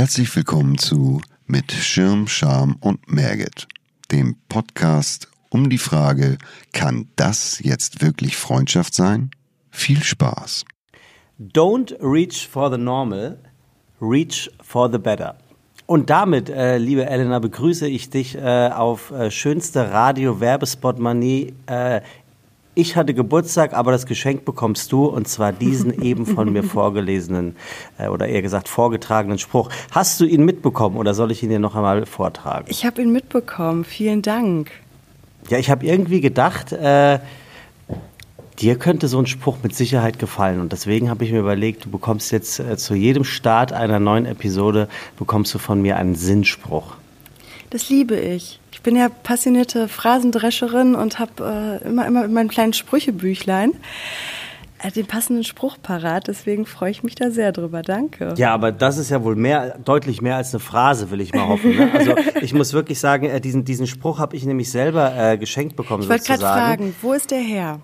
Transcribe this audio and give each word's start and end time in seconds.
Herzlich 0.00 0.34
willkommen 0.34 0.78
zu 0.78 1.20
Mit 1.46 1.72
Schirm, 1.72 2.26
Scham 2.26 2.76
und 2.80 3.12
Merget, 3.12 3.68
dem 4.10 4.36
Podcast 4.48 5.28
um 5.50 5.68
die 5.68 5.76
Frage, 5.76 6.38
kann 6.72 7.10
das 7.16 7.60
jetzt 7.62 8.00
wirklich 8.00 8.34
Freundschaft 8.34 8.94
sein? 8.94 9.30
Viel 9.70 10.02
Spaß. 10.02 10.64
Don't 11.38 11.94
reach 12.00 12.48
for 12.48 12.70
the 12.70 12.78
normal, 12.78 13.36
reach 14.00 14.50
for 14.62 14.90
the 14.90 14.96
better. 14.96 15.36
Und 15.84 16.08
damit, 16.08 16.48
äh, 16.48 16.78
liebe 16.78 17.04
Elena, 17.04 17.38
begrüße 17.38 17.86
ich 17.86 18.08
dich 18.08 18.36
äh, 18.36 18.70
auf 18.72 19.10
äh, 19.10 19.30
schönste 19.30 19.90
Radio-Werbespot-Manie 19.90 21.52
äh, 21.66 22.00
ich 22.80 22.96
hatte 22.96 23.12
Geburtstag, 23.12 23.74
aber 23.74 23.92
das 23.92 24.06
Geschenk 24.06 24.44
bekommst 24.44 24.90
du 24.92 25.04
und 25.04 25.28
zwar 25.28 25.52
diesen 25.52 26.02
eben 26.02 26.24
von 26.26 26.52
mir 26.52 26.62
vorgelesenen 26.62 27.56
äh, 27.98 28.08
oder 28.08 28.26
eher 28.26 28.42
gesagt 28.42 28.68
vorgetragenen 28.68 29.38
Spruch. 29.38 29.68
Hast 29.90 30.18
du 30.20 30.24
ihn 30.24 30.44
mitbekommen 30.44 30.96
oder 30.96 31.14
soll 31.14 31.30
ich 31.30 31.42
ihn 31.42 31.50
dir 31.50 31.58
noch 31.58 31.76
einmal 31.76 32.06
vortragen? 32.06 32.66
Ich 32.68 32.86
habe 32.86 33.02
ihn 33.02 33.12
mitbekommen. 33.12 33.84
Vielen 33.84 34.22
Dank. 34.22 34.70
Ja, 35.48 35.58
ich 35.58 35.70
habe 35.70 35.84
irgendwie 35.84 36.20
gedacht, 36.20 36.72
äh, 36.72 37.18
dir 38.58 38.76
könnte 38.76 39.08
so 39.08 39.18
ein 39.18 39.26
Spruch 39.26 39.58
mit 39.62 39.74
Sicherheit 39.74 40.18
gefallen 40.18 40.60
und 40.60 40.72
deswegen 40.72 41.10
habe 41.10 41.24
ich 41.24 41.32
mir 41.32 41.40
überlegt, 41.40 41.84
du 41.84 41.90
bekommst 41.90 42.32
jetzt 42.32 42.60
äh, 42.60 42.76
zu 42.76 42.94
jedem 42.94 43.24
Start 43.24 43.72
einer 43.72 44.00
neuen 44.00 44.26
Episode 44.26 44.88
bekommst 45.18 45.54
du 45.54 45.58
von 45.58 45.82
mir 45.82 45.96
einen 45.96 46.14
Sinnspruch. 46.14 46.96
Das 47.70 47.88
liebe 47.88 48.16
ich. 48.16 48.58
Ich 48.80 48.84
bin 48.84 48.96
ja 48.96 49.10
passionierte 49.10 49.88
Phrasendrescherin 49.88 50.94
und 50.94 51.18
habe 51.18 51.80
äh, 51.84 51.86
immer, 51.86 52.06
immer 52.06 52.24
in 52.24 52.32
meinem 52.32 52.48
kleinen 52.48 52.72
Sprüchebüchlein 52.72 53.74
äh, 54.82 54.90
den 54.90 55.04
passenden 55.04 55.44
Spruch 55.44 55.76
parat. 55.82 56.28
Deswegen 56.28 56.64
freue 56.64 56.90
ich 56.90 57.02
mich 57.02 57.14
da 57.14 57.30
sehr 57.30 57.52
drüber. 57.52 57.82
Danke. 57.82 58.32
Ja, 58.38 58.54
aber 58.54 58.72
das 58.72 58.96
ist 58.96 59.10
ja 59.10 59.22
wohl 59.22 59.36
mehr, 59.36 59.76
deutlich 59.84 60.22
mehr 60.22 60.36
als 60.36 60.54
eine 60.54 60.60
Phrase, 60.60 61.10
will 61.10 61.20
ich 61.20 61.34
mal 61.34 61.46
hoffen. 61.46 61.76
Ne? 61.76 61.90
Also 61.92 62.14
ich 62.40 62.54
muss 62.54 62.72
wirklich 62.72 62.98
sagen, 62.98 63.26
äh, 63.26 63.38
diesen, 63.38 63.66
diesen 63.66 63.86
Spruch 63.86 64.18
habe 64.18 64.34
ich 64.34 64.46
nämlich 64.46 64.70
selber 64.70 65.14
äh, 65.14 65.36
geschenkt 65.36 65.76
bekommen. 65.76 66.04
Ich 66.04 66.08
wollte 66.08 66.24
gerade 66.24 66.40
fragen, 66.40 66.96
wo 67.02 67.12
ist 67.12 67.30
der 67.30 67.40
her? 67.40 67.80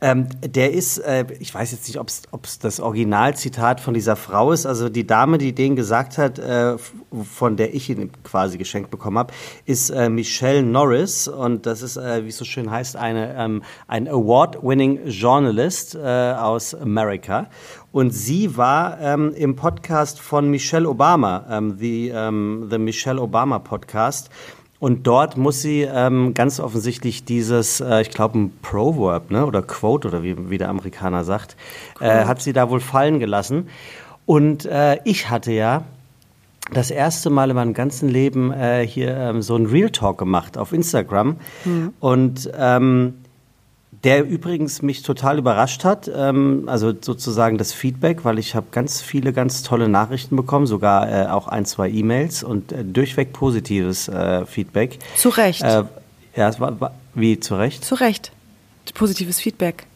Ähm, 0.00 0.26
der 0.44 0.72
ist, 0.72 0.98
äh, 0.98 1.24
ich 1.38 1.54
weiß 1.54 1.72
jetzt 1.72 1.88
nicht, 1.88 1.98
ob 1.98 2.08
es 2.44 2.58
das 2.58 2.80
Originalzitat 2.80 3.80
von 3.80 3.94
dieser 3.94 4.16
Frau 4.16 4.52
ist. 4.52 4.66
Also 4.66 4.88
die 4.88 5.06
Dame, 5.06 5.38
die 5.38 5.54
den 5.54 5.76
gesagt 5.76 6.18
hat, 6.18 6.38
äh, 6.38 6.76
von 7.22 7.56
der 7.56 7.74
ich 7.74 7.88
ihn 7.88 8.10
quasi 8.22 8.58
geschenkt 8.58 8.90
bekommen 8.90 9.18
habe, 9.18 9.32
ist 9.64 9.90
äh, 9.90 10.08
Michelle 10.10 10.62
Norris. 10.62 11.28
Und 11.28 11.64
das 11.66 11.80
ist, 11.80 11.96
äh, 11.96 12.24
wie 12.24 12.28
es 12.28 12.36
so 12.36 12.44
schön 12.44 12.70
heißt, 12.70 12.96
eine, 12.96 13.34
ähm, 13.36 13.62
ein 13.86 14.08
Award-winning 14.08 15.06
Journalist 15.06 15.94
äh, 15.94 16.32
aus 16.32 16.74
Amerika. 16.74 17.48
Und 17.92 18.10
sie 18.10 18.56
war 18.56 19.00
ähm, 19.00 19.32
im 19.36 19.54
Podcast 19.54 20.20
von 20.20 20.50
Michelle 20.50 20.88
Obama, 20.88 21.46
ähm, 21.48 21.78
the, 21.78 22.08
ähm, 22.08 22.66
the 22.68 22.78
Michelle 22.78 23.22
Obama 23.22 23.60
Podcast. 23.60 24.28
Und 24.80 25.06
dort 25.06 25.36
muss 25.36 25.62
sie 25.62 25.82
ähm, 25.82 26.34
ganz 26.34 26.60
offensichtlich 26.60 27.24
dieses, 27.24 27.80
äh, 27.80 28.02
ich 28.02 28.10
glaube, 28.10 28.38
ein 28.38 28.52
Proverb 28.60 29.30
ne? 29.30 29.46
oder 29.46 29.62
Quote 29.62 30.08
oder 30.08 30.22
wie, 30.22 30.50
wie 30.50 30.58
der 30.58 30.68
Amerikaner 30.68 31.24
sagt, 31.24 31.56
äh, 32.00 32.24
hat 32.24 32.42
sie 32.42 32.52
da 32.52 32.68
wohl 32.68 32.80
fallen 32.80 33.18
gelassen. 33.18 33.68
Und 34.26 34.66
äh, 34.66 34.98
ich 35.04 35.30
hatte 35.30 35.52
ja 35.52 35.84
das 36.72 36.90
erste 36.90 37.30
Mal 37.30 37.50
in 37.50 37.56
meinem 37.56 37.74
ganzen 37.74 38.08
Leben 38.08 38.52
äh, 38.52 38.86
hier 38.86 39.16
ähm, 39.16 39.42
so 39.42 39.56
ein 39.56 39.66
Real 39.66 39.90
Talk 39.90 40.18
gemacht 40.18 40.56
auf 40.56 40.72
Instagram. 40.72 41.36
Mhm. 41.64 41.92
Und 42.00 42.50
ähm, 42.56 43.14
der 44.04 44.24
übrigens 44.24 44.82
mich 44.82 45.02
total 45.02 45.38
überrascht 45.38 45.84
hat, 45.84 46.10
ähm, 46.14 46.64
also 46.66 46.92
sozusagen 46.98 47.58
das 47.58 47.72
Feedback, 47.72 48.24
weil 48.24 48.38
ich 48.38 48.54
habe 48.54 48.66
ganz 48.70 49.00
viele 49.00 49.32
ganz 49.32 49.62
tolle 49.62 49.88
Nachrichten 49.88 50.36
bekommen, 50.36 50.66
sogar 50.66 51.10
äh, 51.10 51.26
auch 51.26 51.48
ein, 51.48 51.64
zwei 51.64 51.88
E-Mails 51.88 52.42
und 52.42 52.70
äh, 52.72 52.84
durchweg 52.84 53.32
positives 53.32 54.08
äh, 54.08 54.44
Feedback. 54.44 54.98
Zu 55.16 55.30
Recht. 55.30 55.62
Äh, 55.62 55.84
ja, 56.36 56.48
es 56.48 56.60
war, 56.60 56.78
war, 56.80 56.94
wie 57.14 57.40
zu 57.40 57.56
Recht? 57.56 57.84
Zu 57.84 57.94
Recht. 57.94 58.32
Positives 58.94 59.40
Feedback. 59.40 59.86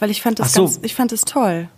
Weil 0.00 0.10
ich 0.10 0.20
fand 0.20 0.40
das 0.40 0.52
so. 0.52 0.64
ganz, 0.64 0.80
ich 0.82 0.94
fand 0.94 1.12
es 1.12 1.24
toll. 1.24 1.68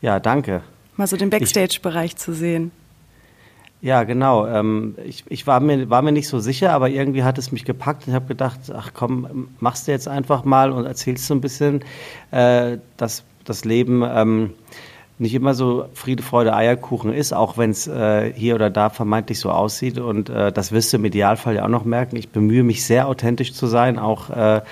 Ja, 0.00 0.20
danke. 0.20 0.62
Mal 0.96 1.08
so 1.08 1.16
den 1.16 1.30
Backstage-Bereich 1.30 2.16
zu 2.16 2.32
sehen. 2.32 2.70
Ja, 3.82 4.04
genau. 4.04 4.46
Ähm, 4.46 4.94
ich 5.04 5.24
ich 5.28 5.46
war, 5.46 5.60
mir, 5.60 5.90
war 5.90 6.02
mir 6.02 6.12
nicht 6.12 6.28
so 6.28 6.38
sicher, 6.38 6.72
aber 6.72 6.88
irgendwie 6.88 7.22
hat 7.22 7.38
es 7.38 7.52
mich 7.52 7.64
gepackt 7.64 8.06
und 8.06 8.08
ich 8.08 8.14
habe 8.14 8.26
gedacht, 8.26 8.60
ach 8.74 8.92
komm, 8.94 9.48
machst 9.60 9.86
du 9.86 9.92
jetzt 9.92 10.08
einfach 10.08 10.44
mal 10.44 10.72
und 10.72 10.86
erzählst 10.86 11.26
so 11.26 11.34
ein 11.34 11.40
bisschen, 11.40 11.84
äh, 12.30 12.78
dass 12.96 13.24
das 13.44 13.64
Leben 13.64 14.02
ähm, 14.04 14.54
nicht 15.18 15.34
immer 15.34 15.54
so 15.54 15.86
Friede, 15.94 16.22
Freude, 16.22 16.54
Eierkuchen 16.54 17.12
ist, 17.12 17.32
auch 17.32 17.56
wenn 17.56 17.70
es 17.70 17.86
äh, 17.86 18.32
hier 18.34 18.54
oder 18.54 18.70
da 18.70 18.90
vermeintlich 18.90 19.38
so 19.40 19.50
aussieht. 19.50 19.98
Und 19.98 20.28
äh, 20.28 20.52
das 20.52 20.72
wirst 20.72 20.92
du 20.92 20.98
im 20.98 21.04
Idealfall 21.04 21.56
ja 21.56 21.64
auch 21.64 21.68
noch 21.68 21.84
merken. 21.84 22.16
Ich 22.16 22.30
bemühe 22.30 22.62
mich 22.62 22.84
sehr 22.84 23.08
authentisch 23.08 23.54
zu 23.54 23.66
sein, 23.66 23.98
auch 23.98 24.30
äh, 24.30 24.62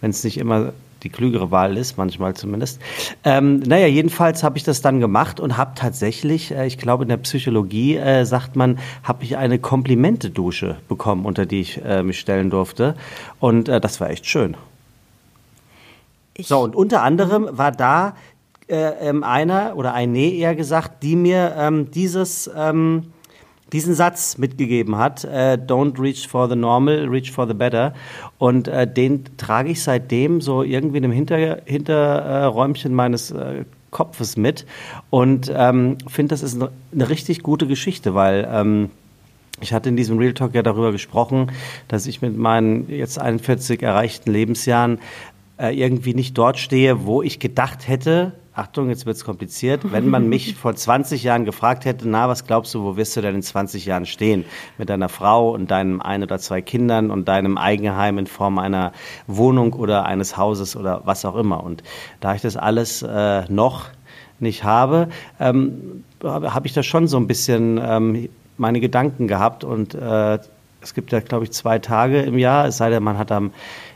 wenn 0.00 0.10
es 0.10 0.24
nicht 0.24 0.38
immer 0.38 0.72
die 1.04 1.10
klügere 1.10 1.50
Wahl 1.50 1.76
ist, 1.76 1.96
manchmal 1.98 2.34
zumindest. 2.34 2.80
Ähm, 3.22 3.60
naja, 3.60 3.86
jedenfalls 3.86 4.42
habe 4.42 4.56
ich 4.56 4.64
das 4.64 4.80
dann 4.82 4.98
gemacht 4.98 5.38
und 5.38 5.56
habe 5.56 5.72
tatsächlich, 5.74 6.50
äh, 6.50 6.66
ich 6.66 6.78
glaube 6.78 7.04
in 7.04 7.08
der 7.08 7.18
Psychologie 7.18 7.96
äh, 7.96 8.24
sagt 8.24 8.56
man, 8.56 8.78
habe 9.02 9.22
ich 9.22 9.36
eine 9.36 9.58
Komplimente-Dusche 9.58 10.76
bekommen, 10.88 11.26
unter 11.26 11.46
die 11.46 11.60
ich 11.60 11.84
äh, 11.84 12.02
mich 12.02 12.18
stellen 12.18 12.50
durfte. 12.50 12.96
Und 13.38 13.68
äh, 13.68 13.80
das 13.80 14.00
war 14.00 14.10
echt 14.10 14.26
schön. 14.26 14.56
Ich 16.36 16.48
so, 16.48 16.60
und 16.60 16.74
unter 16.74 17.02
anderem 17.02 17.48
war 17.52 17.70
da 17.70 18.16
äh, 18.66 19.08
ähm, 19.08 19.22
einer 19.22 19.76
oder 19.76 19.94
eine 19.94 20.18
eher 20.18 20.54
gesagt, 20.54 21.02
die 21.02 21.16
mir 21.16 21.54
ähm, 21.56 21.90
dieses 21.90 22.50
ähm, 22.56 23.12
diesen 23.74 23.94
Satz 23.94 24.38
mitgegeben 24.38 24.96
hat, 24.96 25.24
äh, 25.24 25.58
don't 25.60 26.00
reach 26.00 26.28
for 26.28 26.48
the 26.48 26.54
normal, 26.54 27.08
reach 27.08 27.32
for 27.32 27.46
the 27.46 27.54
better. 27.54 27.92
Und 28.38 28.68
äh, 28.68 28.86
den 28.90 29.24
trage 29.36 29.70
ich 29.70 29.82
seitdem 29.82 30.40
so 30.40 30.62
irgendwie 30.62 30.98
in 30.98 31.04
einem 31.04 31.12
Hinter 31.12 31.58
Hinterräumchen 31.66 32.94
meines 32.94 33.32
äh, 33.32 33.64
Kopfes 33.90 34.36
mit 34.36 34.64
und 35.10 35.52
ähm, 35.54 35.98
finde, 36.08 36.30
das 36.30 36.42
ist 36.42 36.54
eine, 36.54 36.70
eine 36.92 37.08
richtig 37.08 37.42
gute 37.42 37.66
Geschichte, 37.66 38.14
weil 38.14 38.48
ähm, 38.50 38.90
ich 39.60 39.72
hatte 39.72 39.88
in 39.88 39.96
diesem 39.96 40.18
Real 40.18 40.34
Talk 40.34 40.54
ja 40.54 40.62
darüber 40.62 40.90
gesprochen, 40.90 41.52
dass 41.88 42.06
ich 42.06 42.22
mit 42.22 42.36
meinen 42.36 42.88
jetzt 42.88 43.20
41 43.20 43.82
erreichten 43.82 44.32
Lebensjahren 44.32 44.98
äh, 45.58 45.76
irgendwie 45.76 46.14
nicht 46.14 46.36
dort 46.36 46.58
stehe, 46.58 47.06
wo 47.06 47.22
ich 47.22 47.38
gedacht 47.38 47.86
hätte, 47.86 48.32
Achtung, 48.56 48.88
jetzt 48.88 49.04
wird 49.04 49.16
es 49.16 49.24
kompliziert, 49.24 49.92
wenn 49.92 50.08
man 50.08 50.28
mich 50.28 50.54
vor 50.56 50.76
20 50.76 51.24
Jahren 51.24 51.44
gefragt 51.44 51.84
hätte, 51.84 52.08
na, 52.08 52.28
was 52.28 52.46
glaubst 52.46 52.72
du, 52.74 52.84
wo 52.84 52.96
wirst 52.96 53.16
du 53.16 53.20
denn 53.20 53.34
in 53.34 53.42
20 53.42 53.84
Jahren 53.84 54.06
stehen? 54.06 54.44
Mit 54.78 54.90
deiner 54.90 55.08
Frau 55.08 55.50
und 55.50 55.72
deinem 55.72 56.00
ein 56.00 56.22
oder 56.22 56.38
zwei 56.38 56.62
Kindern 56.62 57.10
und 57.10 57.26
deinem 57.26 57.58
Eigenheim 57.58 58.16
in 58.16 58.28
Form 58.28 58.58
einer 58.58 58.92
Wohnung 59.26 59.72
oder 59.72 60.06
eines 60.06 60.36
Hauses 60.36 60.76
oder 60.76 61.02
was 61.04 61.24
auch 61.24 61.34
immer. 61.34 61.64
Und 61.64 61.82
da 62.20 62.36
ich 62.36 62.42
das 62.42 62.56
alles 62.56 63.02
äh, 63.02 63.42
noch 63.52 63.86
nicht 64.38 64.62
habe, 64.62 65.08
ähm, 65.40 66.04
habe 66.22 66.66
ich 66.68 66.72
da 66.72 66.84
schon 66.84 67.08
so 67.08 67.16
ein 67.16 67.26
bisschen 67.26 67.80
ähm, 67.82 68.28
meine 68.56 68.78
Gedanken 68.78 69.26
gehabt 69.26 69.64
und 69.64 69.94
äh, 69.94 70.38
es 70.84 70.94
gibt 70.94 71.12
ja, 71.12 71.20
glaube 71.20 71.44
ich, 71.44 71.52
zwei 71.52 71.78
Tage 71.78 72.20
im 72.22 72.38
Jahr, 72.38 72.66
es 72.66 72.76
sei 72.76 72.90
denn, 72.90 73.02
man 73.02 73.18
hat 73.18 73.32
am 73.32 73.52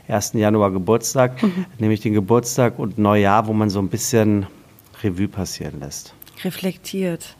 1. 0.07 0.33
Januar 0.33 0.71
Geburtstag, 0.71 1.41
mhm. 1.41 1.65
nämlich 1.77 2.01
den 2.01 2.13
Geburtstag 2.13 2.79
und 2.79 2.97
Neujahr, 2.97 3.47
wo 3.47 3.53
man 3.53 3.69
so 3.69 3.79
ein 3.79 3.89
bisschen 3.89 4.47
Revue 5.03 5.27
passieren 5.27 5.79
lässt. 5.79 6.13
Reflektiert. 6.43 7.35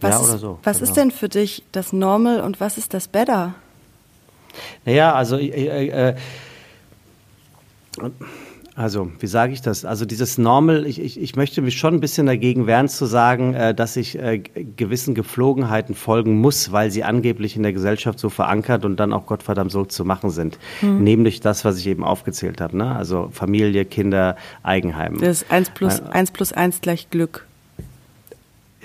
Was, 0.00 0.14
ja, 0.14 0.20
oder 0.20 0.38
so. 0.38 0.58
Was 0.64 0.78
genau. 0.78 0.88
ist 0.88 0.96
denn 0.96 1.10
für 1.10 1.28
dich 1.28 1.64
das 1.72 1.92
Normal 1.92 2.40
und 2.40 2.60
was 2.60 2.76
ist 2.76 2.92
das 2.92 3.08
Better? 3.08 3.54
Naja, 4.84 5.14
also 5.14 5.36
äh, 5.36 5.88
äh, 5.88 6.14
also, 8.76 9.12
wie 9.20 9.28
sage 9.28 9.52
ich 9.52 9.60
das? 9.60 9.84
Also 9.84 10.04
dieses 10.04 10.36
Normal, 10.36 10.84
ich, 10.86 11.00
ich, 11.00 11.20
ich 11.20 11.36
möchte 11.36 11.62
mich 11.62 11.78
schon 11.78 11.94
ein 11.94 12.00
bisschen 12.00 12.26
dagegen 12.26 12.66
wehren 12.66 12.88
zu 12.88 13.06
sagen, 13.06 13.54
äh, 13.54 13.72
dass 13.72 13.96
ich 13.96 14.18
äh, 14.18 14.38
gewissen 14.38 15.14
Gepflogenheiten 15.14 15.94
folgen 15.94 16.40
muss, 16.40 16.72
weil 16.72 16.90
sie 16.90 17.04
angeblich 17.04 17.54
in 17.54 17.62
der 17.62 17.72
Gesellschaft 17.72 18.18
so 18.18 18.30
verankert 18.30 18.84
und 18.84 18.98
dann 18.98 19.12
auch 19.12 19.26
Gottverdammt 19.26 19.70
so 19.70 19.84
zu 19.84 20.04
machen 20.04 20.30
sind. 20.30 20.58
Hm. 20.80 21.04
Nämlich 21.04 21.38
das, 21.40 21.64
was 21.64 21.78
ich 21.78 21.86
eben 21.86 22.02
aufgezählt 22.02 22.60
habe. 22.60 22.76
Ne? 22.76 22.96
Also 22.96 23.28
Familie, 23.32 23.84
Kinder, 23.84 24.36
Eigenheim. 24.64 25.20
Das 25.20 25.42
ist 25.42 25.52
1 25.52 25.70
plus, 25.70 26.00
äh, 26.00 26.10
1 26.10 26.32
plus 26.32 26.52
1 26.52 26.80
gleich 26.80 27.10
Glück. 27.10 27.46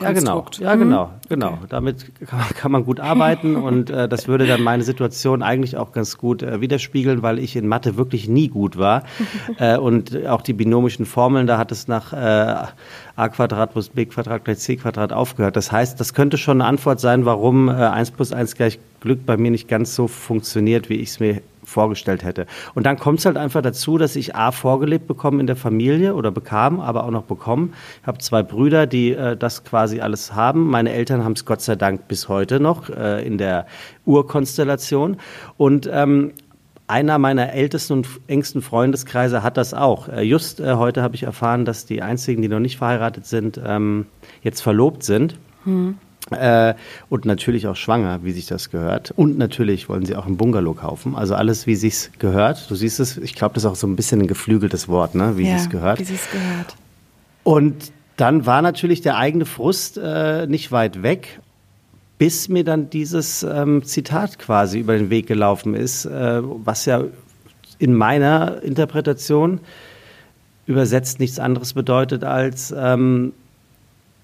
Ja, 0.01 0.11
genau. 0.11 0.45
Ja, 0.59 0.75
genau. 0.75 1.05
Mhm. 1.05 1.11
Genau. 1.29 1.47
Okay. 1.53 1.65
Damit 1.69 2.11
kann 2.55 2.71
man 2.71 2.85
gut 2.85 2.99
arbeiten 2.99 3.55
und 3.55 3.89
äh, 3.89 4.07
das 4.07 4.27
würde 4.27 4.47
dann 4.47 4.61
meine 4.61 4.83
Situation 4.83 5.41
eigentlich 5.43 5.77
auch 5.77 5.91
ganz 5.91 6.17
gut 6.17 6.41
äh, 6.41 6.61
widerspiegeln, 6.61 7.21
weil 7.21 7.39
ich 7.39 7.55
in 7.55 7.67
Mathe 7.67 7.97
wirklich 7.97 8.27
nie 8.27 8.47
gut 8.47 8.77
war. 8.77 9.03
äh, 9.59 9.77
und 9.77 10.25
auch 10.27 10.41
die 10.41 10.53
binomischen 10.53 11.05
Formeln, 11.05 11.47
da 11.47 11.57
hat 11.57 11.71
es 11.71 11.87
nach 11.87 12.13
äh, 12.13 12.67
a 13.15 13.29
Quadrat 13.29 13.73
plus 13.73 13.89
b 13.89 14.05
Quadrat 14.05 14.45
gleich 14.45 14.59
c 14.59 14.75
Quadrat 14.77 15.13
aufgehört. 15.13 15.55
Das 15.55 15.71
heißt, 15.71 15.99
das 15.99 16.13
könnte 16.13 16.37
schon 16.37 16.61
eine 16.61 16.69
Antwort 16.69 16.99
sein, 16.99 17.25
warum 17.25 17.69
äh, 17.69 17.73
1 17.73 18.11
plus 18.11 18.31
1 18.31 18.55
gleich 18.55 18.79
Glück 19.01 19.25
bei 19.25 19.37
mir 19.37 19.51
nicht 19.51 19.67
ganz 19.67 19.95
so 19.95 20.07
funktioniert, 20.07 20.89
wie 20.89 20.95
ich 20.95 21.09
es 21.09 21.19
mir 21.19 21.41
vorgestellt 21.69 22.23
hätte. 22.23 22.45
Und 22.73 22.85
dann 22.85 22.97
kommt 22.97 23.19
es 23.19 23.25
halt 23.25 23.37
einfach 23.37 23.61
dazu, 23.61 23.97
dass 23.97 24.15
ich 24.15 24.35
A 24.35 24.51
vorgelebt 24.51 25.07
bekomme 25.07 25.39
in 25.39 25.47
der 25.47 25.55
Familie 25.55 26.15
oder 26.15 26.31
bekam, 26.31 26.79
aber 26.79 27.03
auch 27.03 27.11
noch 27.11 27.23
bekommen. 27.23 27.73
Ich 28.01 28.07
habe 28.07 28.17
zwei 28.17 28.43
Brüder, 28.43 28.87
die 28.87 29.11
äh, 29.11 29.37
das 29.37 29.63
quasi 29.63 30.01
alles 30.01 30.33
haben. 30.33 30.69
Meine 30.69 30.91
Eltern 30.91 31.23
haben 31.23 31.33
es 31.33 31.45
Gott 31.45 31.61
sei 31.61 31.75
Dank 31.75 32.07
bis 32.07 32.27
heute 32.27 32.59
noch 32.59 32.89
äh, 32.89 33.25
in 33.25 33.37
der 33.37 33.65
Urkonstellation. 34.05 35.17
Und 35.57 35.89
ähm, 35.91 36.33
einer 36.89 37.19
meiner 37.19 37.53
ältesten 37.53 37.93
und 37.93 38.07
engsten 38.27 38.61
Freundeskreise 38.63 39.43
hat 39.43 39.57
das 39.57 39.73
auch. 39.75 40.09
Äh, 40.09 40.23
just 40.23 40.59
äh, 40.59 40.73
heute 40.73 41.03
habe 41.03 41.15
ich 41.15 41.23
erfahren, 41.23 41.63
dass 41.63 41.85
die 41.85 42.01
einzigen, 42.01 42.41
die 42.41 42.47
noch 42.47 42.59
nicht 42.59 42.77
verheiratet 42.77 43.27
sind, 43.27 43.61
ähm, 43.63 44.07
jetzt 44.41 44.61
verlobt 44.61 45.03
sind. 45.03 45.37
Hm. 45.65 45.97
Äh, 46.31 46.75
und 47.09 47.25
natürlich 47.25 47.67
auch 47.67 47.75
schwanger, 47.75 48.23
wie 48.23 48.31
sich 48.31 48.45
das 48.45 48.69
gehört. 48.69 49.11
Und 49.15 49.37
natürlich 49.37 49.89
wollen 49.89 50.05
sie 50.05 50.15
auch 50.15 50.25
ein 50.25 50.37
Bungalow 50.37 50.73
kaufen. 50.73 51.15
Also 51.15 51.35
alles, 51.35 51.67
wie 51.67 51.75
sich's 51.75 52.11
gehört. 52.19 52.69
Du 52.69 52.75
siehst 52.75 52.99
es, 52.99 53.17
ich 53.17 53.35
glaube, 53.35 53.55
das 53.55 53.63
ist 53.63 53.69
auch 53.69 53.75
so 53.75 53.87
ein 53.87 53.95
bisschen 53.95 54.21
ein 54.21 54.27
geflügeltes 54.27 54.87
Wort, 54.87 55.15
ne? 55.15 55.37
wie 55.37 55.47
ja, 55.47 55.55
es 55.55 55.69
gehört. 55.69 55.99
Wie 55.99 56.03
sich's 56.03 56.29
gehört. 56.31 56.75
Und 57.43 57.91
dann 58.17 58.45
war 58.45 58.61
natürlich 58.61 59.01
der 59.01 59.17
eigene 59.17 59.45
Frust 59.45 59.97
äh, 59.97 60.45
nicht 60.45 60.71
weit 60.71 61.03
weg, 61.03 61.39
bis 62.17 62.49
mir 62.49 62.65
dann 62.65 62.89
dieses 62.89 63.43
ähm, 63.43 63.83
Zitat 63.83 64.37
quasi 64.39 64.79
über 64.79 64.97
den 64.97 65.09
Weg 65.09 65.25
gelaufen 65.25 65.73
ist, 65.73 66.05
äh, 66.05 66.41
was 66.43 66.85
ja 66.85 67.05
in 67.79 67.93
meiner 67.93 68.61
Interpretation 68.61 69.61
übersetzt 70.65 71.19
nichts 71.19 71.39
anderes 71.39 71.73
bedeutet 71.73 72.23
als 72.23 72.73
ähm, 72.77 73.33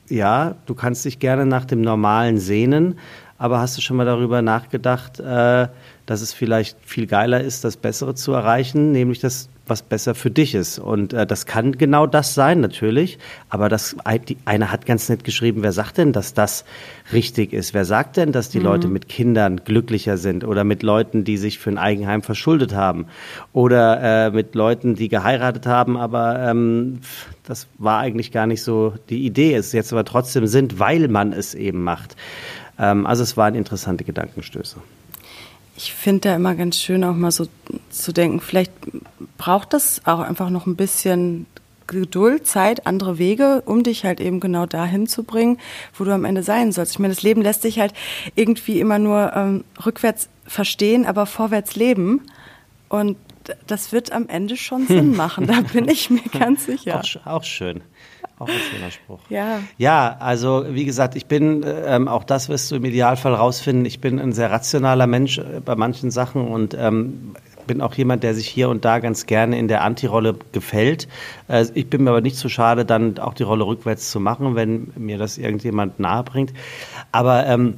ja, 0.10 0.56
du 0.66 0.76
kannst 0.76 1.06
dich 1.06 1.20
gerne 1.20 1.46
nach 1.46 1.66
dem 1.66 1.82
Normalen 1.82 2.38
sehnen, 2.38 2.96
aber 3.38 3.60
hast 3.60 3.78
du 3.78 3.82
schon 3.82 3.98
mal 3.98 4.06
darüber 4.06 4.42
nachgedacht, 4.42 5.20
äh, 5.20 5.68
dass 6.06 6.22
es 6.22 6.32
vielleicht 6.32 6.78
viel 6.86 7.06
geiler 7.06 7.42
ist, 7.42 7.64
das 7.64 7.76
Bessere 7.76 8.16
zu 8.16 8.32
erreichen, 8.32 8.92
nämlich 8.92 9.20
das, 9.20 9.50
was 9.68 9.82
besser 9.82 10.16
für 10.16 10.30
dich 10.32 10.56
ist. 10.56 10.80
Und 10.80 11.12
äh, 11.12 11.26
das 11.26 11.46
kann 11.46 11.74
genau 11.74 12.06
das 12.08 12.34
sein, 12.34 12.62
natürlich. 12.62 13.18
Aber 13.50 13.68
das, 13.68 13.98
die, 14.30 14.38
einer 14.46 14.72
hat 14.72 14.86
ganz 14.86 15.10
nett 15.10 15.24
geschrieben, 15.24 15.64
wer 15.64 15.74
sagt 15.74 15.98
denn, 15.98 16.14
dass 16.14 16.34
das 16.34 16.64
richtig 17.12 17.52
ist? 17.52 17.74
Wer 17.74 17.84
sagt 17.84 18.16
denn, 18.18 18.32
dass 18.32 18.50
die 18.50 18.60
mhm. 18.60 18.66
Leute 18.66 18.88
mit 18.88 19.10
Kindern 19.10 19.62
glücklicher 19.66 20.18
sind 20.18 20.46
oder 20.46 20.64
mit 20.64 20.84
Leuten, 20.84 21.24
die 21.24 21.38
sich 21.38 21.60
für 21.60 21.72
ein 21.72 21.78
Eigenheim 21.78 22.22
verschuldet 22.22 22.74
haben 22.74 23.08
oder 23.52 24.28
äh, 24.28 24.32
mit 24.32 24.56
Leuten, 24.56 24.96
die 24.96 25.10
geheiratet 25.10 25.66
haben, 25.66 25.98
aber 25.98 26.40
ähm, 26.40 27.00
das 27.48 27.68
war 27.78 28.00
eigentlich 28.00 28.32
gar 28.32 28.48
nicht 28.48 28.64
so 28.64 28.94
die 29.10 29.26
Idee, 29.26 29.56
es 29.56 29.72
jetzt 29.72 29.92
aber 29.92 30.06
trotzdem 30.06 30.48
sind, 30.48 30.80
weil 30.80 31.08
man 31.08 31.34
es 31.34 31.54
eben 31.54 31.84
macht. 31.84 32.16
Ähm, 32.80 33.06
also 33.06 33.24
es 33.24 33.38
waren 33.38 33.56
interessante 33.56 34.04
Gedankenstöße 34.04 34.78
ich 35.78 35.94
finde 35.94 36.30
da 36.30 36.36
immer 36.36 36.56
ganz 36.56 36.78
schön, 36.78 37.04
auch 37.04 37.16
mal 37.16 37.32
so 37.32 37.48
zu 37.90 38.14
denken, 38.14 38.40
vielleicht 38.40 38.72
braucht 39.38 39.74
das 39.74 40.02
auch 40.06 40.20
einfach 40.20 40.50
noch 40.50 40.66
ein 40.66 40.76
bisschen 40.76 41.46
Geduld, 41.88 42.48
Zeit, 42.48 42.88
andere 42.88 43.20
Wege, 43.20 43.62
um 43.66 43.84
dich 43.84 44.06
halt 44.06 44.20
eben 44.20 44.40
genau 44.40 44.66
dahin 44.66 45.06
zu 45.06 45.24
bringen, 45.24 45.60
wo 45.96 46.04
du 46.04 46.12
am 46.14 46.26
Ende 46.26 46.42
sein 46.42 46.72
sollst. 46.72 46.94
Ich 46.94 47.00
meine, 47.00 47.14
das 47.14 47.22
Leben 47.22 47.42
lässt 47.42 47.62
sich 47.62 47.80
halt 47.80 47.94
irgendwie 48.34 48.80
immer 48.80 48.98
nur 48.98 49.34
ähm, 49.36 49.64
rückwärts 49.86 50.30
verstehen, 50.48 51.06
aber 51.06 51.26
vorwärts 51.28 51.76
leben. 51.76 52.22
Und 52.90 53.18
das 53.68 53.92
wird 53.92 54.12
am 54.12 54.28
Ende 54.28 54.58
schon 54.58 54.88
Sinn 54.88 55.16
machen, 55.16 55.48
da 55.48 55.62
bin 55.62 55.88
ich 55.88 56.10
mir 56.10 56.22
ganz 56.40 56.66
sicher. 56.66 57.02
Auch, 57.02 57.28
auch 57.28 57.44
schön. 57.44 57.82
Auch 58.38 58.50
ein 58.50 58.54
schöner 58.72 58.92
Spruch. 58.92 59.20
Ja. 59.30 59.60
Ja, 59.78 60.18
also 60.20 60.66
wie 60.70 60.84
gesagt, 60.84 61.16
ich 61.16 61.26
bin, 61.26 61.64
ähm, 61.66 62.08
auch 62.10 62.26
das 62.26 62.50
wirst 62.50 62.70
du 62.70 62.76
im 62.76 62.86
Idealfall 62.86 63.34
rausfinden, 63.34 63.86
ich 63.86 64.02
bin 64.02 64.20
ein 64.20 64.34
sehr 64.34 64.52
rationaler 64.52 65.08
Mensch 65.08 65.38
äh, 65.38 65.62
bei 65.64 65.76
manchen 65.76 66.12
Sachen 66.12 66.48
und 66.48 66.74
ähm, 66.74 67.36
bin 67.66 67.82
auch 67.82 67.94
jemand, 67.96 68.24
der 68.24 68.34
sich 68.34 68.48
hier 68.48 68.70
und 68.70 68.86
da 68.86 69.00
ganz 69.00 69.26
gerne 69.26 69.58
in 69.58 69.68
der 69.68 69.84
Anti-Rolle 69.84 70.36
gefällt. 70.52 71.08
Äh, 71.48 71.66
ich 71.74 71.90
bin 71.90 72.04
mir 72.04 72.12
aber 72.12 72.22
nicht 72.22 72.36
zu 72.36 72.44
so 72.44 72.50
schade, 72.50 72.86
dann 72.86 73.18
auch 73.20 73.34
die 73.34 73.44
Rolle 73.44 73.66
rückwärts 73.66 74.12
zu 74.12 74.20
machen, 74.20 74.56
wenn 74.56 74.92
mir 74.98 75.18
das 75.18 75.38
irgendjemand 75.38 76.00
nahe 76.00 76.24
bringt. 76.24 76.54
Aber 77.12 77.46
ähm, 77.46 77.78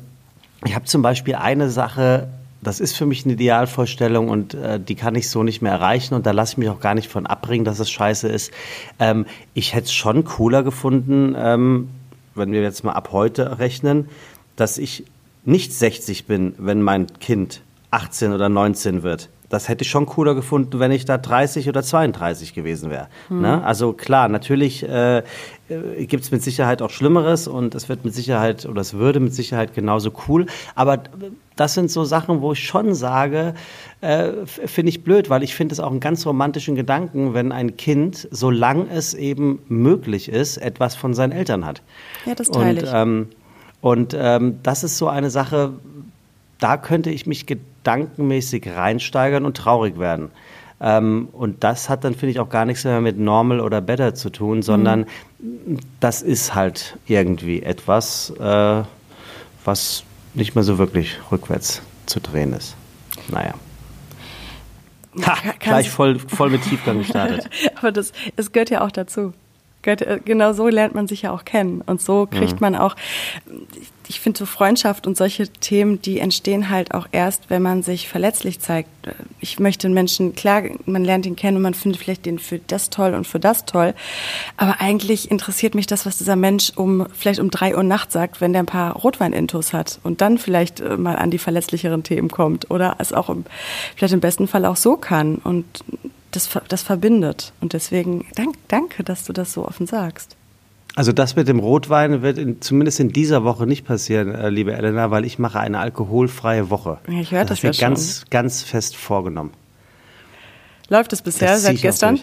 ich 0.66 0.76
habe 0.76 0.86
zum 0.86 1.04
Beispiel 1.04 1.36
eine 1.36 1.70
Sache 1.70 2.30
das 2.62 2.80
ist 2.80 2.96
für 2.96 3.06
mich 3.06 3.24
eine 3.24 3.34
Idealvorstellung 3.34 4.30
und 4.30 4.54
äh, 4.54 4.80
die 4.80 4.96
kann 4.96 5.16
ich 5.16 5.30
so 5.30 5.44
nicht 5.44 5.62
mehr 5.62 5.74
erreichen 5.74 6.14
und 6.16 6.26
da 6.26 6.32
lasse 6.32 6.54
ich 6.54 6.58
mich 6.58 6.70
auch 6.70 6.80
gar 6.80 6.96
nicht 6.96 7.10
von 7.10 7.26
abbringen, 7.26 7.66
dass 7.66 7.80
es 7.80 7.90
scheiße 7.90 8.28
ist. 8.28 8.52
Ähm, 9.00 9.26
ich 9.54 9.74
hätte 9.74 9.86
es 9.86 9.94
schon 9.94 10.24
cooler 10.24 10.64
gefunden, 10.64 11.36
ähm, 11.38 11.90
wenn 12.36 12.52
wir 12.52 12.62
jetzt 12.62 12.84
mal 12.84 12.94
ab 12.94 13.10
heute 13.12 13.60
rechnen, 13.60 14.10
dass 14.56 14.78
ich 14.78 15.06
nicht 15.46 15.74
60 15.74 16.26
bin, 16.26 16.54
wenn 16.58 16.82
mein 16.82 17.08
Kind 17.20 17.62
18 17.92 18.34
oder 18.34 18.50
19 18.50 19.04
wird 19.04 19.30
das 19.50 19.70
hätte 19.70 19.84
ich 19.84 19.90
schon 19.90 20.06
cooler 20.06 20.36
gefunden, 20.36 20.80
wenn 20.80 20.92
ich 20.92 21.06
da 21.06 21.18
30 21.18 21.70
oder 21.70 21.82
32 21.82 22.54
gewesen 22.54 22.90
wäre. 22.90 23.08
Mhm. 23.30 23.42
Ne? 23.42 23.64
Also 23.64 23.94
klar, 23.94 24.28
natürlich 24.28 24.84
äh, 24.84 25.20
äh 25.20 26.06
gibt 26.06 26.24
es 26.24 26.32
mit 26.32 26.44
Sicherheit 26.44 26.82
auch 26.82 26.90
Schlimmeres 26.90 27.48
und 27.48 27.74
es 27.76 27.88
wird 27.88 28.04
mit 28.04 28.14
Sicherheit 28.14 28.66
oder 28.66 28.82
es 28.82 28.94
würde 28.94 29.20
mit 29.20 29.34
Sicherheit 29.34 29.74
genauso 29.74 30.12
cool. 30.28 30.48
Aber 30.76 31.00
das 31.56 31.74
sind 31.74 31.90
so 31.90 32.04
Sachen, 32.04 32.42
wo 32.42 32.52
ich 32.54 32.64
schon 32.64 32.94
sage, 32.94 33.54
äh, 34.02 34.46
finde 34.46 34.90
ich 34.90 35.04
blöd, 35.04 35.30
weil 35.30 35.44
ich 35.44 35.56
finde 35.56 35.74
es 35.74 35.80
auch 35.80 35.92
einen 35.92 36.00
ganz 36.00 36.26
romantischen 36.26 36.76
Gedanken, 36.76 37.34
wenn 37.34 37.52
ein 37.52 37.78
Kind, 37.78 38.28
solange 38.32 38.90
es 38.90 39.14
eben 39.14 39.60
möglich 39.68 40.30
ist, 40.30 40.58
etwas 40.58 40.96
von 40.96 41.14
seinen 41.14 41.32
Eltern 41.32 41.66
hat. 41.66 41.82
Ja, 42.26 42.36
das 42.36 42.50
teile 42.50 42.82
und, 42.82 42.88
ich. 42.88 42.94
Ähm, 42.94 43.28
und 43.80 44.16
ähm, 44.20 44.60
das 44.64 44.84
ist 44.84 44.98
so 44.98 45.08
eine 45.08 45.30
Sache, 45.30 45.74
da 46.60 46.78
könnte 46.78 47.10
ich 47.10 47.26
mich 47.26 47.46
gedankenmäßig 47.46 48.70
reinsteigern 48.76 49.46
und 49.46 49.58
traurig 49.58 50.00
werden. 50.00 50.32
Ähm, 50.80 51.30
und 51.32 51.64
das 51.64 51.90
hat 51.90 52.04
dann, 52.04 52.14
finde 52.14 52.32
ich, 52.32 52.40
auch 52.40 52.50
gar 52.50 52.66
nichts 52.66 52.84
mehr 52.84 53.02
mit 53.02 53.18
normal 53.18 53.60
oder 53.60 53.82
better 53.82 54.14
zu 54.14 54.30
tun, 54.30 54.62
sondern 54.62 55.06
mhm. 55.40 55.80
das 56.00 56.22
ist 56.22 56.54
halt 56.54 56.98
irgendwie 57.08 57.64
etwas, 57.64 58.32
äh, 58.40 58.84
was 59.66 60.04
nicht 60.34 60.54
mehr 60.54 60.64
so 60.64 60.78
wirklich 60.78 61.18
rückwärts 61.32 61.82
zu 62.06 62.20
drehen 62.20 62.54
ist. 62.54 62.76
Naja. 63.30 63.54
Ha, 65.26 65.36
gleich 65.60 65.90
voll, 65.90 66.20
voll 66.20 66.52
mit 66.52 66.62
Tiefgang 66.62 67.00
gestartet. 67.00 67.50
Aber 67.76 67.92
das, 67.92 68.12
es 68.36 68.52
gehört 68.52 68.70
ja 68.70 68.86
auch 68.86 68.92
dazu. 68.92 69.34
Äh, 69.84 70.20
genau 70.24 70.54
so 70.54 70.68
lernt 70.68 70.96
man 70.96 71.08
sich 71.08 71.24
ja 71.24 71.32
auch 71.32 71.46
kennen. 71.46 71.82
Und 71.82 72.02
so 72.02 72.28
kriegt 72.28 72.54
mhm. 72.54 72.60
man 72.60 72.76
auch, 72.76 72.96
ich 74.10 74.20
finde 74.20 74.40
so 74.40 74.46
Freundschaft 74.46 75.08
und 75.08 75.18
solche 75.18 75.48
Themen, 75.48 76.02
die 76.02 76.20
entstehen 76.20 76.70
halt 76.70 76.94
auch 76.94 77.08
erst, 77.12 77.50
wenn 77.50 77.62
man 77.62 77.84
sich 77.84 78.08
verletzlich 78.08 78.60
zeigt. 78.60 78.90
Ich 79.40 79.60
möchte 79.60 79.88
einen 79.88 79.94
Menschen, 79.94 80.36
klar, 80.36 80.64
man 80.86 81.04
lernt 81.04 81.26
ihn 81.26 81.36
kennen 81.36 81.58
und 81.58 81.64
man 81.64 81.74
findet 81.74 82.02
vielleicht 82.02 82.26
den 82.26 82.40
für 82.40 82.60
das 82.60 82.90
toll 82.90 83.14
und 83.14 83.28
für 83.28 83.40
das 83.40 83.66
toll. 83.66 83.94
Aber 84.56 84.80
eigentlich 84.80 85.30
interessiert 85.30 85.76
mich 85.76 85.88
das, 85.88 86.06
was 86.06 86.18
dieser 86.18 86.36
Mensch 86.36 86.72
um, 86.76 87.08
vielleicht 87.14 87.40
um 87.40 87.52
drei 87.52 87.76
Uhr 87.76 87.84
nachts 87.84 88.14
sagt, 88.14 88.42
wenn 88.42 88.54
der 88.54 88.64
ein 88.64 88.68
paar 88.68 88.94
Rotwein-Intos 88.94 89.74
hat 89.74 90.00
und 90.04 90.22
dann 90.22 90.38
vielleicht 90.38 90.80
äh, 90.80 90.98
mal 90.98 91.16
an 91.16 91.32
die 91.32 91.38
verletzlicheren 91.38 92.04
Themen 92.04 92.30
kommt 92.30 92.72
oder 92.72 92.96
es 93.00 93.14
auch 93.14 93.30
im, 93.30 93.46
vielleicht 93.96 94.14
im 94.14 94.22
besten 94.22 94.48
Fall 94.48 94.66
auch 94.66 94.78
so 94.78 94.98
kann. 94.98 95.36
Und 95.36 95.66
das, 96.32 96.50
das 96.68 96.84
verbindet. 96.84 97.54
Und 97.62 97.74
deswegen 97.74 98.26
dank, 98.36 98.56
danke, 98.68 99.04
dass 99.04 99.26
du 99.26 99.34
das 99.34 99.54
so 99.54 99.66
offen 99.66 99.88
sagst. 99.88 100.36
Also 100.98 101.12
das 101.12 101.36
mit 101.36 101.48
dem 101.48 101.60
Rotwein 101.60 102.24
wird 102.24 102.40
in, 102.40 102.60
zumindest 102.60 103.00
in 103.00 103.10
dieser 103.10 103.44
Woche 103.44 103.68
nicht 103.68 103.86
passieren, 103.86 104.34
äh, 104.34 104.50
liebe 104.50 104.74
Elena, 104.74 105.12
weil 105.12 105.26
ich 105.26 105.38
mache 105.38 105.60
eine 105.60 105.78
alkoholfreie 105.78 106.72
Woche. 106.72 106.98
Ja, 107.08 107.20
ich 107.20 107.30
höre 107.30 107.46
das, 107.46 107.62
das 107.62 107.78
ja 107.78 107.88
ganz, 107.88 108.22
schon. 108.22 108.30
ganz 108.32 108.64
fest 108.64 108.96
vorgenommen. 108.96 109.52
Läuft 110.90 111.14
es 111.14 111.22
bisher 111.22 111.50
das 111.50 111.62
seit 111.62 111.80
gestern? 111.80 112.20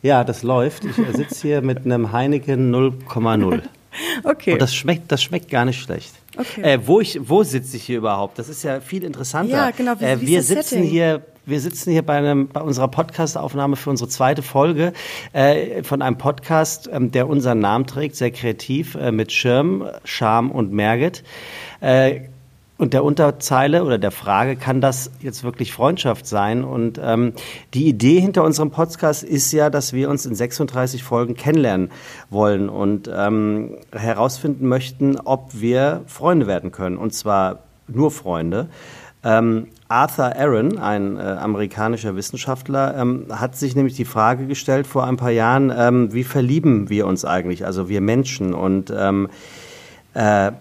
Ja, 0.00 0.24
das 0.24 0.42
läuft. 0.42 0.86
Ich 0.86 0.94
sitze 1.16 1.42
hier 1.42 1.60
mit 1.60 1.84
einem 1.84 2.10
Heineken 2.10 2.74
0,0. 2.74 3.60
Okay. 4.22 4.52
Und 4.52 4.62
das 4.62 4.74
schmeckt, 4.74 5.10
das 5.10 5.22
schmeckt 5.22 5.50
gar 5.50 5.64
nicht 5.64 5.80
schlecht. 5.80 6.12
Okay. 6.36 6.62
Äh, 6.62 6.86
wo 6.86 7.02
wo 7.20 7.42
sitze 7.42 7.76
ich 7.78 7.84
hier 7.84 7.98
überhaupt? 7.98 8.38
Das 8.38 8.48
ist 8.48 8.62
ja 8.62 8.80
viel 8.80 9.02
interessanter. 9.02 9.56
Ja, 9.56 9.70
genau. 9.70 9.98
Wie, 9.98 10.04
äh, 10.04 10.20
wir 10.20 10.42
sitzen 10.42 10.62
Setting? 10.62 10.84
hier 10.84 11.22
wir 11.48 11.60
sitzen 11.60 11.92
hier 11.92 12.02
bei, 12.02 12.18
einem, 12.18 12.48
bei 12.48 12.60
unserer 12.60 12.88
Podcast-Aufnahme 12.88 13.76
für 13.76 13.88
unsere 13.88 14.10
zweite 14.10 14.42
Folge 14.42 14.92
äh, 15.32 15.82
von 15.82 16.02
einem 16.02 16.18
Podcast, 16.18 16.90
ähm, 16.92 17.10
der 17.10 17.26
unseren 17.26 17.60
Namen 17.60 17.86
trägt, 17.86 18.16
sehr 18.16 18.30
kreativ, 18.30 18.96
äh, 18.96 19.12
mit 19.12 19.32
Schirm, 19.32 19.88
Scham 20.04 20.50
und 20.50 20.72
Merget. 20.72 21.24
Äh, 21.80 22.20
und 22.76 22.92
der 22.92 23.02
Unterzeile 23.02 23.82
oder 23.82 23.98
der 23.98 24.10
Frage, 24.10 24.56
kann 24.56 24.80
das 24.80 25.10
jetzt 25.20 25.42
wirklich 25.42 25.72
Freundschaft 25.72 26.26
sein? 26.26 26.62
Und 26.62 27.00
ähm, 27.02 27.32
die 27.74 27.88
Idee 27.88 28.20
hinter 28.20 28.44
unserem 28.44 28.70
Podcast 28.70 29.24
ist 29.24 29.50
ja, 29.50 29.70
dass 29.70 29.94
wir 29.94 30.10
uns 30.10 30.26
in 30.26 30.34
36 30.34 31.02
Folgen 31.02 31.34
kennenlernen 31.34 31.90
wollen 32.30 32.68
und 32.68 33.10
ähm, 33.12 33.78
herausfinden 33.90 34.68
möchten, 34.68 35.18
ob 35.18 35.60
wir 35.60 36.02
Freunde 36.06 36.46
werden 36.46 36.70
können. 36.70 36.98
Und 36.98 37.14
zwar 37.14 37.60
nur 37.88 38.10
Freunde. 38.10 38.68
Ähm, 39.24 39.68
Arthur 39.88 40.36
Aaron, 40.36 40.78
ein 40.78 41.16
äh, 41.16 41.20
amerikanischer 41.20 42.14
Wissenschaftler, 42.14 42.96
ähm, 42.98 43.26
hat 43.30 43.56
sich 43.56 43.74
nämlich 43.74 43.94
die 43.94 44.04
Frage 44.04 44.46
gestellt 44.46 44.86
vor 44.86 45.04
ein 45.04 45.16
paar 45.16 45.30
Jahren, 45.30 45.72
ähm, 45.74 46.12
wie 46.12 46.24
verlieben 46.24 46.90
wir 46.90 47.06
uns 47.06 47.24
eigentlich, 47.24 47.64
also 47.64 47.88
wir 47.88 48.02
Menschen? 48.02 48.52
Und 48.52 48.92
ähm, 48.94 49.28
äh, 50.12 50.52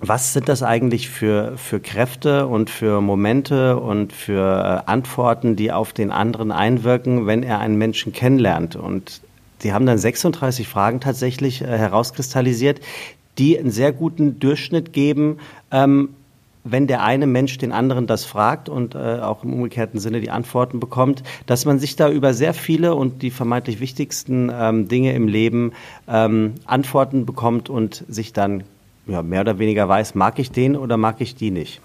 was 0.00 0.32
sind 0.32 0.48
das 0.48 0.62
eigentlich 0.62 1.08
für, 1.08 1.56
für 1.56 1.80
Kräfte 1.80 2.46
und 2.46 2.70
für 2.70 3.00
Momente 3.00 3.76
und 3.76 4.12
für 4.12 4.84
äh, 4.86 4.90
Antworten, 4.90 5.56
die 5.56 5.72
auf 5.72 5.92
den 5.92 6.12
anderen 6.12 6.52
einwirken, 6.52 7.26
wenn 7.26 7.42
er 7.42 7.58
einen 7.58 7.76
Menschen 7.76 8.12
kennenlernt? 8.12 8.76
Und 8.76 9.20
Sie 9.60 9.72
haben 9.72 9.86
dann 9.86 9.98
36 9.98 10.68
Fragen 10.68 11.00
tatsächlich 11.00 11.62
äh, 11.62 11.66
herauskristallisiert, 11.66 12.80
die 13.38 13.58
einen 13.58 13.72
sehr 13.72 13.92
guten 13.92 14.38
Durchschnitt 14.38 14.92
geben, 14.92 15.38
ähm, 15.72 16.10
wenn 16.70 16.86
der 16.86 17.02
eine 17.02 17.26
Mensch 17.26 17.58
den 17.58 17.72
anderen 17.72 18.06
das 18.06 18.24
fragt 18.24 18.68
und 18.68 18.94
äh, 18.94 18.98
auch 19.20 19.44
im 19.44 19.52
umgekehrten 19.52 20.00
Sinne 20.00 20.20
die 20.20 20.30
Antworten 20.30 20.80
bekommt, 20.80 21.22
dass 21.46 21.64
man 21.64 21.78
sich 21.78 21.96
da 21.96 22.10
über 22.10 22.34
sehr 22.34 22.54
viele 22.54 22.94
und 22.94 23.22
die 23.22 23.30
vermeintlich 23.30 23.80
wichtigsten 23.80 24.50
ähm, 24.52 24.88
Dinge 24.88 25.12
im 25.14 25.28
Leben 25.28 25.72
ähm, 26.08 26.54
Antworten 26.64 27.26
bekommt 27.26 27.70
und 27.70 28.04
sich 28.08 28.32
dann 28.32 28.64
ja, 29.06 29.22
mehr 29.22 29.40
oder 29.40 29.58
weniger 29.58 29.88
weiß, 29.88 30.14
mag 30.14 30.38
ich 30.38 30.50
den 30.50 30.76
oder 30.76 30.96
mag 30.96 31.20
ich 31.20 31.34
die 31.34 31.50
nicht. 31.50 31.80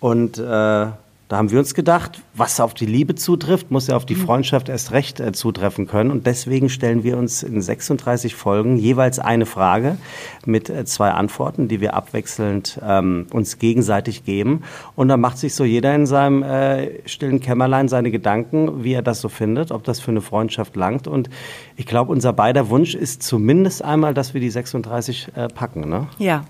Und 0.00 0.38
äh, 0.38 0.86
da 1.28 1.38
haben 1.38 1.50
wir 1.50 1.58
uns 1.58 1.74
gedacht, 1.74 2.22
was 2.34 2.60
auf 2.60 2.72
die 2.72 2.86
Liebe 2.86 3.16
zutrifft, 3.16 3.72
muss 3.72 3.88
ja 3.88 3.96
auf 3.96 4.06
die 4.06 4.14
mhm. 4.14 4.20
Freundschaft 4.20 4.68
erst 4.68 4.92
recht 4.92 5.18
äh, 5.18 5.32
zutreffen 5.32 5.88
können. 5.88 6.12
Und 6.12 6.24
deswegen 6.24 6.68
stellen 6.68 7.02
wir 7.02 7.18
uns 7.18 7.42
in 7.42 7.60
36 7.60 8.36
Folgen 8.36 8.76
jeweils 8.76 9.18
eine 9.18 9.44
Frage 9.44 9.96
mit 10.44 10.70
äh, 10.70 10.84
zwei 10.84 11.10
Antworten, 11.10 11.66
die 11.66 11.80
wir 11.80 11.94
abwechselnd 11.94 12.80
ähm, 12.80 13.26
uns 13.32 13.58
gegenseitig 13.58 14.24
geben. 14.24 14.62
Und 14.94 15.08
dann 15.08 15.20
macht 15.20 15.38
sich 15.38 15.56
so 15.56 15.64
jeder 15.64 15.92
in 15.96 16.06
seinem 16.06 16.44
äh, 16.44 17.08
stillen 17.08 17.40
Kämmerlein 17.40 17.88
seine 17.88 18.12
Gedanken, 18.12 18.84
wie 18.84 18.92
er 18.92 19.02
das 19.02 19.20
so 19.20 19.28
findet, 19.28 19.72
ob 19.72 19.82
das 19.82 19.98
für 19.98 20.12
eine 20.12 20.20
Freundschaft 20.20 20.76
langt. 20.76 21.08
Und 21.08 21.28
ich 21.74 21.86
glaube, 21.86 22.12
unser 22.12 22.32
beider 22.32 22.70
Wunsch 22.70 22.94
ist 22.94 23.24
zumindest 23.24 23.82
einmal, 23.82 24.14
dass 24.14 24.32
wir 24.32 24.40
die 24.40 24.50
36 24.50 25.32
äh, 25.34 25.48
packen. 25.48 25.88
Ne? 25.88 26.06
Ja. 26.18 26.44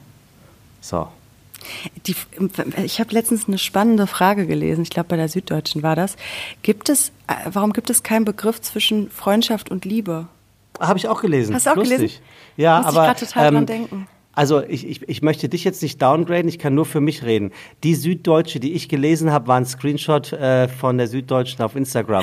So. 0.83 1.09
Die, 2.07 2.15
ich 2.85 3.01
habe 3.01 3.13
letztens 3.13 3.47
eine 3.49 3.59
spannende 3.59 4.07
Frage 4.07 4.47
gelesen, 4.47 4.83
ich 4.83 4.91
glaube 4.91 5.09
bei 5.09 5.17
der 5.17 5.29
Süddeutschen 5.29 5.83
war 5.83 5.97
das. 5.97 6.17
Gibt 6.63 6.89
es, 6.89 7.11
äh, 7.27 7.35
warum 7.47 7.73
gibt 7.73 7.91
es 7.91 8.03
keinen 8.03 8.25
Begriff 8.25 8.61
zwischen 8.61 9.11
Freundschaft 9.11 9.71
und 9.71 9.85
Liebe? 9.85 10.29
Habe 10.81 10.99
ich 10.99 11.09
auch 11.09 11.23
gelesen. 11.23 11.55
Hast 11.55 11.67
du 11.67 11.71
auch 11.71 11.77
Lustig. 11.77 11.97
gelesen? 11.97 12.21
Ja, 12.57 12.79
Muss 12.79 12.87
aber 12.97 13.11
ich 13.11 13.19
total 13.19 13.47
ähm, 13.49 13.55
dran 13.55 13.67
denken. 13.67 14.09
Also 14.37 14.62
ich, 14.62 14.87
ich, 14.87 15.09
ich 15.09 15.23
möchte 15.23 15.49
dich 15.49 15.64
jetzt 15.64 15.83
nicht 15.83 16.00
downgraden, 16.02 16.47
ich 16.47 16.59
kann 16.59 16.75
nur 16.75 16.85
für 16.85 17.00
mich 17.00 17.25
reden. 17.25 17.52
Die 17.83 17.95
Süddeutsche, 17.95 18.61
die 18.61 18.75
ich 18.75 18.90
gelesen 18.90 19.33
habe, 19.33 19.49
war 19.49 19.57
ein 19.57 19.64
Screenshot 19.64 20.31
äh, 20.35 20.69
von 20.69 20.99
der 20.99 21.09
Süddeutschen 21.09 21.64
auf 21.64 21.75
Instagram. 21.75 22.23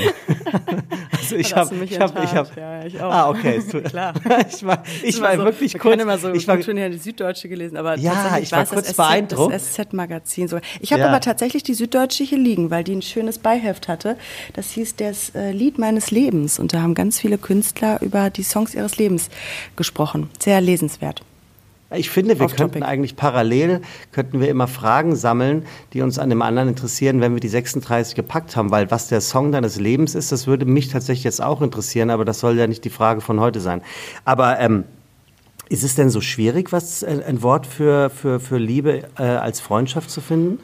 also 1.11 1.35
ich 1.35 1.55
habe, 1.55 1.73
ich 1.83 1.99
habe, 1.99 2.23
ich 2.23 2.35
habe, 2.35 2.49
ja, 2.55 2.85
ich 2.85 3.01
auch. 3.01 3.11
Ah, 3.11 3.29
okay, 3.31 3.59
klar. 3.85 4.13
ich 4.47 4.63
war, 4.63 4.83
ich 5.01 5.19
war 5.19 5.35
so, 5.37 5.43
wirklich 5.43 5.73
wir 5.73 5.79
kurz. 5.79 5.99
immer 5.99 6.19
so, 6.19 6.31
ich 6.31 6.47
war 6.47 6.61
schon 6.61 6.77
ja 6.77 6.87
die 6.87 6.99
Süddeutsche 6.99 7.49
gelesen, 7.49 7.77
aber 7.77 7.97
Ja, 7.97 8.37
ich 8.39 8.51
war 8.51 8.61
es 8.61 8.69
kurz 8.69 8.87
das 8.89 8.95
beeindruckt. 8.97 9.51
Das 9.51 9.73
SZ-Magazin 9.73 10.47
sogar. 10.47 10.61
Ich 10.81 10.91
habe 10.93 11.01
Ja. 11.01 11.09
aber 11.09 11.19
tatsächlich 11.19 11.63
die 11.63 11.73
Süddeutsche 11.73 12.23
hier 12.23 12.37
liegen, 12.37 12.69
weil 12.69 12.83
die 12.83 12.93
ein 12.95 13.01
schönes 13.01 13.39
Beiheft 13.39 13.87
hatte. 13.87 14.17
Das 14.53 14.69
hieß 14.69 14.97
das 14.97 15.31
äh, 15.33 15.51
Lied 15.51 15.79
meines 15.79 16.11
Lebens 16.11 16.59
und 16.59 16.73
da 16.73 16.83
haben 16.83 16.93
ganz 16.93 17.19
viele 17.19 17.39
Künstler 17.39 17.99
über 18.03 18.29
die 18.29 18.43
Songs 18.43 18.75
ihres 18.75 18.97
Lebens 18.97 19.29
gesprochen. 19.75 20.29
Sehr 20.39 20.61
lesenswert. 20.61 21.23
Ich 21.95 22.09
finde, 22.09 22.39
wir 22.39 22.47
könnten 22.47 22.79
topic. 22.79 22.85
eigentlich 22.85 23.15
parallel, 23.15 23.81
könnten 24.11 24.39
wir 24.39 24.49
immer 24.49 24.67
Fragen 24.67 25.15
sammeln, 25.15 25.65
die 25.93 26.01
uns 26.01 26.19
an 26.19 26.29
dem 26.29 26.41
anderen 26.41 26.69
interessieren, 26.69 27.21
wenn 27.21 27.33
wir 27.33 27.39
die 27.39 27.49
36 27.49 28.15
gepackt 28.15 28.55
haben. 28.55 28.71
Weil 28.71 28.91
was 28.91 29.07
der 29.07 29.21
Song 29.21 29.51
deines 29.51 29.79
Lebens 29.79 30.15
ist, 30.15 30.31
das 30.31 30.47
würde 30.47 30.65
mich 30.65 30.89
tatsächlich 30.89 31.23
jetzt 31.23 31.41
auch 31.41 31.61
interessieren, 31.61 32.09
aber 32.09 32.25
das 32.25 32.39
soll 32.39 32.57
ja 32.57 32.67
nicht 32.67 32.83
die 32.85 32.89
Frage 32.89 33.21
von 33.21 33.39
heute 33.39 33.59
sein. 33.59 33.81
Aber 34.25 34.59
ähm, 34.59 34.85
ist 35.69 35.83
es 35.83 35.95
denn 35.95 36.09
so 36.09 36.21
schwierig, 36.21 36.71
was 36.71 37.03
äh, 37.03 37.21
ein 37.27 37.41
Wort 37.41 37.65
für, 37.67 38.09
für, 38.09 38.39
für 38.39 38.57
Liebe 38.57 39.03
äh, 39.17 39.23
als 39.23 39.59
Freundschaft 39.59 40.09
zu 40.09 40.21
finden? 40.21 40.59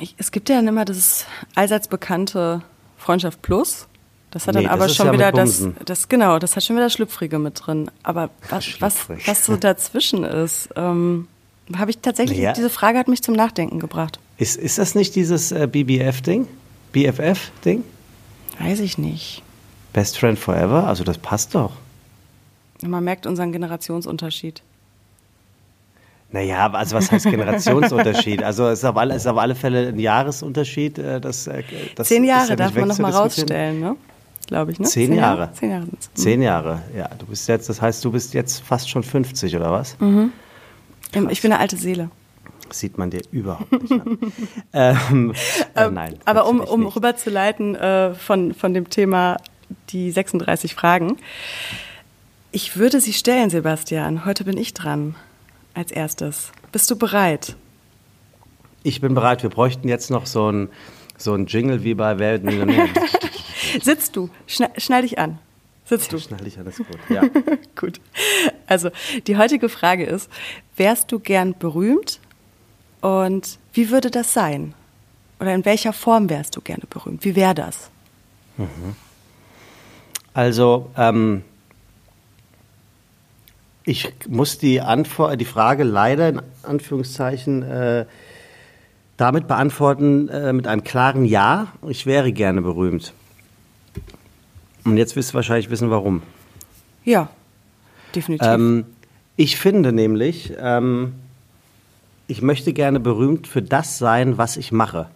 Ich, 0.00 0.14
es 0.18 0.32
gibt 0.32 0.50
ja 0.50 0.60
immer 0.60 0.84
das 0.84 1.24
allseits 1.54 1.88
bekannte 1.88 2.62
Freundschaft 2.98 3.40
Plus. 3.40 3.88
Das 4.30 4.46
hat 4.46 4.54
dann 4.54 4.66
aber 4.66 4.88
schon 4.88 5.06
ja 5.06 5.12
wieder 5.12 5.32
das, 5.32 5.66
das, 5.84 6.08
genau, 6.08 6.38
das 6.38 6.54
hat 6.54 6.62
schon 6.64 6.76
wieder 6.76 6.88
Schlüpfrige 6.88 7.38
mit 7.40 7.60
drin. 7.66 7.90
Aber 8.04 8.30
was, 8.48 8.80
was, 8.80 9.08
was 9.26 9.44
so 9.44 9.56
dazwischen 9.56 10.22
ist, 10.24 10.68
ähm, 10.76 11.26
habe 11.76 11.90
ich 11.90 11.98
tatsächlich, 11.98 12.38
Ja. 12.38 12.52
diese 12.52 12.70
Frage 12.70 12.98
hat 12.98 13.08
mich 13.08 13.22
zum 13.22 13.34
Nachdenken 13.34 13.80
gebracht. 13.80 14.20
Ist, 14.38 14.56
ist 14.56 14.78
das 14.78 14.94
nicht 14.94 15.16
dieses 15.16 15.50
äh, 15.52 15.66
BBF-Ding? 15.66 16.46
BFF-Ding? 16.92 17.82
Weiß 18.60 18.80
ich 18.80 18.98
nicht. 18.98 19.42
Best 19.92 20.18
Friend 20.18 20.38
Forever? 20.38 20.86
Also 20.86 21.02
das 21.02 21.18
passt 21.18 21.54
doch. 21.54 21.72
Man 22.82 23.02
merkt 23.04 23.26
unseren 23.26 23.50
Generationsunterschied. 23.52 24.62
Naja, 26.32 26.70
also 26.72 26.94
was 26.96 27.10
heißt 27.10 27.26
Generationsunterschied? 27.28 28.42
Also 28.44 28.68
es 28.68 28.78
ist 28.80 28.84
auf 28.84 28.96
alle, 28.96 29.14
es 29.14 29.22
ist 29.22 29.26
auf 29.26 29.36
alle 29.38 29.56
Fälle 29.56 29.88
ein 29.88 29.98
Jahresunterschied. 29.98 30.98
äh, 30.98 31.20
Das, 31.20 31.48
äh, 31.48 31.64
das 31.96 32.06
Zehn 32.08 32.22
Jahre 32.24 32.50
ja 32.50 32.56
darf 32.56 32.74
man 32.74 32.86
noch 32.88 32.98
mal 32.98 33.08
wegzudiskutieren. 33.12 33.22
rausstellen, 33.22 33.80
ne? 33.80 33.96
Glaube 34.46 34.72
ich, 34.72 34.80
ne? 34.80 34.86
Zehn 34.86 35.12
Jahre. 35.14 35.50
Zehn 35.52 35.70
Jahre 35.70 35.84
sind's. 35.86 36.10
Zehn 36.14 36.42
Jahre, 36.42 36.82
ja. 36.96 37.08
Du 37.18 37.26
bist 37.26 37.46
jetzt, 37.48 37.68
das 37.68 37.80
heißt, 37.80 38.04
du 38.04 38.10
bist 38.12 38.34
jetzt 38.34 38.62
fast 38.62 38.90
schon 38.90 39.02
50 39.02 39.54
oder 39.56 39.70
was? 39.70 39.96
Ähm, 40.00 40.32
Ich 41.30 41.40
bin 41.42 41.52
eine 41.52 41.60
alte 41.60 41.76
Seele. 41.76 42.10
Das 42.68 42.80
sieht 42.80 42.98
man 42.98 43.10
dir 43.10 43.20
überhaupt 43.32 43.70
nicht 43.72 43.92
an. 43.92 44.18
ähm, 44.72 45.32
äh, 45.74 45.86
Ähm, 45.86 45.94
nein. 45.94 46.14
Aber 46.24 46.46
um, 46.48 46.60
um 46.60 46.84
nicht. 46.84 46.96
rüberzuleiten 46.96 47.74
äh, 47.74 48.14
von, 48.14 48.54
von 48.54 48.74
dem 48.74 48.90
Thema 48.90 49.36
die 49.90 50.10
36 50.10 50.74
Fragen. 50.74 51.16
Ich 52.52 52.76
würde 52.76 53.00
sie 53.00 53.12
stellen, 53.12 53.50
Sebastian. 53.50 54.24
Heute 54.24 54.44
bin 54.44 54.56
ich 54.56 54.74
dran. 54.74 55.14
Als 55.74 55.92
erstes. 55.92 56.50
Bist 56.72 56.90
du 56.90 56.96
bereit? 56.96 57.54
Ich 58.82 59.00
bin 59.00 59.14
bereit. 59.14 59.42
Wir 59.44 59.50
bräuchten 59.50 59.88
jetzt 59.88 60.10
noch 60.10 60.26
so 60.26 60.50
ein, 60.50 60.68
so 61.16 61.34
ein 61.34 61.46
Jingle 61.46 61.84
wie 61.84 61.94
bei 61.94 62.18
Wer 62.18 62.32
wird 62.32 62.44
Millionär? 62.44 62.88
Sitzt 63.82 64.16
du? 64.16 64.30
Schna 64.46 64.70
schnall 64.76 65.02
dich 65.02 65.18
an. 65.18 65.38
Sitzt 65.84 66.12
du? 66.12 66.18
Schnall 66.18 66.46
ich 66.46 66.58
alles 66.58 66.76
gut. 66.76 66.98
Ja. 67.08 67.22
Gut. 67.74 68.00
Also, 68.66 68.90
die 69.26 69.36
heutige 69.36 69.68
Frage 69.68 70.04
ist: 70.04 70.30
Wärst 70.76 71.10
du 71.10 71.18
gern 71.18 71.54
berühmt? 71.58 72.20
Und 73.00 73.58
wie 73.72 73.90
würde 73.90 74.10
das 74.10 74.32
sein? 74.32 74.74
Oder 75.40 75.54
in 75.54 75.64
welcher 75.64 75.92
Form 75.92 76.28
wärst 76.28 76.56
du 76.56 76.60
gerne 76.60 76.84
berühmt? 76.88 77.24
Wie 77.24 77.34
wäre 77.34 77.54
das? 77.54 77.90
Also, 80.34 80.90
ähm, 80.96 81.42
ich 83.84 84.12
muss 84.28 84.58
die, 84.58 84.80
Antwort, 84.80 85.40
die 85.40 85.46
Frage 85.46 85.82
leider 85.82 86.28
in 86.28 86.42
Anführungszeichen 86.62 87.62
äh, 87.62 88.04
damit 89.16 89.48
beantworten 89.48 90.28
äh, 90.28 90.52
mit 90.52 90.66
einem 90.66 90.84
klaren 90.84 91.24
Ja. 91.24 91.68
Ich 91.88 92.06
wäre 92.06 92.32
gerne 92.32 92.62
berühmt. 92.62 93.12
Und 94.84 94.96
jetzt 94.96 95.16
wirst 95.16 95.30
du 95.30 95.34
wahrscheinlich 95.34 95.70
wissen, 95.70 95.90
warum. 95.90 96.22
Ja, 97.04 97.28
definitiv. 98.14 98.46
Ähm, 98.46 98.84
ich 99.36 99.56
finde 99.56 99.92
nämlich, 99.92 100.52
ähm, 100.58 101.14
ich 102.26 102.42
möchte 102.42 102.72
gerne 102.72 103.00
berühmt 103.00 103.46
für 103.46 103.62
das 103.62 103.98
sein, 103.98 104.38
was 104.38 104.56
ich 104.56 104.72
mache. 104.72 105.08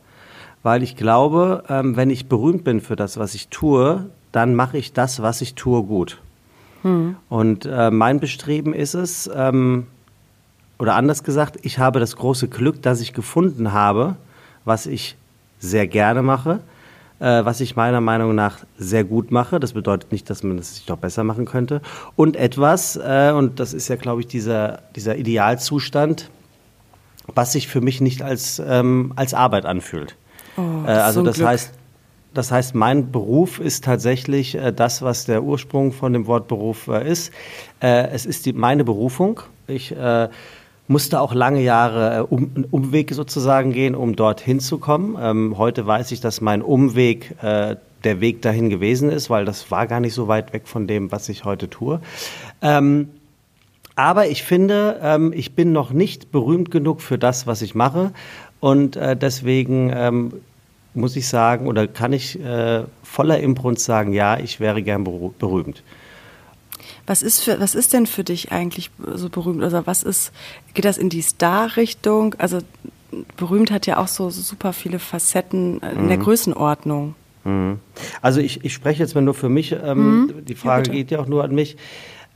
Weil 0.62 0.82
ich 0.82 0.96
glaube, 0.96 1.64
ähm, 1.68 1.96
wenn 1.96 2.10
ich 2.10 2.28
berühmt 2.28 2.64
bin 2.64 2.80
für 2.80 2.96
das, 2.96 3.18
was 3.18 3.34
ich 3.34 3.48
tue, 3.48 4.08
dann 4.32 4.54
mache 4.54 4.78
ich 4.78 4.92
das, 4.92 5.22
was 5.22 5.40
ich 5.40 5.54
tue, 5.54 5.82
gut. 5.84 6.20
Und 7.28 7.66
äh, 7.66 7.90
mein 7.90 8.20
Bestreben 8.20 8.74
ist 8.74 8.94
es, 8.94 9.30
ähm, 9.34 9.86
oder 10.78 10.96
anders 10.96 11.22
gesagt, 11.22 11.58
ich 11.62 11.78
habe 11.78 12.00
das 12.00 12.16
große 12.16 12.48
Glück, 12.48 12.82
dass 12.82 13.00
ich 13.00 13.14
gefunden 13.14 13.72
habe, 13.72 14.16
was 14.64 14.86
ich 14.86 15.16
sehr 15.58 15.86
gerne 15.86 16.22
mache, 16.22 16.60
äh, 17.20 17.44
was 17.44 17.60
ich 17.60 17.76
meiner 17.76 18.00
Meinung 18.00 18.34
nach 18.34 18.58
sehr 18.76 19.04
gut 19.04 19.30
mache. 19.30 19.60
Das 19.60 19.72
bedeutet 19.72 20.12
nicht, 20.12 20.28
dass 20.30 20.42
man 20.42 20.56
das 20.56 20.76
sich 20.76 20.88
noch 20.88 20.98
besser 20.98 21.24
machen 21.24 21.44
könnte. 21.44 21.80
Und 22.16 22.36
etwas, 22.36 22.96
äh, 22.96 23.32
und 23.34 23.60
das 23.60 23.72
ist 23.72 23.88
ja, 23.88 23.96
glaube 23.96 24.20
ich, 24.20 24.26
dieser, 24.26 24.80
dieser 24.96 25.16
Idealzustand, 25.16 26.30
was 27.34 27.52
sich 27.52 27.68
für 27.68 27.80
mich 27.80 28.00
nicht 28.00 28.22
als, 28.22 28.60
ähm, 28.64 29.12
als 29.16 29.34
Arbeit 29.34 29.64
anfühlt. 29.64 30.16
Oh, 30.56 30.86
äh, 30.86 30.90
also 30.90 31.22
das 31.22 31.36
Glück. 31.36 31.48
heißt, 31.48 31.72
das 32.34 32.50
heißt, 32.50 32.74
mein 32.74 33.12
Beruf 33.12 33.60
ist 33.60 33.84
tatsächlich 33.84 34.56
äh, 34.56 34.72
das, 34.72 35.02
was 35.02 35.24
der 35.24 35.44
Ursprung 35.44 35.92
von 35.92 36.12
dem 36.12 36.26
Wort 36.26 36.48
Beruf 36.48 36.88
äh, 36.88 37.08
ist. 37.08 37.32
Äh, 37.80 38.08
es 38.08 38.26
ist 38.26 38.44
die, 38.46 38.52
meine 38.52 38.84
Berufung. 38.84 39.40
Ich 39.68 39.92
äh, 39.92 40.28
musste 40.86 41.20
auch 41.20 41.34
lange 41.34 41.62
Jahre 41.62 42.18
äh, 42.18 42.20
um, 42.20 42.50
einen 42.54 42.64
Umweg 42.70 43.12
sozusagen 43.12 43.72
gehen, 43.72 43.94
um 43.94 44.16
dorthin 44.16 44.60
zu 44.60 44.78
kommen. 44.78 45.16
Ähm, 45.20 45.58
heute 45.58 45.86
weiß 45.86 46.12
ich, 46.12 46.20
dass 46.20 46.40
mein 46.40 46.62
Umweg 46.62 47.42
äh, 47.42 47.76
der 48.04 48.20
Weg 48.20 48.42
dahin 48.42 48.68
gewesen 48.68 49.10
ist, 49.10 49.30
weil 49.30 49.44
das 49.44 49.70
war 49.70 49.86
gar 49.86 50.00
nicht 50.00 50.14
so 50.14 50.28
weit 50.28 50.52
weg 50.52 50.68
von 50.68 50.86
dem, 50.86 51.10
was 51.10 51.28
ich 51.28 51.44
heute 51.44 51.70
tue. 51.70 52.00
Ähm, 52.60 53.08
aber 53.96 54.26
ich 54.26 54.42
finde, 54.42 55.00
ähm, 55.02 55.32
ich 55.34 55.54
bin 55.54 55.72
noch 55.72 55.90
nicht 55.90 56.32
berühmt 56.32 56.70
genug 56.70 57.00
für 57.00 57.18
das, 57.18 57.46
was 57.46 57.62
ich 57.62 57.74
mache. 57.74 58.12
Und 58.60 58.96
äh, 58.96 59.16
deswegen 59.16 59.90
ähm, 59.94 60.32
muss 60.94 61.16
ich 61.16 61.28
sagen, 61.28 61.66
oder 61.66 61.86
kann 61.86 62.12
ich 62.12 62.40
äh, 62.40 62.84
voller 63.02 63.40
Imbrunst 63.40 63.84
sagen, 63.84 64.12
ja, 64.12 64.38
ich 64.38 64.60
wäre 64.60 64.82
gern 64.82 65.04
berühmt. 65.04 65.82
Was 67.06 67.22
ist, 67.22 67.40
für, 67.40 67.60
was 67.60 67.74
ist 67.74 67.92
denn 67.92 68.06
für 68.06 68.24
dich 68.24 68.52
eigentlich 68.52 68.90
so 69.14 69.28
berühmt? 69.28 69.62
Also 69.62 69.86
was 69.86 70.02
ist, 70.02 70.32
geht 70.74 70.84
das 70.84 70.98
in 70.98 71.08
die 71.08 71.22
Star-Richtung? 71.22 72.34
Also 72.38 72.58
berühmt 73.36 73.70
hat 73.70 73.86
ja 73.86 73.98
auch 73.98 74.08
so, 74.08 74.30
so 74.30 74.42
super 74.42 74.72
viele 74.72 74.98
Facetten 74.98 75.80
in 75.80 76.04
mhm. 76.04 76.08
der 76.08 76.18
Größenordnung. 76.18 77.14
Mhm. 77.44 77.78
Also 78.22 78.40
ich, 78.40 78.64
ich 78.64 78.72
spreche 78.72 79.02
jetzt 79.02 79.14
mal 79.14 79.20
nur 79.20 79.34
für 79.34 79.48
mich. 79.48 79.72
Ähm, 79.72 80.22
mhm. 80.22 80.44
Die 80.44 80.54
Frage 80.54 80.88
ja, 80.88 80.92
geht 80.92 81.10
ja 81.10 81.20
auch 81.20 81.26
nur 81.26 81.44
an 81.44 81.54
mich. 81.54 81.76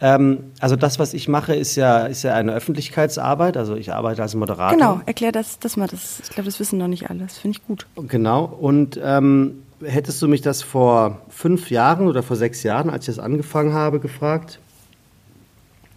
Ähm, 0.00 0.44
also 0.60 0.76
das, 0.76 0.98
was 0.98 1.14
ich 1.14 1.28
mache, 1.28 1.54
ist 1.54 1.74
ja, 1.76 2.06
ist 2.06 2.22
ja 2.22 2.34
eine 2.34 2.52
Öffentlichkeitsarbeit. 2.52 3.56
Also 3.56 3.74
ich 3.74 3.92
arbeite 3.92 4.22
als 4.22 4.34
Moderator. 4.34 4.76
Genau, 4.76 5.00
erklär 5.06 5.32
das, 5.32 5.58
das 5.58 5.76
mal. 5.76 5.88
Das, 5.88 6.20
ich 6.20 6.30
glaube, 6.30 6.44
das 6.44 6.60
wissen 6.60 6.78
noch 6.78 6.88
nicht 6.88 7.10
alle. 7.10 7.20
Das 7.20 7.38
finde 7.38 7.58
ich 7.58 7.66
gut. 7.66 7.86
Genau. 7.96 8.44
Und 8.44 9.00
ähm, 9.02 9.62
hättest 9.84 10.20
du 10.22 10.28
mich 10.28 10.40
das 10.40 10.62
vor 10.62 11.22
fünf 11.28 11.70
Jahren 11.70 12.06
oder 12.06 12.22
vor 12.22 12.36
sechs 12.36 12.62
Jahren, 12.62 12.90
als 12.90 13.08
ich 13.08 13.16
das 13.16 13.24
angefangen 13.24 13.72
habe, 13.72 14.00
gefragt, 14.00 14.60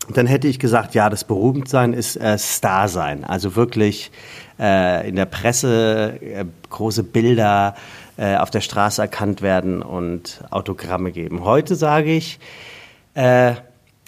dann 0.09 0.27
hätte 0.27 0.47
ich 0.47 0.59
gesagt, 0.59 0.95
ja, 0.95 1.09
das 1.09 1.23
Berühmtsein 1.23 1.93
ist 1.93 2.15
äh, 2.17 2.37
Star 2.37 2.89
sein. 2.89 3.23
Also 3.23 3.55
wirklich 3.55 4.11
äh, 4.59 5.07
in 5.07 5.15
der 5.15 5.25
Presse 5.25 6.19
äh, 6.21 6.45
große 6.69 7.03
Bilder 7.03 7.75
äh, 8.17 8.35
auf 8.37 8.49
der 8.49 8.61
Straße 8.61 9.01
erkannt 9.01 9.41
werden 9.41 9.81
und 9.81 10.43
Autogramme 10.49 11.11
geben. 11.11 11.43
Heute 11.43 11.75
sage 11.75 12.11
ich, 12.11 12.39
äh, 13.13 13.53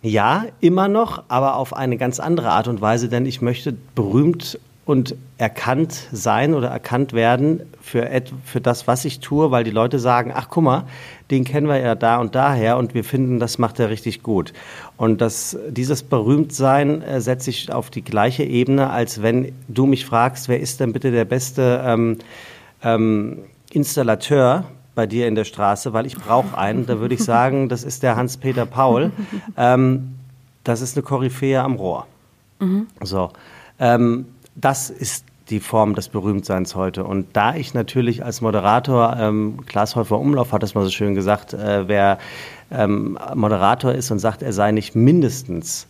ja, 0.02 0.46
immer 0.60 0.90
noch, 0.90 1.24
aber 1.30 1.56
auf 1.56 1.74
eine 1.74 1.98
ganz 1.98 2.20
andere 2.20 2.50
Art 2.50 2.68
und 2.68 2.82
Weise, 2.82 3.08
denn 3.08 3.26
ich 3.26 3.42
möchte 3.42 3.74
berühmt 3.96 4.60
und 4.86 5.16
erkannt 5.38 6.08
sein 6.12 6.54
oder 6.54 6.68
erkannt 6.68 7.14
werden 7.14 7.62
für, 7.82 8.10
für 8.44 8.60
das, 8.60 8.86
was 8.86 9.06
ich 9.06 9.22
tue, 9.22 9.50
weil 9.50 9.64
die 9.64 9.72
Leute 9.72 9.98
sagen, 9.98 10.34
ach 10.36 10.48
guck 10.50 10.64
mal, 10.64 10.84
den 11.32 11.46
kennen 11.46 11.68
wir 11.68 11.78
ja 11.78 11.96
da 11.96 12.18
und 12.18 12.36
daher 12.36 12.78
und 12.78 12.94
wir 12.94 13.04
finden, 13.04 13.40
das 13.40 13.58
macht 13.58 13.80
er 13.80 13.90
richtig 13.90 14.24
gut. 14.24 14.52
Und 14.98 15.22
das, 15.22 15.58
dieses 15.70 16.04
Berühmtsein 16.04 17.02
äh, 17.02 17.22
setze 17.22 17.50
ich 17.50 17.72
auf 17.72 17.90
die 17.90 18.04
gleiche 18.04 18.44
Ebene, 18.44 18.90
als 18.90 19.22
wenn 19.22 19.54
du 19.70 19.86
mich 19.86 20.06
fragst, 20.06 20.50
wer 20.50 20.60
ist 20.60 20.82
denn 20.82 20.92
bitte 20.92 21.12
der 21.12 21.26
beste 21.26 21.82
ähm, 21.86 22.18
ähm, 22.84 23.40
Installateur 23.72 24.66
bei 24.96 25.08
dir 25.08 25.28
in 25.28 25.36
der 25.36 25.46
Straße, 25.46 25.94
weil 25.94 26.06
ich 26.06 26.18
brauche 26.18 26.58
einen. 26.58 26.86
Da 26.86 27.00
würde 27.00 27.16
ich 27.16 27.24
sagen, 27.24 27.70
das 27.70 27.84
ist 27.84 28.04
der 28.04 28.16
Hans-Peter 28.16 28.66
Paul. 28.66 29.12
Ähm, 29.56 30.16
das 30.64 30.82
ist 30.82 30.96
eine 30.96 31.04
Koryphäe 31.04 31.62
am 31.62 31.76
Rohr. 31.76 32.08
Mhm. 32.60 32.88
So, 33.02 33.32
ähm, 33.80 34.26
das 34.56 34.90
ist 34.90 35.26
die 35.50 35.60
Form 35.60 35.94
des 35.96 36.10
Berühmtseins 36.10 36.76
heute. 36.76 37.04
Und 37.04 37.28
da 37.34 37.56
ich 37.56 37.74
natürlich 37.74 38.24
als 38.24 38.42
Moderator, 38.42 39.16
ähm, 39.20 39.60
Klaas 39.66 39.96
Häufer 39.96 40.20
Umlauf 40.20 40.52
hat 40.54 40.64
das 40.64 40.74
mal 40.74 40.84
so 40.84 40.90
schön 40.90 41.16
gesagt, 41.16 41.54
äh, 41.54 41.88
wer 41.88 42.18
ähm, 42.72 43.18
Moderator 43.36 43.92
ist 43.92 44.10
und 44.12 44.20
sagt, 44.20 44.42
er 44.42 44.54
sei 44.54 44.72
nicht 44.72 44.96
mindestens 44.96 45.88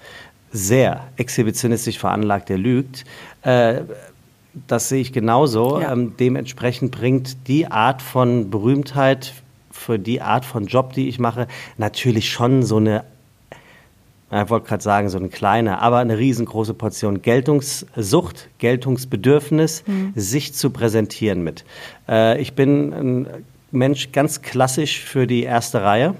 sehr 0.51 1.01
exhibitionistisch 1.17 1.98
veranlagt, 1.98 2.50
der 2.50 2.58
lügt. 2.58 3.05
Äh, 3.43 3.82
das 4.67 4.89
sehe 4.89 5.01
ich 5.01 5.13
genauso. 5.13 5.79
Ja. 5.79 5.93
Ähm, 5.93 6.15
dementsprechend 6.20 6.91
bringt 6.91 7.48
die 7.48 7.67
Art 7.67 8.01
von 8.01 8.50
Berühmtheit 8.50 9.34
für 9.72 9.98
die 9.98 10.22
Art 10.22 10.46
von 10.46 10.65
Job, 10.65 10.93
die 10.93 11.10
ich 11.10 11.20
mache, 11.20 11.48
natürlich 11.77 12.32
schon 12.32 12.63
so 12.63 12.77
eine 12.77 13.03
ich 14.42 14.50
wollte 14.50 14.68
gerade 14.68 14.84
sagen, 14.84 15.10
so 15.10 15.18
eine 15.18 15.30
kleine, 15.30 15.80
aber 15.82 16.00
eine 16.00 16.18
riesengroße 16.18 16.74
Portion 16.74 17.22
Geltungssucht, 17.22 18.50
Geltungsbedürfnis, 18.58 19.84
mhm. 19.86 20.13
sich 20.16 20.54
zu 20.54 20.72
präsentieren 20.72 21.44
mit. 21.44 21.66
Äh, 22.10 22.42
ich 22.42 22.54
bin 22.54 22.94
ein 22.94 23.28
Mensch 23.72 24.12
ganz 24.12 24.42
klassisch 24.42 25.02
für 25.02 25.28
die 25.28 25.44
erste 25.44 25.84
Reihe. 25.84 26.16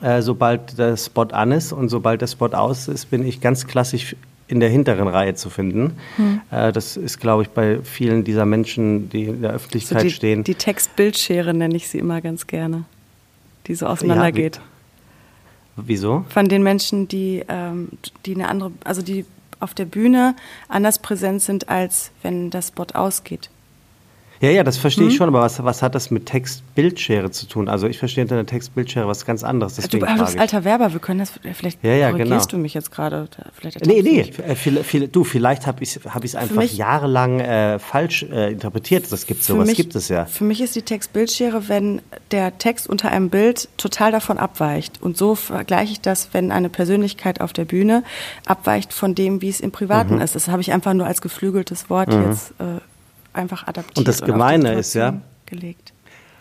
Äh, 0.00 0.22
sobald 0.22 0.78
der 0.78 0.96
Spot 0.96 1.24
an 1.24 1.52
ist 1.52 1.72
und 1.72 1.88
sobald 1.88 2.20
der 2.20 2.26
Spot 2.26 2.46
aus 2.48 2.88
ist, 2.88 3.10
bin 3.10 3.26
ich 3.26 3.40
ganz 3.40 3.66
klassisch 3.66 4.16
in 4.48 4.60
der 4.60 4.68
hinteren 4.68 5.08
Reihe 5.08 5.34
zu 5.34 5.48
finden. 5.48 5.96
Mhm. 6.18 6.40
Äh, 6.50 6.72
das 6.72 6.96
ist, 6.96 7.20
glaube 7.20 7.42
ich, 7.42 7.50
bei 7.50 7.78
vielen 7.82 8.24
dieser 8.24 8.46
Menschen, 8.46 9.08
die 9.10 9.24
in 9.24 9.42
der 9.42 9.52
Öffentlichkeit 9.52 10.00
so 10.00 10.04
die, 10.04 10.10
stehen. 10.10 10.44
Die 10.44 10.54
Textbildschere 10.54 11.54
nenne 11.54 11.76
ich 11.76 11.88
sie 11.88 11.98
immer 11.98 12.20
ganz 12.20 12.46
gerne, 12.46 12.84
die 13.66 13.74
so 13.74 13.86
auseinandergeht. 13.86 14.56
Ja, 14.56 14.62
Wieso? 15.76 16.24
Von 16.28 16.48
den 16.48 16.62
Menschen, 16.62 17.08
die, 17.08 17.44
ähm, 17.48 17.88
die 18.26 18.34
eine 18.34 18.48
andere, 18.48 18.72
also 18.84 19.02
die 19.02 19.24
auf 19.60 19.74
der 19.74 19.84
Bühne 19.84 20.34
anders 20.68 20.98
präsent 20.98 21.42
sind, 21.42 21.68
als 21.68 22.10
wenn 22.22 22.50
das 22.50 22.68
Spot 22.68 22.86
ausgeht. 22.94 23.50
Ja, 24.40 24.48
ja, 24.48 24.64
das 24.64 24.78
verstehe 24.78 25.04
hm? 25.04 25.10
ich 25.10 25.16
schon, 25.18 25.28
aber 25.28 25.42
was, 25.42 25.62
was 25.62 25.82
hat 25.82 25.94
das 25.94 26.10
mit 26.10 26.24
Text-Bildschere 26.24 27.30
zu 27.30 27.46
tun? 27.46 27.68
Also 27.68 27.86
ich 27.86 27.98
verstehe 27.98 28.24
unter 28.24 28.36
einer 28.36 28.46
Text-Bildschere 28.46 29.06
was 29.06 29.26
ganz 29.26 29.44
anderes. 29.44 29.74
Deswegen 29.74 30.06
du 30.06 30.24
bist 30.24 30.38
alter 30.38 30.64
Werber, 30.64 30.94
wir 30.94 31.00
können 31.00 31.18
das, 31.18 31.32
vielleicht 31.52 31.84
ja, 31.84 31.92
ja, 31.92 32.10
korrigierst 32.10 32.48
genau. 32.48 32.58
du 32.58 32.62
mich 32.62 32.72
jetzt 32.72 32.90
gerade. 32.90 33.28
Nee, 33.84 34.00
nee, 34.00 34.20
äh, 34.20 34.54
viel, 34.54 34.82
viel, 34.82 35.08
du, 35.08 35.24
vielleicht 35.24 35.66
habe 35.66 35.82
ich 35.82 35.94
es 35.94 36.04
hab 36.06 36.24
einfach 36.24 36.56
mich, 36.56 36.74
jahrelang 36.74 37.40
äh, 37.40 37.78
falsch 37.78 38.22
äh, 38.22 38.50
interpretiert. 38.50 39.12
Das 39.12 39.26
gibt 39.26 39.44
sowas, 39.44 39.66
mich, 39.66 39.76
gibt 39.76 39.94
es 39.94 40.08
ja. 40.08 40.24
Für 40.24 40.44
mich 40.44 40.62
ist 40.62 40.74
die 40.74 40.82
Text-Bildschere, 40.82 41.68
wenn 41.68 42.00
der 42.30 42.56
Text 42.56 42.88
unter 42.88 43.10
einem 43.10 43.28
Bild 43.28 43.68
total 43.76 44.10
davon 44.10 44.38
abweicht. 44.38 45.02
Und 45.02 45.18
so 45.18 45.34
vergleiche 45.34 45.92
ich 45.92 46.00
das, 46.00 46.30
wenn 46.32 46.50
eine 46.50 46.70
Persönlichkeit 46.70 47.42
auf 47.42 47.52
der 47.52 47.66
Bühne 47.66 48.04
abweicht 48.46 48.94
von 48.94 49.14
dem, 49.14 49.42
wie 49.42 49.50
es 49.50 49.60
im 49.60 49.70
Privaten 49.70 50.14
mhm. 50.14 50.22
ist. 50.22 50.34
Das 50.34 50.48
habe 50.48 50.62
ich 50.62 50.72
einfach 50.72 50.94
nur 50.94 51.06
als 51.06 51.20
geflügeltes 51.20 51.90
Wort 51.90 52.08
mhm. 52.08 52.30
jetzt 52.30 52.52
äh, 52.58 52.80
einfach 53.32 53.66
adaptiert. 53.66 53.98
Und 53.98 54.08
das 54.08 54.22
Gemeine 54.22 54.74
ist 54.74 54.94
ja, 54.94 55.20
gelegt. 55.46 55.92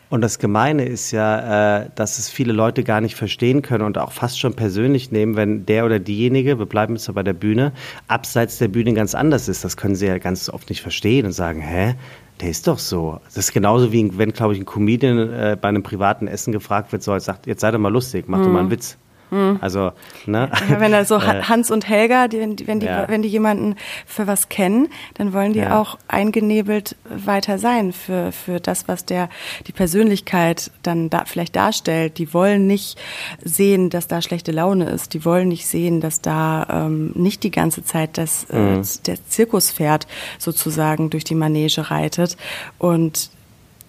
Und 0.09 0.21
das 0.21 0.39
Gemeine 0.39 0.85
ist 0.85 1.11
ja, 1.11 1.81
äh, 1.81 1.89
dass 1.93 2.17
es 2.17 2.29
viele 2.29 2.51
Leute 2.51 2.83
gar 2.83 2.99
nicht 2.99 3.15
verstehen 3.15 3.61
können 3.61 3.83
und 3.83 3.99
auch 3.99 4.11
fast 4.11 4.39
schon 4.39 4.55
persönlich 4.55 5.11
nehmen, 5.11 5.35
wenn 5.35 5.67
der 5.67 5.85
oder 5.85 5.99
diejenige, 5.99 6.57
wir 6.57 6.65
bleiben 6.65 6.95
jetzt 6.95 7.13
bei 7.13 7.21
der 7.21 7.33
Bühne, 7.33 7.73
abseits 8.07 8.57
der 8.57 8.69
Bühne 8.69 8.93
ganz 8.93 9.13
anders 9.13 9.47
ist. 9.47 9.63
Das 9.63 9.77
können 9.77 9.95
sie 9.95 10.07
ja 10.07 10.17
ganz 10.17 10.49
oft 10.49 10.69
nicht 10.69 10.81
verstehen 10.81 11.27
und 11.27 11.31
sagen, 11.31 11.61
hä? 11.61 11.95
Der 12.41 12.49
ist 12.49 12.67
doch 12.67 12.79
so. 12.79 13.19
Das 13.25 13.37
ist 13.37 13.53
genauso 13.53 13.91
wie 13.91 14.17
wenn, 14.17 14.31
glaube 14.31 14.53
ich, 14.53 14.59
ein 14.59 14.65
Comedian 14.65 15.17
äh, 15.31 15.57
bei 15.59 15.67
einem 15.67 15.83
privaten 15.83 16.27
Essen 16.27 16.53
gefragt 16.53 16.91
wird, 16.91 17.03
so 17.03 17.11
als 17.11 17.25
sagt, 17.25 17.45
jetzt 17.47 17.61
sei 17.61 17.69
doch 17.69 17.79
mal 17.79 17.91
lustig, 17.91 18.25
mach 18.27 18.39
mhm. 18.39 18.43
doch 18.43 18.51
mal 18.51 18.59
einen 18.61 18.71
Witz. 18.71 18.97
Mhm. 19.31 19.59
Also, 19.61 19.91
ne? 20.25 20.49
Ja, 20.69 20.79
wenn 20.79 20.91
da 20.91 21.05
so 21.05 21.15
äh, 21.17 21.43
Hans 21.43 21.71
und 21.71 21.87
Helga, 21.87 22.27
die, 22.27 22.39
wenn, 22.39 22.55
die, 22.55 22.67
wenn, 22.67 22.79
die, 22.79 22.87
ja. 22.87 23.07
wenn 23.07 23.21
die 23.21 23.29
jemanden 23.29 23.75
für 24.05 24.27
was 24.27 24.49
kennen, 24.49 24.89
dann 25.15 25.33
wollen 25.33 25.53
die 25.53 25.59
ja. 25.59 25.79
auch 25.79 25.97
eingenebelt 26.07 26.95
weiter 27.03 27.57
sein 27.57 27.93
für, 27.93 28.31
für 28.31 28.59
das, 28.59 28.87
was 28.87 29.05
der, 29.05 29.29
die 29.67 29.71
Persönlichkeit 29.71 30.71
dann 30.83 31.09
da 31.09 31.25
vielleicht 31.25 31.55
darstellt. 31.55 32.17
Die 32.17 32.33
wollen 32.33 32.67
nicht 32.67 32.99
sehen, 33.43 33.89
dass 33.89 34.07
da 34.07 34.21
schlechte 34.21 34.51
Laune 34.51 34.89
ist. 34.89 35.13
Die 35.13 35.25
wollen 35.25 35.47
nicht 35.47 35.67
sehen, 35.67 36.01
dass 36.01 36.21
da 36.21 36.67
ähm, 36.69 37.11
nicht 37.15 37.43
die 37.43 37.51
ganze 37.51 37.83
Zeit 37.83 38.17
das, 38.17 38.45
äh, 38.45 38.57
mhm. 38.57 38.81
äh, 38.81 38.85
der 39.05 39.25
Zirkuspferd 39.27 40.07
sozusagen 40.37 41.09
durch 41.09 41.23
die 41.23 41.35
Manege 41.35 41.91
reitet. 41.91 42.37
Und 42.77 43.29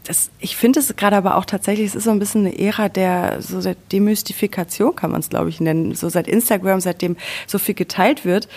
das, 0.04 0.30
ich 0.38 0.56
finde 0.56 0.80
es 0.80 0.94
gerade 0.96 1.16
aber 1.16 1.36
auch 1.36 1.44
tatsächlich, 1.44 1.88
es 1.88 1.94
ist 1.94 2.04
so 2.04 2.10
ein 2.10 2.18
bisschen 2.18 2.46
eine 2.46 2.58
Ära 2.58 2.88
der, 2.88 3.42
so 3.42 3.60
der 3.60 3.76
Demystifikation 3.92 4.96
kann 4.96 5.10
man 5.10 5.20
es, 5.20 5.28
glaube 5.28 5.50
ich, 5.50 5.60
nennen. 5.60 5.94
So 5.94 6.08
seit 6.08 6.26
Instagram, 6.26 6.80
seitdem 6.80 7.16
so 7.46 7.58
viel 7.58 7.74
geteilt 7.74 8.24
wird, 8.24 8.48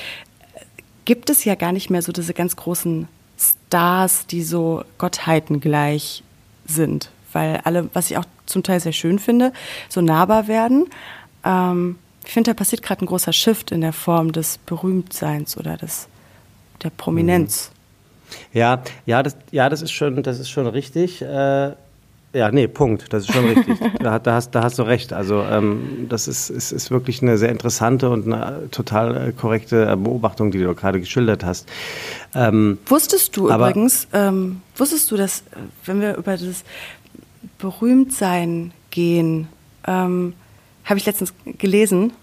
gibt 1.05 1.29
es 1.29 1.43
ja 1.43 1.55
gar 1.55 1.71
nicht 1.71 1.89
mehr 1.89 2.01
so 2.01 2.11
diese 2.11 2.33
ganz 2.33 2.55
großen 2.55 3.07
Stars, 3.37 4.25
die 4.27 4.43
so 4.43 4.83
Gottheiten 4.97 5.59
gleich 5.59 6.23
sind. 6.65 7.09
Weil 7.33 7.59
alle, 7.63 7.89
was 7.93 8.09
ich 8.09 8.17
auch 8.17 8.25
zum 8.45 8.63
Teil 8.63 8.79
sehr 8.79 8.93
schön 8.93 9.19
finde, 9.19 9.51
so 9.89 10.01
nahbar 10.01 10.47
werden. 10.47 10.85
Ähm, 11.43 11.97
ich 12.25 12.31
finde, 12.31 12.51
da 12.51 12.55
passiert 12.55 12.83
gerade 12.83 13.03
ein 13.03 13.07
großer 13.07 13.33
Shift 13.33 13.71
in 13.71 13.81
der 13.81 13.93
Form 13.93 14.31
des 14.31 14.59
Berühmtseins 14.59 15.57
oder 15.57 15.75
des, 15.75 16.07
der 16.83 16.89
Prominenz. 16.89 17.72
Ja, 18.53 18.83
ja, 19.05 19.23
das, 19.23 19.35
ja, 19.51 19.69
das 19.69 19.81
ist 19.81 19.91
schon, 19.91 20.23
das 20.23 20.39
ist 20.39 20.49
schon 20.49 20.67
richtig. 20.67 21.21
Äh, 21.21 21.71
ja, 22.33 22.49
nee, 22.51 22.67
Punkt. 22.67 23.13
Das 23.13 23.23
ist 23.23 23.33
schon 23.33 23.45
richtig. 23.45 23.79
da, 23.99 24.17
da, 24.17 24.33
hast, 24.33 24.51
da 24.51 24.63
hast 24.63 24.79
du 24.79 24.83
recht. 24.83 25.13
Also 25.13 25.43
ähm, 25.43 26.07
das 26.09 26.27
ist, 26.27 26.49
ist, 26.49 26.71
ist 26.71 26.89
wirklich 26.89 27.21
eine 27.21 27.37
sehr 27.37 27.49
interessante 27.49 28.09
und 28.09 28.25
eine 28.25 28.69
total 28.71 29.29
äh, 29.29 29.31
korrekte 29.31 29.87
äh, 29.87 29.95
Beobachtung, 29.95 30.49
die 30.49 30.59
du 30.59 30.73
gerade 30.73 30.99
geschildert 30.99 31.45
hast. 31.45 31.69
Ähm, 32.33 32.79
wusstest 32.87 33.37
du 33.37 33.49
übrigens, 33.49 34.07
ähm, 34.13 34.61
wusstest 34.75 35.11
du, 35.11 35.17
dass 35.17 35.41
äh, 35.41 35.57
wenn 35.85 36.01
wir 36.01 36.15
über 36.15 36.31
das 36.35 36.63
Berühmtsein 37.59 38.71
gehen, 38.89 39.47
ähm, 39.85 40.33
habe 40.85 40.99
ich 40.99 41.05
letztens 41.05 41.33
gelesen, 41.45 42.13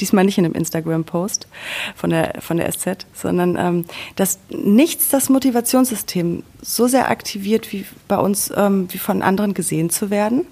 diesmal 0.00 0.24
nicht 0.24 0.38
in 0.38 0.44
einem 0.44 0.54
Instagram-Post 0.54 1.48
von 1.94 2.10
der, 2.10 2.34
von 2.40 2.58
der 2.58 2.70
SZ, 2.70 3.06
sondern 3.14 3.56
ähm, 3.56 3.84
dass 4.16 4.38
nichts 4.50 5.08
das 5.08 5.30
Motivationssystem 5.30 6.42
so 6.60 6.86
sehr 6.86 7.10
aktiviert 7.10 7.72
wie 7.72 7.86
bei 8.08 8.18
uns, 8.18 8.52
ähm, 8.54 8.88
wie 8.92 8.98
von 8.98 9.22
anderen 9.22 9.54
gesehen 9.54 9.90
zu 9.90 10.10
werden, 10.10 10.46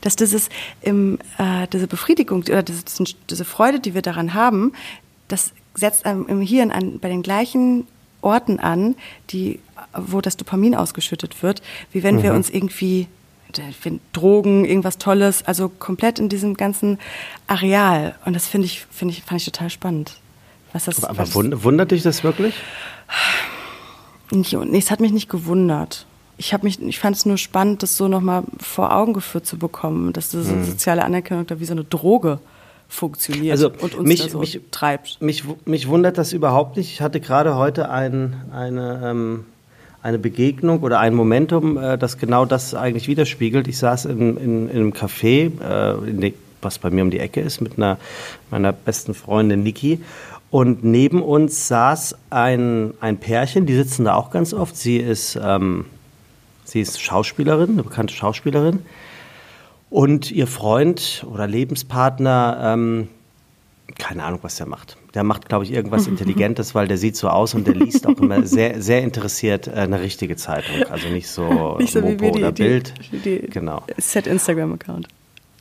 dass 0.00 0.16
dieses, 0.16 0.48
im, 0.80 1.18
äh, 1.38 1.66
diese 1.72 1.86
Befriedigung 1.86 2.42
oder 2.42 2.62
diese, 2.62 2.84
diese 3.30 3.44
Freude, 3.44 3.78
die 3.78 3.94
wir 3.94 4.02
daran 4.02 4.34
haben, 4.34 4.72
das 5.28 5.52
setzt 5.74 6.04
einem 6.04 6.26
im 6.26 6.40
Hirn 6.40 6.70
an, 6.70 6.98
bei 6.98 7.08
den 7.08 7.22
gleichen 7.22 7.86
Orten 8.20 8.58
an, 8.58 8.96
die, 9.30 9.60
wo 9.96 10.20
das 10.20 10.36
Dopamin 10.36 10.74
ausgeschüttet 10.74 11.42
wird, 11.42 11.62
wie 11.92 12.02
wenn 12.02 12.16
mhm. 12.16 12.22
wir 12.22 12.34
uns 12.34 12.50
irgendwie 12.50 13.08
Drogen, 14.12 14.64
irgendwas 14.64 14.98
Tolles, 14.98 15.44
also 15.44 15.68
komplett 15.68 16.18
in 16.18 16.28
diesem 16.28 16.54
ganzen 16.54 16.98
Areal. 17.46 18.14
Und 18.24 18.34
das 18.34 18.46
finde 18.46 18.66
ich, 18.66 18.86
finde 18.90 19.14
ich, 19.14 19.22
fand 19.22 19.40
ich 19.40 19.44
total 19.44 19.70
spannend. 19.70 20.14
Was 20.72 20.84
das, 20.84 21.04
aber 21.04 21.18
was 21.18 21.34
wundert 21.34 21.90
dich 21.90 22.02
das 22.02 22.24
wirklich? 22.24 22.54
Nee, 24.30 24.78
es 24.78 24.90
hat 24.90 25.00
mich 25.00 25.12
nicht 25.12 25.28
gewundert. 25.28 26.06
Ich 26.38 26.56
mich, 26.62 26.80
ich 26.80 26.98
fand 26.98 27.14
es 27.14 27.26
nur 27.26 27.36
spannend, 27.36 27.82
das 27.82 27.96
so 27.96 28.08
nochmal 28.08 28.44
vor 28.58 28.94
Augen 28.94 29.12
geführt 29.12 29.46
zu 29.46 29.58
bekommen, 29.58 30.12
dass 30.12 30.30
diese 30.30 30.52
hm. 30.52 30.64
soziale 30.64 31.04
Anerkennung 31.04 31.46
da 31.46 31.60
wie 31.60 31.64
so 31.66 31.72
eine 31.72 31.84
Droge 31.84 32.40
funktioniert 32.88 33.52
also 33.52 33.70
und 33.70 33.94
uns 33.94 34.08
mich, 34.08 34.30
so 34.30 34.38
mich, 34.38 34.60
treibt. 34.70 35.20
Mich, 35.20 35.44
mich 35.64 35.88
wundert 35.88 36.18
das 36.18 36.32
überhaupt 36.32 36.76
nicht. 36.76 36.90
Ich 36.90 37.00
hatte 37.00 37.20
gerade 37.20 37.56
heute 37.56 37.90
ein, 37.90 38.42
eine, 38.52 39.02
ähm, 39.04 39.44
eine 40.02 40.18
Begegnung 40.18 40.80
oder 40.80 40.98
ein 40.98 41.14
Momentum, 41.14 41.78
äh, 41.78 41.96
das 41.96 42.18
genau 42.18 42.44
das 42.44 42.74
eigentlich 42.74 43.08
widerspiegelt. 43.08 43.68
Ich 43.68 43.78
saß 43.78 44.06
in, 44.06 44.36
in, 44.36 44.68
in 44.68 44.76
einem 44.76 44.92
Café, 44.92 45.50
äh, 45.62 46.10
in 46.10 46.20
die, 46.20 46.34
was 46.60 46.78
bei 46.78 46.90
mir 46.90 47.02
um 47.02 47.10
die 47.10 47.20
Ecke 47.20 47.40
ist, 47.40 47.60
mit 47.60 47.76
einer 47.76 47.98
meiner 48.50 48.72
besten 48.72 49.14
Freundin 49.14 49.62
Niki. 49.62 50.00
Und 50.50 50.84
neben 50.84 51.22
uns 51.22 51.68
saß 51.68 52.16
ein, 52.30 52.92
ein 53.00 53.16
Pärchen, 53.18 53.64
die 53.64 53.74
sitzen 53.74 54.04
da 54.04 54.14
auch 54.14 54.30
ganz 54.30 54.52
oft. 54.52 54.76
Sie 54.76 54.98
ist, 54.98 55.38
ähm, 55.42 55.86
sie 56.64 56.80
ist 56.80 57.00
Schauspielerin, 57.00 57.70
eine 57.70 57.82
bekannte 57.84 58.12
Schauspielerin. 58.12 58.80
Und 59.88 60.30
ihr 60.30 60.46
Freund 60.46 61.24
oder 61.30 61.46
Lebenspartner, 61.46 62.74
ähm, 62.74 63.08
keine 63.98 64.24
Ahnung, 64.24 64.40
was 64.42 64.56
der 64.56 64.66
macht. 64.66 64.96
Der 65.14 65.24
macht, 65.24 65.48
glaube 65.48 65.64
ich, 65.64 65.72
irgendwas 65.72 66.06
Intelligentes, 66.06 66.74
weil 66.74 66.88
der 66.88 66.96
sieht 66.96 67.16
so 67.16 67.28
aus 67.28 67.54
und 67.54 67.66
der 67.66 67.74
liest 67.74 68.06
auch 68.06 68.16
immer 68.18 68.46
sehr, 68.46 68.80
sehr 68.80 69.02
interessiert 69.02 69.66
äh, 69.66 69.72
eine 69.72 70.00
richtige 70.00 70.36
Zeitung. 70.36 70.84
Also 70.90 71.08
nicht 71.08 71.28
so, 71.28 71.76
nicht 71.78 71.92
so 71.92 72.00
Mopo 72.00 72.30
die, 72.30 72.38
oder 72.38 72.52
die, 72.52 72.62
Bild. 72.62 72.94
Die, 73.24 73.40
genau. 73.50 73.82
Set 73.98 74.26
Instagram-Account. 74.26 75.08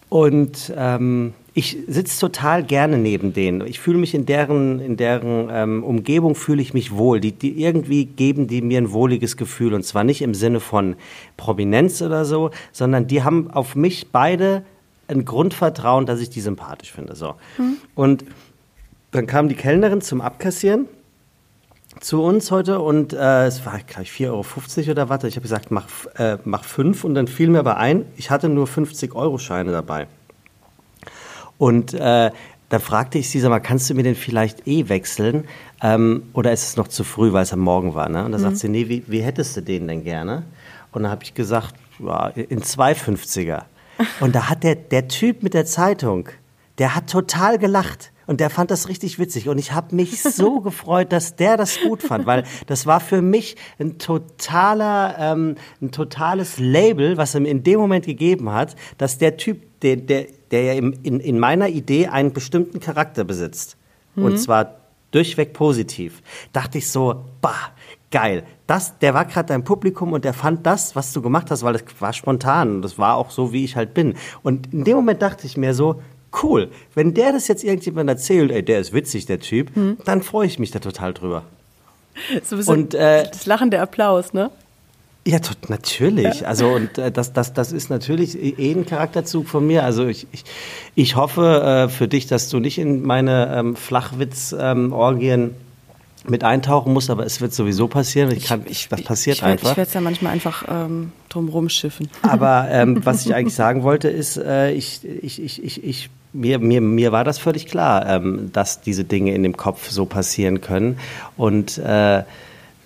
Und 0.10 0.74
ähm, 0.76 1.34
ich 1.54 1.78
sitze 1.88 2.20
total 2.20 2.64
gerne 2.64 2.98
neben 2.98 3.34
denen. 3.34 3.66
Ich 3.68 3.80
fühle 3.80 3.98
mich 3.98 4.14
in 4.14 4.26
deren, 4.26 4.80
in 4.80 4.96
deren 4.96 5.50
ähm, 5.52 5.84
Umgebung 5.84 6.36
fühle 6.36 6.62
ich 6.62 6.74
mich 6.74 6.92
wohl. 6.92 7.20
Die, 7.20 7.34
die 7.34 7.62
irgendwie 7.62 8.06
geben 8.06 8.48
die 8.48 8.62
mir 8.62 8.78
ein 8.78 8.92
wohliges 8.92 9.36
Gefühl. 9.36 9.74
Und 9.74 9.84
zwar 9.84 10.06
nicht 10.06 10.22
im 10.22 10.34
Sinne 10.34 10.62
von 10.62 10.96
Prominenz 11.36 12.02
oder 12.02 12.24
so, 12.24 12.52
sondern 12.72 13.08
die 13.08 13.24
haben 13.24 13.52
auf 13.52 13.76
mich 13.76 14.12
beide 14.12 14.64
ein 15.10 15.26
Grundvertrauen, 15.26 16.06
dass 16.06 16.22
ich 16.22 16.30
die 16.30 16.42
sympathisch 16.42 16.92
finde. 16.92 17.16
So. 17.16 17.36
Mhm. 17.58 17.78
Und 17.96 18.26
dann 19.12 19.28
kam 19.28 19.50
die 19.50 19.56
Kellnerin 19.56 20.02
zum 20.02 20.22
Abkassieren 20.22 20.88
zu 22.00 22.24
uns 22.24 22.50
heute 22.52 22.80
und 22.80 23.14
äh, 23.14 23.46
es 23.46 23.66
war, 23.66 23.78
glaube 23.80 24.04
ich, 24.04 24.12
4,50 24.12 24.28
Euro 24.30 24.92
oder 24.92 25.10
was. 25.10 25.24
Ich 25.26 25.36
habe 25.36 25.44
gesagt, 25.44 25.72
mach, 25.72 25.88
äh, 26.16 26.38
mach 26.46 26.64
fünf 26.64 27.04
und 27.04 27.16
dann 27.16 27.28
fiel 27.28 27.50
mir 27.50 27.60
aber 27.60 27.78
ein, 27.78 28.06
ich 28.16 28.32
hatte 28.32 28.50
nur 28.50 28.66
50-Euro-Scheine 28.68 29.72
dabei. 29.72 30.08
Und 31.58 31.94
äh, 31.94 32.32
da 32.70 32.80
fragte 32.80 33.20
ich 33.20 33.30
sie, 33.30 33.40
sag 33.40 33.50
mal, 33.50 33.60
kannst 33.60 33.90
du 33.90 33.94
mir 33.94 34.04
den 34.04 34.16
vielleicht 34.16 34.66
eh 34.66 34.88
wechseln? 34.88 35.44
Ähm, 35.84 36.24
oder 36.34 36.54
ist 36.54 36.64
es 36.64 36.78
noch 36.78 36.88
zu 36.88 37.04
früh, 37.04 37.34
weil 37.34 37.44
es 37.44 37.54
am 37.54 37.60
Morgen 37.60 37.94
war? 37.94 38.08
Ne? 38.08 38.24
Und 38.24 38.32
da 38.32 38.38
mhm. 38.38 38.44
sagt 38.44 38.58
sie, 38.58 38.70
nee, 38.70 38.88
wie, 38.88 39.04
wie 39.08 39.22
hättest 39.22 39.58
du 39.58 39.62
den 39.62 39.88
denn 39.88 40.04
gerne? 40.04 40.44
Und 40.94 41.04
dann 41.04 41.12
habe 41.12 41.24
ich 41.24 41.34
gesagt, 41.34 41.76
ja, 42.00 42.28
in 42.30 42.62
250er. 42.62 43.64
Und 44.22 44.34
da 44.34 44.50
hat 44.50 44.64
der, 44.64 44.76
der 44.76 45.08
Typ 45.08 45.44
mit 45.44 45.54
der 45.54 45.66
Zeitung, 45.66 46.30
der 46.78 46.96
hat 46.96 47.10
total 47.10 47.60
gelacht. 47.60 48.12
Und 48.32 48.40
der 48.40 48.50
fand 48.50 48.72
das 48.72 48.88
richtig 48.88 49.20
witzig. 49.20 49.50
Und 49.50 49.58
ich 49.58 49.74
habe 49.74 49.94
mich 49.94 50.24
so 50.24 50.62
gefreut, 50.62 51.12
dass 51.12 51.36
der 51.36 51.58
das 51.58 51.82
gut 51.82 52.02
fand, 52.02 52.26
weil 52.26 52.46
das 52.66 52.86
war 52.86 53.02
für 53.02 53.22
mich 53.22 53.58
ein 53.78 53.98
totaler, 53.98 55.18
ähm, 55.20 55.56
ein 55.82 55.92
totales 55.92 56.58
Label, 56.58 57.18
was 57.18 57.36
er 57.36 57.42
mir 57.42 57.50
in 57.50 57.64
dem 57.64 57.78
Moment 57.78 58.06
gegeben 58.06 58.50
hat, 58.50 58.78
dass 58.98 59.18
der 59.18 59.36
Typ, 59.36 59.82
der, 59.82 59.98
der, 59.98 60.28
der 60.50 60.64
ja 60.64 60.74
in, 60.76 60.94
in 60.94 61.40
meiner 61.40 61.68
Idee 61.68 62.08
einen 62.08 62.32
bestimmten 62.32 62.80
Charakter 62.80 63.26
besitzt. 63.26 63.76
Mhm. 64.16 64.24
Und 64.24 64.38
zwar 64.38 64.78
durchweg 65.12 65.52
positiv. 65.52 66.22
Dachte 66.54 66.78
ich 66.78 66.90
so, 66.90 67.26
bah, 67.42 67.74
geil. 68.12 68.46
Das, 68.66 68.98
der 69.00 69.14
war 69.14 69.26
gerade 69.26 69.48
dein 69.48 69.66
Publikum 69.66 70.14
und 70.14 70.24
der 70.24 70.34
fand 70.34 70.66
das, 70.66 70.96
was 70.96 71.12
du 71.12 71.22
gemacht 71.22 71.52
hast, 71.52 71.64
weil 71.64 71.74
das 71.74 71.84
war 72.00 72.14
spontan 72.14 72.76
und 72.76 72.82
das 72.82 72.98
war 72.98 73.18
auch 73.18 73.30
so, 73.30 73.52
wie 73.52 73.66
ich 73.66 73.76
halt 73.76 73.94
bin. 73.94 74.14
Und 74.42 74.72
in 74.72 74.86
dem 74.86 74.96
Moment 74.96 75.22
dachte 75.22 75.46
ich 75.46 75.58
mir 75.58 75.74
so, 75.74 76.02
cool, 76.44 76.70
wenn 76.96 77.14
der 77.14 77.32
das 77.32 77.48
jetzt 77.48 77.64
irgendjemand 77.64 78.10
erzählt, 78.10 78.52
ey, 78.52 78.64
der 78.64 78.80
ist 78.80 78.94
witzig, 78.94 79.26
der 79.26 79.40
Typ, 79.40 79.76
hm. 79.76 79.98
dann 80.06 80.22
freue 80.22 80.48
ich 80.48 80.60
mich 80.60 80.72
da 80.72 80.80
total 80.80 81.14
drüber. 81.14 81.44
So 82.44 82.58
und 82.72 82.94
äh, 82.94 83.24
das 83.24 83.46
Lachen 83.46 83.72
der 83.72 83.82
Applaus, 83.82 84.34
ne? 84.34 84.52
Ja, 85.26 85.38
natürlich. 85.68 86.48
Also 86.48 86.70
und 86.70 86.98
äh, 86.98 87.12
das, 87.12 87.32
das, 87.32 87.54
das 87.54 87.72
ist 87.72 87.90
natürlich 87.90 88.38
eh 88.38 88.74
ein 88.74 88.86
Charakterzug 88.86 89.48
von 89.48 89.66
mir. 89.66 89.84
Also 89.84 90.08
ich, 90.08 90.26
ich, 90.32 90.44
ich 90.96 91.16
hoffe 91.16 91.88
äh, 91.88 91.90
für 91.90 92.08
dich, 92.08 92.26
dass 92.26 92.50
du 92.50 92.60
nicht 92.60 92.80
in 92.80 93.04
meine 93.04 93.56
ähm, 93.56 93.76
Flachwitz-Orgien 93.76 95.42
ähm, 95.42 95.56
mit 96.28 96.44
eintauchen 96.44 96.94
musst, 96.94 97.12
aber 97.12 97.26
es 97.26 97.40
wird 97.40 97.54
sowieso 97.54 97.88
passieren. 97.88 98.32
Ich 98.32 98.46
kann, 98.46 98.64
ich, 98.68 98.90
das 98.90 99.04
passiert 99.04 99.38
ich, 99.38 99.42
ich, 99.44 99.48
einfach. 99.48 99.72
Ich 99.72 99.78
werde 99.78 99.88
es 99.88 99.94
ja 99.94 100.02
manchmal 100.02 100.34
einfach 100.34 100.66
ähm, 100.68 101.12
drum 101.30 101.70
schiffen. 101.70 102.10
Aber 102.24 102.68
ähm, 102.72 103.06
was 103.06 103.26
ich 103.26 103.36
eigentlich 103.36 103.56
sagen 103.56 103.84
wollte, 103.84 104.10
ist, 104.10 104.38
äh, 104.38 104.72
ich, 104.72 105.02
ich, 105.04 105.42
ich, 105.42 105.64
ich, 105.64 105.84
ich 105.84 106.10
mir, 106.34 106.60
mir, 106.60 106.82
mir 106.82 107.12
war 107.12 107.24
das 107.24 107.38
völlig 107.38 107.66
klar, 107.68 108.08
ähm, 108.08 108.52
dass 108.54 108.82
diese 108.82 109.04
Dinge 109.04 109.34
in 109.34 109.44
dem 109.44 109.58
Kopf 109.58 109.90
so 109.90 110.06
passieren 110.06 110.62
können. 110.62 110.98
Und 111.38 111.78
äh, 111.78 112.24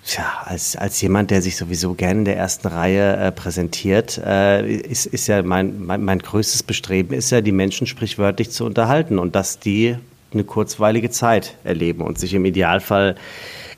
Tja, 0.06 0.22
als, 0.44 0.76
als 0.76 1.00
jemand, 1.00 1.32
der 1.32 1.42
sich 1.42 1.56
sowieso 1.56 1.94
gerne 1.94 2.20
in 2.20 2.24
der 2.26 2.36
ersten 2.36 2.68
Reihe 2.68 3.16
äh, 3.16 3.32
präsentiert, 3.32 4.18
äh, 4.24 4.64
ist, 4.64 5.06
ist 5.06 5.26
ja 5.26 5.42
mein, 5.42 5.84
mein, 5.84 6.04
mein 6.04 6.20
größtes 6.20 6.62
Bestreben, 6.62 7.12
ist 7.12 7.30
ja, 7.30 7.40
die 7.40 7.50
Menschen 7.50 7.88
sprichwörtlich 7.88 8.52
zu 8.52 8.64
unterhalten 8.64 9.18
und 9.18 9.34
dass 9.34 9.58
die 9.58 9.96
eine 10.32 10.44
kurzweilige 10.44 11.10
Zeit 11.10 11.56
erleben 11.64 12.02
und 12.02 12.20
sich 12.20 12.34
im 12.34 12.44
Idealfall, 12.44 13.16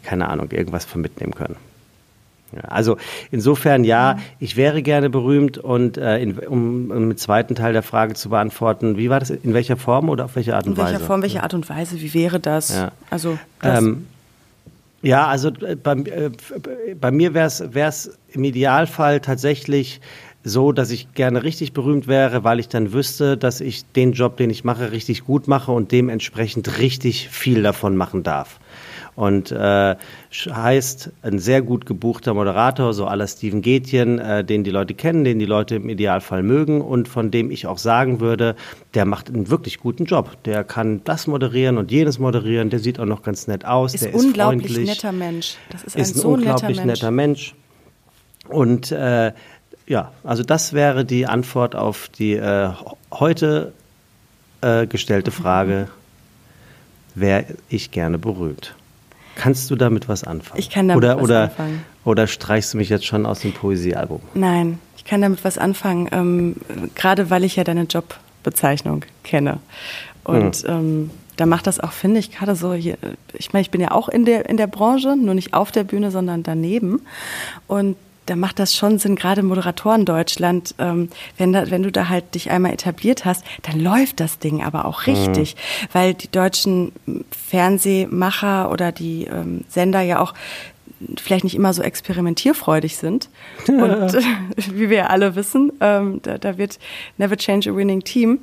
keine 0.02 0.28
Ahnung, 0.28 0.50
irgendwas 0.50 0.84
von 0.84 1.00
mitnehmen 1.00 1.34
können. 1.34 1.56
Also 2.62 2.96
insofern 3.30 3.84
ja, 3.84 4.18
ich 4.38 4.56
wäre 4.56 4.82
gerne 4.82 5.10
berühmt 5.10 5.58
und 5.58 5.98
äh, 5.98 6.18
in, 6.18 6.38
um, 6.38 6.90
um 6.90 7.10
den 7.10 7.16
zweiten 7.16 7.54
Teil 7.54 7.72
der 7.72 7.82
Frage 7.82 8.14
zu 8.14 8.30
beantworten, 8.30 8.96
wie 8.96 9.10
war 9.10 9.20
das, 9.20 9.30
in 9.30 9.54
welcher 9.54 9.76
Form 9.76 10.08
oder 10.08 10.24
auf 10.26 10.36
welche 10.36 10.56
Art 10.56 10.66
und 10.66 10.76
Weise? 10.76 10.88
In 10.88 10.94
welcher 10.94 11.06
Form, 11.06 11.22
welche 11.22 11.42
Art 11.42 11.54
und 11.54 11.68
Weise, 11.68 12.00
wie 12.00 12.14
wäre 12.14 12.40
das? 12.40 12.74
Ja. 12.74 12.92
Also 13.10 13.38
das 13.60 13.82
ähm, 13.82 14.06
ja, 15.02 15.26
also 15.26 15.48
äh, 15.48 15.76
bei, 15.76 15.92
äh, 15.92 16.30
bei 17.00 17.10
mir 17.10 17.34
wäre 17.34 17.46
es 17.46 18.18
im 18.32 18.44
Idealfall 18.44 19.20
tatsächlich 19.20 20.00
so, 20.44 20.72
dass 20.72 20.90
ich 20.90 21.12
gerne 21.14 21.42
richtig 21.42 21.72
berühmt 21.72 22.08
wäre, 22.08 22.44
weil 22.44 22.58
ich 22.58 22.68
dann 22.68 22.92
wüsste, 22.92 23.36
dass 23.36 23.60
ich 23.60 23.84
den 23.92 24.12
Job, 24.12 24.36
den 24.36 24.50
ich 24.50 24.64
mache, 24.64 24.92
richtig 24.92 25.24
gut 25.24 25.46
mache 25.46 25.72
und 25.72 25.92
dementsprechend 25.92 26.78
richtig 26.78 27.28
viel 27.28 27.62
davon 27.62 27.96
machen 27.96 28.22
darf. 28.22 28.58
Und 29.18 29.50
äh, 29.50 29.96
heißt 30.32 31.10
ein 31.22 31.40
sehr 31.40 31.60
gut 31.60 31.86
gebuchter 31.86 32.34
Moderator, 32.34 32.94
so 32.94 33.08
aller 33.08 33.26
Steven 33.26 33.62
Gätjen, 33.62 34.20
äh, 34.20 34.44
den 34.44 34.62
die 34.62 34.70
Leute 34.70 34.94
kennen, 34.94 35.24
den 35.24 35.40
die 35.40 35.44
Leute 35.44 35.74
im 35.74 35.88
Idealfall 35.88 36.44
mögen 36.44 36.80
und 36.80 37.08
von 37.08 37.32
dem 37.32 37.50
ich 37.50 37.66
auch 37.66 37.78
sagen 37.78 38.20
würde, 38.20 38.54
der 38.94 39.06
macht 39.06 39.28
einen 39.28 39.50
wirklich 39.50 39.80
guten 39.80 40.04
Job. 40.04 40.40
Der 40.44 40.62
kann 40.62 41.00
das 41.02 41.26
moderieren 41.26 41.78
und 41.78 41.90
jenes 41.90 42.20
moderieren, 42.20 42.70
der 42.70 42.78
sieht 42.78 43.00
auch 43.00 43.06
noch 43.06 43.24
ganz 43.24 43.48
nett 43.48 43.64
aus, 43.64 43.92
ist 43.92 44.04
der 44.04 44.14
ist 44.14 44.24
unglaublich 44.24 44.72
freundlich. 44.72 44.88
netter 44.88 45.10
Mensch. 45.10 45.56
Das 45.70 45.82
ist 45.82 45.96
ein, 45.96 46.02
ist 46.02 46.14
ein 46.14 46.20
so 46.20 46.28
unglaublich 46.28 46.84
netter 46.84 46.86
Mensch. 46.86 47.00
netter 47.00 47.10
Mensch. 47.10 47.54
Und 48.48 48.92
äh, 48.92 49.32
ja, 49.88 50.12
also 50.22 50.44
das 50.44 50.74
wäre 50.74 51.04
die 51.04 51.26
Antwort 51.26 51.74
auf 51.74 52.08
die 52.16 52.34
äh, 52.34 52.70
heute 53.10 53.72
äh, 54.60 54.86
gestellte 54.86 55.32
Frage, 55.32 55.88
wäre 57.16 57.46
ich 57.68 57.90
gerne 57.90 58.16
berühmt. 58.18 58.76
Kannst 59.38 59.70
du 59.70 59.76
damit 59.76 60.08
was 60.08 60.24
anfangen? 60.24 60.58
Ich 60.58 60.68
kann 60.68 60.88
damit 60.88 61.02
oder, 61.02 61.16
was 61.16 61.22
oder, 61.22 61.42
anfangen. 61.44 61.84
Oder 62.04 62.26
streichst 62.26 62.74
du 62.74 62.78
mich 62.78 62.88
jetzt 62.88 63.06
schon 63.06 63.24
aus 63.24 63.40
dem 63.40 63.52
Poesiealbum? 63.52 64.20
Nein, 64.34 64.80
ich 64.96 65.04
kann 65.04 65.22
damit 65.22 65.44
was 65.44 65.58
anfangen, 65.58 66.08
ähm, 66.12 66.56
gerade 66.94 67.30
weil 67.30 67.44
ich 67.44 67.56
ja 67.56 67.64
deine 67.64 67.84
Jobbezeichnung 67.84 69.04
kenne. 69.22 69.60
Und 70.24 70.56
hm. 70.56 70.68
ähm, 70.68 71.10
da 71.36 71.46
macht 71.46 71.68
das 71.68 71.78
auch, 71.78 71.92
finde 71.92 72.18
ich, 72.18 72.32
gerade 72.32 72.56
so 72.56 72.74
hier, 72.74 72.98
ich 73.32 73.52
meine, 73.52 73.60
ich 73.60 73.70
bin 73.70 73.80
ja 73.80 73.92
auch 73.92 74.08
in 74.08 74.24
der, 74.24 74.48
in 74.48 74.56
der 74.56 74.66
Branche, 74.66 75.16
nur 75.16 75.34
nicht 75.34 75.54
auf 75.54 75.70
der 75.70 75.84
Bühne, 75.84 76.10
sondern 76.10 76.42
daneben. 76.42 77.02
Und 77.68 77.96
da 78.28 78.36
macht 78.36 78.58
das 78.58 78.76
schon 78.76 78.98
Sinn, 78.98 79.16
gerade 79.16 79.42
Moderatoren 79.42 80.04
Deutschland, 80.04 80.74
ähm, 80.78 81.08
wenn, 81.36 81.52
da, 81.52 81.70
wenn 81.70 81.82
du 81.82 81.90
da 81.90 82.08
halt 82.08 82.34
dich 82.34 82.50
einmal 82.50 82.72
etabliert 82.72 83.24
hast, 83.24 83.44
dann 83.62 83.80
läuft 83.80 84.20
das 84.20 84.38
Ding 84.38 84.62
aber 84.62 84.84
auch 84.84 85.06
richtig, 85.06 85.54
mhm. 85.54 85.88
weil 85.92 86.14
die 86.14 86.30
deutschen 86.30 86.92
Fernsehmacher 87.30 88.70
oder 88.70 88.92
die 88.92 89.24
ähm, 89.24 89.64
Sender 89.68 90.02
ja 90.02 90.20
auch 90.20 90.34
vielleicht 91.16 91.44
nicht 91.44 91.54
immer 91.54 91.72
so 91.72 91.82
experimentierfreudig 91.82 92.96
sind. 92.96 93.28
Und 93.66 94.14
äh, 94.14 94.22
wie 94.72 94.90
wir 94.90 95.10
alle 95.10 95.34
wissen, 95.36 95.72
ähm, 95.80 96.20
da, 96.22 96.38
da 96.38 96.58
wird 96.58 96.78
never 97.16 97.36
change 97.36 97.70
a 97.70 97.76
winning 97.76 98.02
team. 98.02 98.40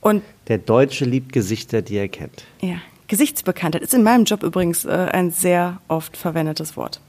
Und 0.00 0.22
der 0.48 0.58
Deutsche 0.58 1.04
liebt 1.04 1.32
Gesichter, 1.32 1.82
die 1.82 1.96
er 1.96 2.08
kennt. 2.08 2.44
Ja, 2.60 2.76
Gesichtsbekanntheit 3.08 3.82
ist 3.82 3.94
in 3.94 4.02
meinem 4.02 4.24
Job 4.24 4.42
übrigens 4.42 4.84
äh, 4.84 4.90
ein 4.90 5.30
sehr 5.30 5.80
oft 5.88 6.16
verwendetes 6.16 6.76
Wort. 6.76 7.00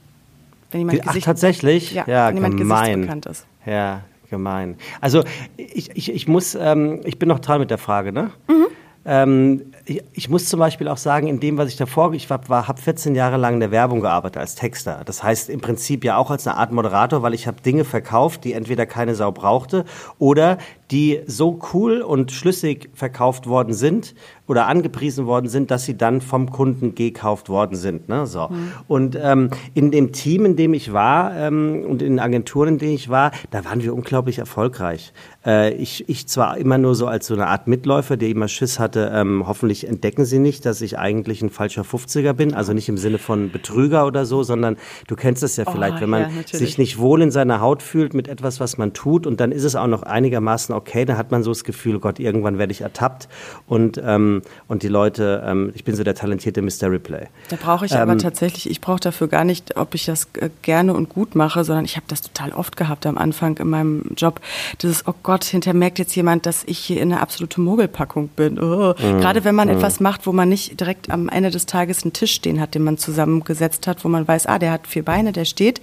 Wenn 0.73 0.81
jemand 0.81 1.01
Ach, 1.01 1.07
Gesicht, 1.07 1.25
tatsächlich? 1.25 1.93
Ja, 1.93 2.05
ja 2.07 2.27
wenn 2.29 2.35
jemand 2.35 2.57
gesichtsbekannt 2.57 3.25
ist. 3.27 3.45
Ja, 3.65 4.01
gemein. 4.29 4.75
Also 4.99 5.23
ich, 5.57 5.95
ich, 5.95 6.11
ich 6.11 6.27
muss, 6.27 6.55
ähm, 6.55 7.01
ich 7.05 7.19
bin 7.19 7.29
noch 7.29 7.39
dran 7.39 7.59
mit 7.59 7.69
der 7.69 7.77
Frage, 7.77 8.11
ne? 8.11 8.31
Mhm. 8.47 8.65
Ähm, 9.05 9.73
ich, 9.85 10.01
ich, 10.13 10.29
muss 10.29 10.47
zum 10.47 10.59
Beispiel 10.59 10.87
auch 10.87 10.97
sagen, 10.97 11.27
in 11.27 11.41
dem, 11.41 11.57
was 11.57 11.67
ich 11.67 11.75
davor, 11.75 12.13
ich 12.13 12.29
habe 12.29 12.81
14 12.81 13.15
Jahre 13.15 13.35
lang 13.35 13.55
in 13.55 13.59
der 13.59 13.71
Werbung 13.71 13.99
gearbeitet 13.99 14.37
als 14.37 14.55
Texter. 14.55 15.01
Das 15.05 15.21
heißt 15.21 15.49
im 15.49 15.59
Prinzip 15.59 16.05
ja 16.05 16.15
auch 16.15 16.31
als 16.31 16.47
eine 16.47 16.57
Art 16.57 16.71
Moderator, 16.71 17.21
weil 17.21 17.33
ich 17.33 17.45
habe 17.45 17.61
Dinge 17.61 17.83
verkauft, 17.83 18.45
die 18.45 18.53
entweder 18.53 18.85
keine 18.85 19.13
Sau 19.13 19.33
brauchte 19.33 19.83
oder 20.19 20.57
die 20.93 21.21
so 21.25 21.59
cool 21.73 22.03
und 22.03 22.31
schlüssig 22.31 22.91
verkauft 22.93 23.47
worden 23.47 23.73
sind 23.73 24.13
oder 24.45 24.67
angepriesen 24.67 25.25
worden 25.25 25.47
sind, 25.47 25.71
dass 25.71 25.85
sie 25.85 25.97
dann 25.97 26.21
vom 26.21 26.51
Kunden 26.51 26.93
gekauft 26.93 27.49
worden 27.49 27.75
sind. 27.75 28.09
Ne? 28.09 28.27
So. 28.27 28.49
Mhm. 28.49 28.71
Und 28.87 29.17
ähm, 29.19 29.49
in 29.73 29.89
dem 29.89 30.11
Team, 30.11 30.45
in 30.45 30.55
dem 30.55 30.75
ich 30.75 30.93
war 30.93 31.35
ähm, 31.35 31.83
und 31.87 32.03
in 32.03 32.13
den 32.13 32.19
Agenturen, 32.19 32.69
in 32.69 32.77
denen 32.77 32.93
ich 32.93 33.09
war, 33.09 33.31
da 33.49 33.65
waren 33.65 33.81
wir 33.81 33.95
unglaublich 33.95 34.37
erfolgreich. 34.37 35.13
Äh, 35.43 35.73
ich, 35.73 36.07
ich 36.09 36.27
zwar 36.27 36.57
immer 36.57 36.77
nur 36.77 36.93
so 36.93 37.07
als 37.07 37.25
so 37.25 37.33
eine 37.33 37.47
Art 37.47 37.67
Mitläufer, 37.67 38.15
der 38.15 38.29
immer 38.29 38.47
Schiss 38.47 38.79
hatte, 38.79 39.11
ähm, 39.15 39.45
hoffentlich 39.47 39.87
entdecken 39.87 40.25
sie 40.25 40.37
nicht, 40.39 40.63
dass 40.65 40.81
ich 40.81 40.99
eigentlich 40.99 41.41
ein 41.41 41.49
falscher 41.49 41.81
50er 41.81 42.33
bin, 42.33 42.53
also 42.53 42.73
nicht 42.73 42.89
im 42.89 42.97
Sinne 42.97 43.17
von 43.17 43.49
Betrüger 43.49 44.05
oder 44.05 44.25
so, 44.25 44.43
sondern 44.43 44.77
du 45.07 45.15
kennst 45.15 45.41
es 45.41 45.55
ja 45.55 45.65
vielleicht, 45.65 45.97
oh, 45.97 46.01
wenn 46.01 46.09
man 46.09 46.21
ja, 46.21 46.29
sich 46.45 46.77
nicht 46.77 46.99
wohl 46.99 47.23
in 47.23 47.31
seiner 47.31 47.61
Haut 47.61 47.81
fühlt 47.81 48.13
mit 48.13 48.27
etwas, 48.27 48.59
was 48.59 48.77
man 48.77 48.93
tut 48.93 49.25
und 49.25 49.39
dann 49.39 49.51
ist 49.51 49.63
es 49.63 49.75
auch 49.75 49.87
noch 49.87 50.03
einigermaßen 50.03 50.75
okay, 50.83 51.05
dann 51.05 51.17
hat 51.17 51.31
man 51.31 51.43
so 51.43 51.51
das 51.51 51.63
Gefühl, 51.63 51.99
Gott, 51.99 52.19
irgendwann 52.19 52.57
werde 52.57 52.71
ich 52.71 52.81
ertappt 52.81 53.29
und, 53.67 54.01
ähm, 54.03 54.41
und 54.67 54.83
die 54.83 54.89
Leute, 54.89 55.41
ähm, 55.45 55.71
ich 55.75 55.85
bin 55.85 55.95
so 55.95 56.03
der 56.03 56.15
talentierte 56.15 56.61
Mr. 56.61 56.91
Replay. 56.91 57.27
Da 57.49 57.55
brauche 57.55 57.85
ich 57.85 57.95
aber 57.95 58.11
ähm, 58.11 58.19
tatsächlich, 58.19 58.69
ich 58.69 58.81
brauche 58.81 58.99
dafür 58.99 59.29
gar 59.29 59.45
nicht, 59.45 59.77
ob 59.77 59.95
ich 59.95 60.05
das 60.05 60.27
äh, 60.33 60.49
gerne 60.61 60.93
und 60.93 61.07
gut 61.07 61.35
mache, 61.35 61.63
sondern 61.63 61.85
ich 61.85 61.95
habe 61.95 62.05
das 62.09 62.21
total 62.21 62.51
oft 62.51 62.75
gehabt 62.75 63.05
am 63.05 63.17
Anfang 63.17 63.57
in 63.57 63.69
meinem 63.69 64.03
Job. 64.17 64.41
Dieses, 64.81 65.07
oh 65.07 65.13
Gott, 65.23 65.45
hinterher 65.45 65.77
merkt 65.77 65.99
jetzt 65.99 66.15
jemand, 66.15 66.45
dass 66.45 66.63
ich 66.65 66.79
hier 66.79 67.01
in 67.01 67.13
einer 67.13 67.21
absolute 67.21 67.61
Mogelpackung 67.61 68.27
bin. 68.27 68.59
Oh. 68.59 68.93
Mhm. 68.99 69.21
Gerade 69.21 69.45
wenn 69.45 69.55
man 69.55 69.69
mhm. 69.69 69.75
etwas 69.75 70.01
macht, 70.01 70.27
wo 70.27 70.33
man 70.33 70.49
nicht 70.49 70.79
direkt 70.79 71.09
am 71.09 71.29
Ende 71.29 71.49
des 71.49 71.65
Tages 71.65 72.03
einen 72.03 72.11
Tisch 72.11 72.33
stehen 72.33 72.59
hat, 72.59 72.75
den 72.75 72.83
man 72.83 72.97
zusammengesetzt 72.97 73.87
hat, 73.87 74.03
wo 74.03 74.09
man 74.09 74.27
weiß, 74.27 74.47
ah, 74.47 74.59
der 74.59 74.71
hat 74.71 74.87
vier 74.87 75.03
Beine, 75.03 75.31
der 75.31 75.45
steht. 75.45 75.79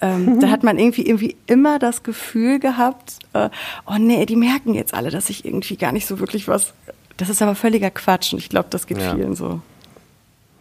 Ähm, 0.00 0.40
da 0.40 0.48
hat 0.48 0.64
man 0.64 0.78
irgendwie, 0.78 1.06
irgendwie 1.06 1.36
immer 1.46 1.78
das 1.78 2.02
Gefühl 2.02 2.58
gehabt, 2.58 3.18
äh, 3.34 3.48
oh 3.86 3.98
nee, 3.98 4.24
die 4.32 4.36
merken 4.36 4.72
jetzt 4.72 4.94
alle, 4.94 5.10
dass 5.10 5.28
ich 5.28 5.44
irgendwie 5.44 5.76
gar 5.76 5.92
nicht 5.92 6.06
so 6.06 6.18
wirklich 6.18 6.48
was. 6.48 6.72
Das 7.18 7.28
ist 7.28 7.42
aber 7.42 7.54
völliger 7.54 7.90
Quatsch 7.90 8.32
und 8.32 8.38
ich 8.38 8.48
glaube, 8.48 8.68
das 8.70 8.86
geht 8.86 8.96
ja. 8.96 9.14
vielen 9.14 9.34
so. 9.34 9.60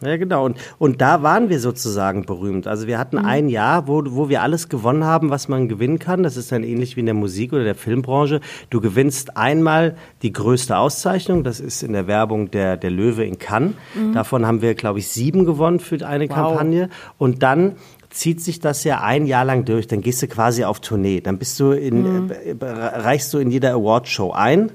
Ja, 0.02 0.18
genau. 0.18 0.44
Und, 0.44 0.58
und 0.78 1.00
da 1.00 1.24
waren 1.24 1.48
wir 1.48 1.62
sozusagen 1.62 2.26
berühmt. 2.26 2.68
Also 2.68 2.86
wir 2.86 2.98
hatten 2.98 3.18
mhm. 3.18 3.26
ein 3.26 3.48
Jahr, 3.48 3.88
wo, 3.88 4.04
wo 4.08 4.28
wir 4.28 4.42
alles 4.42 4.68
gewonnen 4.68 5.06
haben, 5.06 5.30
was 5.30 5.48
man 5.48 5.70
gewinnen 5.70 6.00
kann. 6.00 6.22
Das 6.22 6.36
ist 6.36 6.52
dann 6.52 6.66
ähnlich 6.66 6.98
wie 6.98 7.00
in 7.00 7.06
der 7.06 7.16
Musik 7.16 7.54
oder 7.54 7.64
der 7.64 7.76
Filmbranche. 7.76 8.42
Du 8.70 8.82
gewinnst 8.82 9.38
einmal 9.38 9.96
die 10.22 10.34
größte 10.34 10.76
Auszeichnung. 10.76 11.46
Das 11.46 11.62
ist 11.62 11.82
in 11.82 11.94
der 11.94 12.08
Werbung 12.08 12.52
der, 12.52 12.76
der 12.76 12.90
Löwe 12.90 13.24
in 13.24 13.40
Cannes. 13.40 13.76
Mhm. 13.96 14.12
Davon 14.12 14.46
haben 14.46 14.62
wir, 14.62 14.76
glaube 14.76 15.00
ich, 15.00 15.08
sieben 15.08 15.46
gewonnen 15.46 15.80
für 15.80 16.06
eine 16.06 16.28
wow. 16.28 16.36
Kampagne. 16.36 16.90
Und 17.18 17.42
dann 17.42 17.78
zieht 18.12 18.42
sich 18.42 18.60
das 18.60 18.84
ja 18.84 19.02
ein 19.02 19.26
Jahr 19.26 19.46
lang 19.46 19.66
durch. 19.66 19.88
Dann 19.88 20.02
gehst 20.02 20.22
du 20.22 20.28
quasi 20.28 20.64
auf 20.64 20.80
Tournee. 20.80 21.22
Dann 21.22 21.40
bist 21.40 21.60
du 21.60 21.72
in, 21.72 22.26
mhm. 22.26 22.32
äh, 22.32 22.66
reichst 22.66 23.34
du 23.34 23.40
in 23.40 23.50
jeder 23.50 23.74
Awardshow 23.74 24.32
ein 24.32 24.72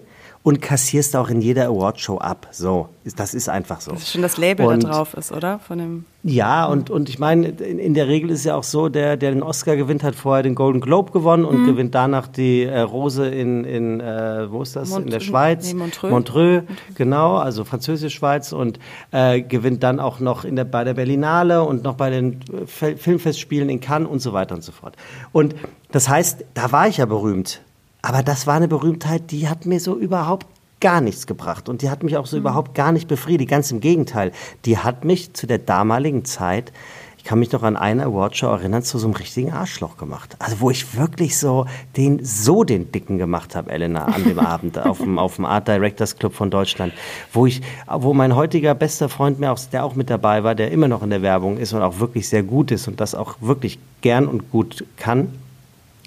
und 0.46 0.62
kassierst 0.62 1.16
auch 1.16 1.28
in 1.28 1.40
jeder 1.40 1.66
Awardshow 1.66 2.18
ab. 2.18 2.46
So, 2.52 2.88
das 3.16 3.34
ist 3.34 3.48
einfach 3.48 3.80
so. 3.80 3.90
Das 3.90 4.02
ist 4.02 4.12
schon 4.12 4.22
das 4.22 4.36
Label 4.36 4.66
und, 4.66 4.84
da 4.84 4.90
drauf 4.90 5.14
ist, 5.14 5.32
oder? 5.32 5.58
Von 5.58 5.78
dem 5.78 6.04
ja, 6.22 6.66
und, 6.66 6.88
und 6.88 7.08
ich 7.08 7.18
meine, 7.18 7.48
in, 7.48 7.80
in, 7.80 7.94
der 7.94 8.06
Regel 8.06 8.30
ist 8.30 8.40
es 8.40 8.44
ja 8.44 8.54
auch 8.54 8.62
so, 8.62 8.88
der, 8.88 9.16
der 9.16 9.32
den 9.32 9.42
Oscar 9.42 9.74
gewinnt, 9.74 10.04
hat 10.04 10.14
vorher 10.14 10.44
den 10.44 10.54
Golden 10.54 10.80
Globe 10.80 11.10
gewonnen 11.10 11.44
und 11.44 11.62
mhm. 11.62 11.66
gewinnt 11.66 11.96
danach 11.96 12.28
die 12.28 12.62
äh, 12.62 12.78
Rose 12.78 13.26
in, 13.26 13.64
in 13.64 13.98
äh, 13.98 14.48
wo 14.48 14.62
ist 14.62 14.76
das? 14.76 14.90
Mont 14.90 15.06
in 15.06 15.10
der 15.10 15.18
Schweiz. 15.18 15.72
Nee, 15.72 15.78
Montreux. 15.80 16.10
Montreux, 16.12 16.62
genau, 16.94 17.38
also 17.38 17.64
französische 17.64 18.16
Schweiz 18.16 18.52
und 18.52 18.78
äh, 19.10 19.40
gewinnt 19.40 19.82
dann 19.82 19.98
auch 19.98 20.20
noch 20.20 20.44
in 20.44 20.54
der, 20.54 20.64
bei 20.64 20.84
der 20.84 20.94
Berlinale 20.94 21.64
und 21.64 21.82
noch 21.82 21.94
bei 21.94 22.10
den 22.10 22.38
äh, 22.80 22.96
Filmfestspielen 22.96 23.68
in 23.68 23.80
Cannes 23.80 24.08
und 24.08 24.20
so 24.20 24.32
weiter 24.32 24.54
und 24.54 24.62
so 24.62 24.70
fort. 24.70 24.94
Und 25.32 25.56
das 25.90 26.08
heißt, 26.08 26.44
da 26.54 26.70
war 26.70 26.86
ich 26.86 26.98
ja 26.98 27.06
berühmt. 27.06 27.62
Aber 28.02 28.22
das 28.22 28.46
war 28.46 28.54
eine 28.54 28.68
Berühmtheit, 28.68 29.30
die 29.30 29.48
hat 29.48 29.66
mir 29.66 29.80
so 29.80 29.96
überhaupt 29.96 30.46
gar 30.80 31.00
nichts 31.00 31.26
gebracht 31.26 31.68
und 31.68 31.82
die 31.82 31.90
hat 31.90 32.02
mich 32.02 32.16
auch 32.16 32.26
so 32.26 32.36
mhm. 32.36 32.42
überhaupt 32.42 32.74
gar 32.74 32.92
nicht 32.92 33.08
befriedigt. 33.08 33.50
Ganz 33.50 33.70
im 33.70 33.80
Gegenteil. 33.80 34.32
Die 34.64 34.78
hat 34.78 35.04
mich 35.04 35.32
zu 35.32 35.46
der 35.46 35.58
damaligen 35.58 36.24
Zeit, 36.24 36.72
ich 37.18 37.24
kann 37.24 37.40
mich 37.40 37.50
noch 37.50 37.64
an 37.64 37.76
eine 37.76 38.04
Awardshow 38.04 38.46
erinnern, 38.46 38.84
zu 38.84 38.98
so 38.98 39.08
einem 39.08 39.16
richtigen 39.16 39.52
Arschloch 39.52 39.96
gemacht. 39.96 40.36
Also 40.38 40.60
wo 40.60 40.70
ich 40.70 40.96
wirklich 40.96 41.36
so 41.36 41.66
den, 41.96 42.24
so 42.24 42.62
den 42.62 42.92
Dicken 42.92 43.18
gemacht 43.18 43.56
habe, 43.56 43.72
Elena, 43.72 44.04
an 44.04 44.22
dem 44.22 44.38
Abend 44.46 44.78
auf 44.78 44.98
dem, 44.98 45.18
auf 45.18 45.34
dem 45.34 45.44
Art 45.44 45.66
Directors 45.66 46.16
Club 46.16 46.34
von 46.34 46.52
Deutschland, 46.52 46.92
wo 47.32 47.46
ich, 47.46 47.62
wo 47.88 48.14
mein 48.14 48.36
heutiger 48.36 48.76
bester 48.76 49.08
Freund 49.08 49.40
mir 49.40 49.50
auch, 49.50 49.58
der 49.58 49.84
auch 49.84 49.96
mit 49.96 50.08
dabei 50.08 50.44
war, 50.44 50.54
der 50.54 50.70
immer 50.70 50.86
noch 50.86 51.02
in 51.02 51.10
der 51.10 51.22
Werbung 51.22 51.58
ist 51.58 51.72
und 51.72 51.82
auch 51.82 51.98
wirklich 51.98 52.28
sehr 52.28 52.44
gut 52.44 52.70
ist 52.70 52.86
und 52.86 53.00
das 53.00 53.16
auch 53.16 53.34
wirklich 53.40 53.80
gern 54.02 54.28
und 54.28 54.52
gut 54.52 54.84
kann, 54.96 55.32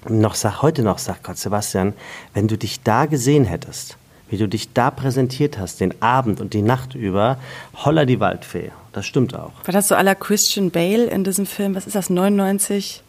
noch 0.08 0.34
sag, 0.34 0.62
heute 0.62 0.82
noch 0.82 0.98
sagt 0.98 1.24
Gott 1.24 1.38
Sebastian, 1.38 1.92
wenn 2.34 2.48
du 2.48 2.56
dich 2.56 2.82
da 2.82 3.06
gesehen 3.06 3.44
hättest, 3.44 3.96
wie 4.28 4.38
du 4.38 4.48
dich 4.48 4.72
da 4.72 4.90
präsentiert 4.90 5.58
hast, 5.58 5.80
den 5.80 6.00
Abend 6.00 6.40
und 6.40 6.54
die 6.54 6.62
Nacht 6.62 6.94
über, 6.94 7.38
holla 7.84 8.04
die 8.04 8.20
Waldfee. 8.20 8.72
Das 8.92 9.06
stimmt 9.06 9.34
auch. 9.34 9.52
War 9.64 9.72
das 9.72 9.88
so 9.88 9.94
aller 9.94 10.14
Christian 10.14 10.70
Bale 10.70 11.04
in 11.04 11.24
diesem 11.24 11.46
Film? 11.46 11.74
Was 11.74 11.86
ist 11.86 11.94
das? 11.94 12.10
99? 12.10 13.02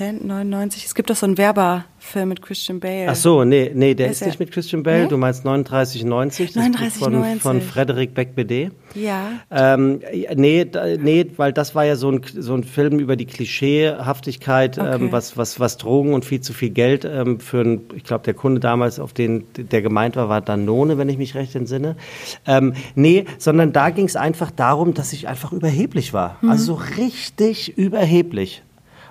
Cent 0.00 0.24
99? 0.24 0.86
Es 0.86 0.94
gibt 0.94 1.10
doch 1.10 1.14
so 1.14 1.26
einen 1.26 1.36
Werber, 1.36 1.84
Film 1.98 2.30
mit 2.30 2.40
Christian 2.40 2.80
Bale. 2.80 3.08
Ach 3.10 3.14
so, 3.14 3.44
nee, 3.44 3.70
nee, 3.74 3.94
der 3.94 4.10
ist, 4.10 4.22
ist 4.22 4.28
nicht 4.28 4.40
mit 4.40 4.50
Christian 4.50 4.82
Bale. 4.82 5.02
Nee? 5.02 5.08
Du 5.08 5.18
meinst 5.18 5.44
3990, 5.44 6.54
das 6.54 6.56
39, 6.56 7.02
von, 7.02 7.12
90. 7.12 7.42
von 7.42 7.60
Frederik 7.60 8.14
Beck-BD. 8.14 8.70
Ja. 8.94 9.32
Ähm, 9.50 10.00
nee, 10.34 10.66
nee, 10.98 11.26
weil 11.36 11.52
das 11.52 11.74
war 11.74 11.84
ja 11.84 11.96
so 11.96 12.12
ein, 12.12 12.22
so 12.34 12.54
ein 12.54 12.64
Film 12.64 12.98
über 12.98 13.16
die 13.16 13.26
Klischeehaftigkeit, 13.26 14.78
ähm, 14.78 14.84
okay. 14.84 14.94
ähm, 14.94 15.12
was, 15.12 15.36
was, 15.36 15.60
was 15.60 15.76
Drogen 15.76 16.14
und 16.14 16.24
viel 16.24 16.40
zu 16.40 16.54
viel 16.54 16.70
Geld 16.70 17.04
ähm, 17.04 17.38
für 17.38 17.60
einen, 17.60 17.82
ich 17.94 18.04
glaube, 18.04 18.24
der 18.24 18.32
Kunde 18.32 18.58
damals, 18.58 19.00
auf 19.00 19.12
den 19.12 19.44
der 19.54 19.82
gemeint 19.82 20.16
war, 20.16 20.30
war 20.30 20.40
Danone, 20.40 20.96
wenn 20.96 21.10
ich 21.10 21.18
mich 21.18 21.34
recht 21.34 21.54
entsinne. 21.54 21.96
Ähm, 22.46 22.72
nee, 22.94 23.26
sondern 23.36 23.74
da 23.74 23.90
ging 23.90 24.06
es 24.06 24.16
einfach 24.16 24.50
darum, 24.50 24.94
dass 24.94 25.12
ich 25.12 25.28
einfach 25.28 25.52
überheblich 25.52 26.14
war. 26.14 26.38
Mhm. 26.40 26.50
Also 26.52 26.76
so 26.76 26.82
richtig 26.96 27.76
überheblich. 27.76 28.62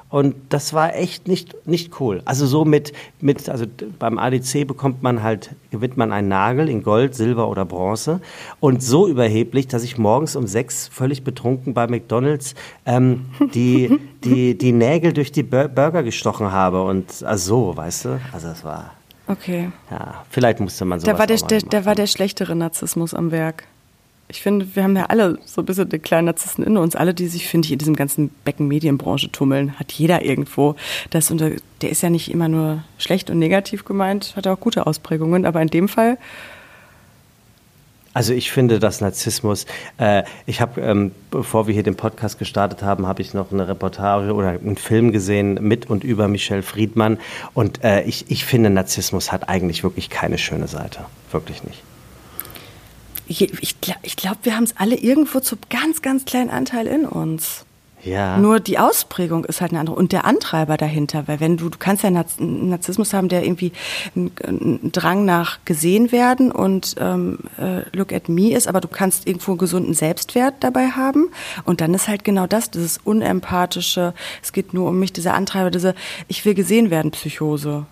Und 0.10 0.36
das 0.50 0.74
war 0.74 0.96
echt 0.96 1.28
nicht, 1.28 1.68
nicht 1.68 2.00
cool. 2.00 2.24
Also 2.26 2.48
so 2.48 2.66
mit, 2.66 2.94
mit, 3.22 3.48
also 3.48 3.66
beim 4.00 4.18
ADC 4.18 4.68
bekommt 4.68 5.04
man 5.04 5.22
halt, 5.22 5.52
gewinnt 5.70 5.98
man 5.98 6.12
einen 6.12 6.28
Nagel 6.28 6.68
in 6.68 6.82
Gold, 6.82 7.14
Silber 7.14 7.48
oder 7.48 7.64
Bronze. 7.64 8.20
Und 8.60 8.82
so 8.82 9.08
überheblich, 9.08 9.68
dass 9.68 9.84
ich 9.84 10.00
morgens 10.00 10.36
um 10.36 10.48
sechs 10.48 10.88
völlig 10.88 11.24
betrunken 11.24 11.76
bei 11.76 11.86
McDonalds 11.86 12.56
ähm, 12.88 13.28
die, 13.54 14.00
die, 14.24 14.58
die 14.58 14.72
Nägel 14.72 15.14
durch 15.14 15.32
die 15.32 15.44
Burger 15.44 16.02
gestochen 16.02 16.52
habe. 16.52 16.84
Und 16.84 17.24
also 17.24 17.68
so, 17.70 17.78
weißt 17.78 18.06
du? 18.06 18.22
Also 18.34 18.48
das 18.48 18.64
war. 18.64 18.96
Okay. 19.28 19.72
Ja, 19.92 20.26
vielleicht 20.32 20.60
musste 20.60 20.86
man 20.86 21.00
so. 21.00 21.06
Da 21.06 21.20
war 21.20 21.28
der, 21.28 21.38
der, 21.38 21.62
der 21.62 21.86
war 21.86 21.94
der 21.94 22.08
schlechtere 22.08 22.56
Narzissmus 22.56 23.14
am 23.14 23.32
Werk 23.32 23.66
ich 24.32 24.42
finde, 24.42 24.68
wir 24.76 24.84
haben 24.84 24.96
ja 24.96 25.06
alle 25.06 25.40
so 25.44 25.62
ein 25.62 25.66
bisschen 25.66 25.90
den 25.90 26.02
kleinen 26.04 26.26
Narzissten 26.26 26.64
in 26.64 26.78
uns. 26.78 26.96
Alle, 26.96 27.16
die 27.16 27.28
sich, 27.28 27.48
finde 27.48 27.66
ich, 27.66 27.72
in 27.72 27.80
diesem 27.80 27.96
ganzen 27.96 28.30
Becken-Medienbranche 28.46 29.32
tummeln, 29.32 29.78
hat 29.80 29.92
jeder 29.92 30.24
irgendwo. 30.24 30.76
Das 31.10 31.32
unter, 31.32 31.52
der 31.82 31.90
ist 31.90 32.04
ja 32.04 32.12
nicht 32.12 32.30
immer 32.30 32.48
nur 32.48 32.84
schlecht 33.00 33.32
und 33.32 33.40
negativ 33.40 33.86
gemeint, 33.86 34.36
hat 34.36 34.46
auch 34.46 34.60
gute 34.60 34.86
Ausprägungen. 34.86 35.46
Aber 35.46 35.62
in 35.62 35.70
dem 35.70 35.88
Fall 35.88 36.18
also 38.12 38.34
ich 38.34 38.52
finde, 38.52 38.80
dass 38.80 39.02
Narzissmus, 39.02 39.66
äh, 39.98 40.24
ich 40.48 40.62
habe, 40.62 40.82
ähm, 40.82 41.12
bevor 41.30 41.68
wir 41.68 41.74
hier 41.74 41.84
den 41.84 41.96
Podcast 41.96 42.40
gestartet 42.40 42.82
haben, 42.82 43.08
habe 43.08 43.22
ich 43.22 43.34
noch 43.34 43.52
eine 43.52 43.68
Reportage 43.68 44.34
oder 44.34 44.50
einen 44.50 44.78
Film 44.78 45.12
gesehen 45.12 45.60
mit 45.62 45.90
und 45.90 46.04
über 46.04 46.28
Michelle 46.28 46.64
Friedmann. 46.64 47.20
Und 47.54 47.84
äh, 47.84 48.02
ich, 48.02 48.30
ich 48.30 48.46
finde, 48.46 48.72
Narzissmus 48.72 49.32
hat 49.32 49.48
eigentlich 49.48 49.84
wirklich 49.84 50.10
keine 50.10 50.40
schöne 50.40 50.68
Seite. 50.68 51.06
Wirklich 51.32 51.64
nicht 51.64 51.84
ich, 53.30 53.42
ich, 53.42 53.76
ich 54.02 54.16
glaube, 54.16 54.38
wir 54.44 54.56
haben 54.56 54.64
es 54.64 54.76
alle 54.78 54.96
irgendwo 54.96 55.40
zu 55.40 55.56
ganz, 55.70 56.02
ganz 56.02 56.26
kleinen 56.26 56.50
Anteil 56.50 56.88
in 56.88 57.06
uns. 57.06 57.66
Ja. 58.04 58.38
Nur 58.38 58.62
die 58.62 58.80
Ausprägung 58.80 59.44
ist 59.44 59.60
halt 59.60 59.72
eine 59.72 59.82
andere 59.82 59.96
und 59.98 60.14
der 60.14 60.24
Antreiber 60.24 60.78
dahinter, 60.78 61.28
weil 61.28 61.42
wenn 61.42 61.58
du, 61.58 61.68
du 61.68 61.78
kannst 61.78 62.04
ja 62.04 62.10
einen 62.10 62.70
Narzissmus 62.70 63.14
haben, 63.14 63.28
der 63.28 63.44
irgendwie 63.44 63.74
einen 64.16 64.92
Drang 64.94 65.26
nach 65.26 65.60
gesehen 65.66 66.14
werden 66.14 66.52
und 66.52 66.96
ähm, 66.98 67.40
äh, 67.58 67.82
look 67.92 68.14
at 68.14 68.30
me 68.30 68.54
ist, 68.54 68.70
aber 68.70 68.80
du 68.80 68.88
kannst 68.88 69.28
irgendwo 69.28 69.52
einen 69.52 69.58
gesunden 69.58 69.94
Selbstwert 69.94 70.56
dabei 70.62 70.92
haben 70.92 71.30
und 71.66 71.82
dann 71.82 71.94
ist 71.94 72.08
halt 72.08 72.24
genau 72.24 72.48
das, 72.48 72.72
dieses 72.72 73.00
unempathische, 73.00 74.14
es 74.42 74.54
geht 74.54 74.74
nur 74.74 74.88
um 74.88 74.98
mich, 74.98 75.12
dieser 75.12 75.34
Antreiber, 75.34 75.70
diese 75.70 75.94
ich 76.30 76.46
will 76.46 76.54
gesehen 76.54 76.92
werden 76.92 77.12
Psychose. 77.12 77.86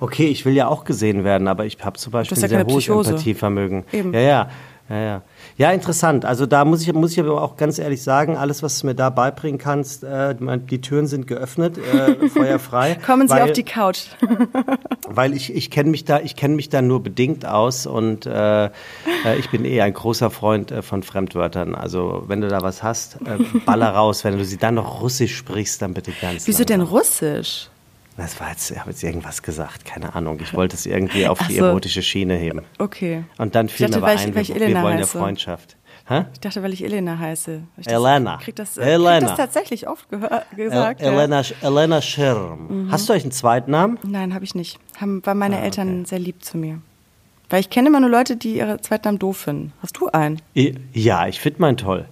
Okay, 0.00 0.26
ich 0.26 0.44
will 0.44 0.54
ja 0.54 0.68
auch 0.68 0.84
gesehen 0.84 1.24
werden, 1.24 1.48
aber 1.48 1.66
ich 1.66 1.78
habe 1.82 1.98
zum 1.98 2.12
Beispiel 2.12 2.38
ja 2.38 2.48
sehr 2.48 2.64
hohes 2.64 2.88
Empathievermögen. 2.88 3.84
Eben. 3.92 4.12
Ja, 4.14 4.20
ja. 4.20 4.50
Ja, 4.90 4.98
ja. 4.98 5.22
ja, 5.56 5.70
interessant. 5.70 6.24
Also 6.24 6.46
da 6.46 6.64
muss 6.64 6.82
ich, 6.82 6.92
muss 6.92 7.12
ich 7.12 7.20
aber 7.20 7.40
auch 7.40 7.56
ganz 7.56 7.78
ehrlich 7.78 8.02
sagen, 8.02 8.36
alles, 8.36 8.64
was 8.64 8.80
du 8.80 8.88
mir 8.88 8.96
da 8.96 9.08
beibringen 9.08 9.56
kannst, 9.56 10.02
äh, 10.02 10.34
die 10.68 10.80
Türen 10.80 11.06
sind 11.06 11.28
geöffnet, 11.28 11.78
äh, 11.78 12.28
feuerfrei. 12.28 12.96
Kommen 13.06 13.28
Sie 13.28 13.34
weil, 13.34 13.42
auf 13.42 13.52
die 13.52 13.62
Couch. 13.62 14.06
weil 15.08 15.32
ich, 15.32 15.54
ich 15.54 15.70
kenne 15.70 15.90
mich 15.90 16.06
da, 16.06 16.18
ich 16.18 16.34
kenne 16.34 16.56
mich 16.56 16.70
da 16.70 16.82
nur 16.82 17.04
bedingt 17.04 17.46
aus 17.46 17.86
und 17.86 18.26
äh, 18.26 18.64
äh 18.64 18.70
ich 19.38 19.48
bin 19.50 19.64
eh 19.64 19.80
ein 19.80 19.92
großer 19.92 20.28
Freund 20.28 20.72
äh, 20.72 20.82
von 20.82 21.04
Fremdwörtern. 21.04 21.76
Also 21.76 22.24
wenn 22.26 22.40
du 22.40 22.48
da 22.48 22.60
was 22.60 22.82
hast, 22.82 23.18
äh, 23.20 23.38
baller 23.64 23.90
raus. 23.90 24.24
Wenn 24.24 24.38
du 24.38 24.44
sie 24.44 24.56
dann 24.56 24.74
noch 24.74 25.02
Russisch 25.02 25.36
sprichst, 25.36 25.80
dann 25.82 25.94
bitte 25.94 26.10
ganz. 26.20 26.48
Wieso 26.48 26.64
langsam. 26.64 26.80
denn 26.80 26.80
Russisch? 26.80 27.69
Das 28.20 28.38
war 28.38 28.50
jetzt, 28.50 28.70
ich 28.70 28.78
habe 28.78 28.90
jetzt 28.90 29.02
irgendwas 29.02 29.42
gesagt, 29.42 29.86
keine 29.86 30.14
Ahnung. 30.14 30.38
Ich 30.42 30.52
wollte 30.52 30.76
es 30.76 30.84
irgendwie 30.84 31.26
auf 31.26 31.38
die 31.48 31.54
so. 31.54 31.64
erotische 31.64 32.02
Schiene 32.02 32.34
heben. 32.34 32.60
Okay. 32.78 33.24
Und 33.38 33.54
dann 33.54 33.70
fiel 33.70 33.86
dachte, 33.86 34.00
mir 34.00 34.06
aber 34.06 34.20
ein, 34.20 34.34
wir, 34.34 34.46
wir 34.46 34.82
wollen 34.82 34.98
heiße. 34.98 35.16
ja 35.16 35.22
Freundschaft. 35.22 35.76
Hä? 36.06 36.26
Ich 36.34 36.40
dachte, 36.40 36.62
weil 36.62 36.74
ich 36.74 36.84
Elena 36.84 37.18
heiße. 37.18 37.62
Ich 37.78 37.88
Elena. 37.88 38.36
Krieg 38.36 38.56
das, 38.56 38.76
Elena. 38.76 39.18
Krieg 39.18 39.28
das 39.28 39.36
tatsächlich 39.38 39.88
oft 39.88 40.06
gesagt. 40.10 41.00
El 41.00 41.14
Elena, 41.14 41.40
ja. 41.40 41.54
Elena 41.62 42.02
Schirm. 42.02 42.66
Mhm. 42.68 42.92
Hast 42.92 43.08
du 43.08 43.14
euch 43.14 43.22
einen 43.22 43.32
zweiten 43.32 43.70
Namen? 43.70 43.98
Nein, 44.02 44.34
habe 44.34 44.44
ich 44.44 44.54
nicht. 44.54 44.78
Haben, 45.00 45.24
waren 45.24 45.38
meine 45.38 45.54
ah, 45.54 45.58
okay. 45.60 45.66
Eltern 45.66 46.04
sehr 46.04 46.18
lieb 46.18 46.44
zu 46.44 46.58
mir. 46.58 46.82
Weil 47.48 47.60
ich 47.60 47.70
kenne 47.70 47.88
immer 47.88 48.00
nur 48.00 48.10
Leute, 48.10 48.36
die 48.36 48.58
ihre 48.58 48.82
zweiten 48.82 49.08
Namen 49.08 49.18
doof 49.18 49.38
finden. 49.38 49.72
Hast 49.80 49.96
du 49.96 50.08
einen? 50.08 50.42
Ja, 50.92 51.26
ich 51.26 51.40
finde 51.40 51.62
meinen 51.62 51.78
toll. 51.78 52.06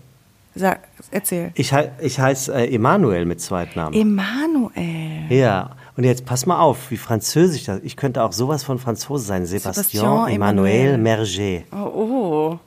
Sag, 0.55 0.81
erzähl. 1.11 1.53
Ich, 1.55 1.73
ich 2.01 2.19
heiße 2.19 2.55
äh, 2.55 2.75
Emanuel 2.75 3.27
mit 3.27 3.41
Zweitnamen. 3.41 3.93
Emanuel. 3.93 5.27
Ja, 5.31 5.77
und 5.99 6.05
jetzt 6.05 6.25
pass 6.25 6.47
mal 6.47 6.61
auf, 6.61 6.93
wie 6.93 6.97
französisch 6.97 7.65
das 7.65 7.81
Ich 7.83 7.97
könnte 7.97 8.23
auch 8.23 8.33
sowas 8.33 8.63
von 8.63 8.79
Franzose 8.79 9.25
sein. 9.25 9.47
Sebastian, 9.47 10.29
Emmanuel 10.29 10.97
Merger. 10.97 11.65
Oh, 11.73 11.77
oh. 11.77 12.59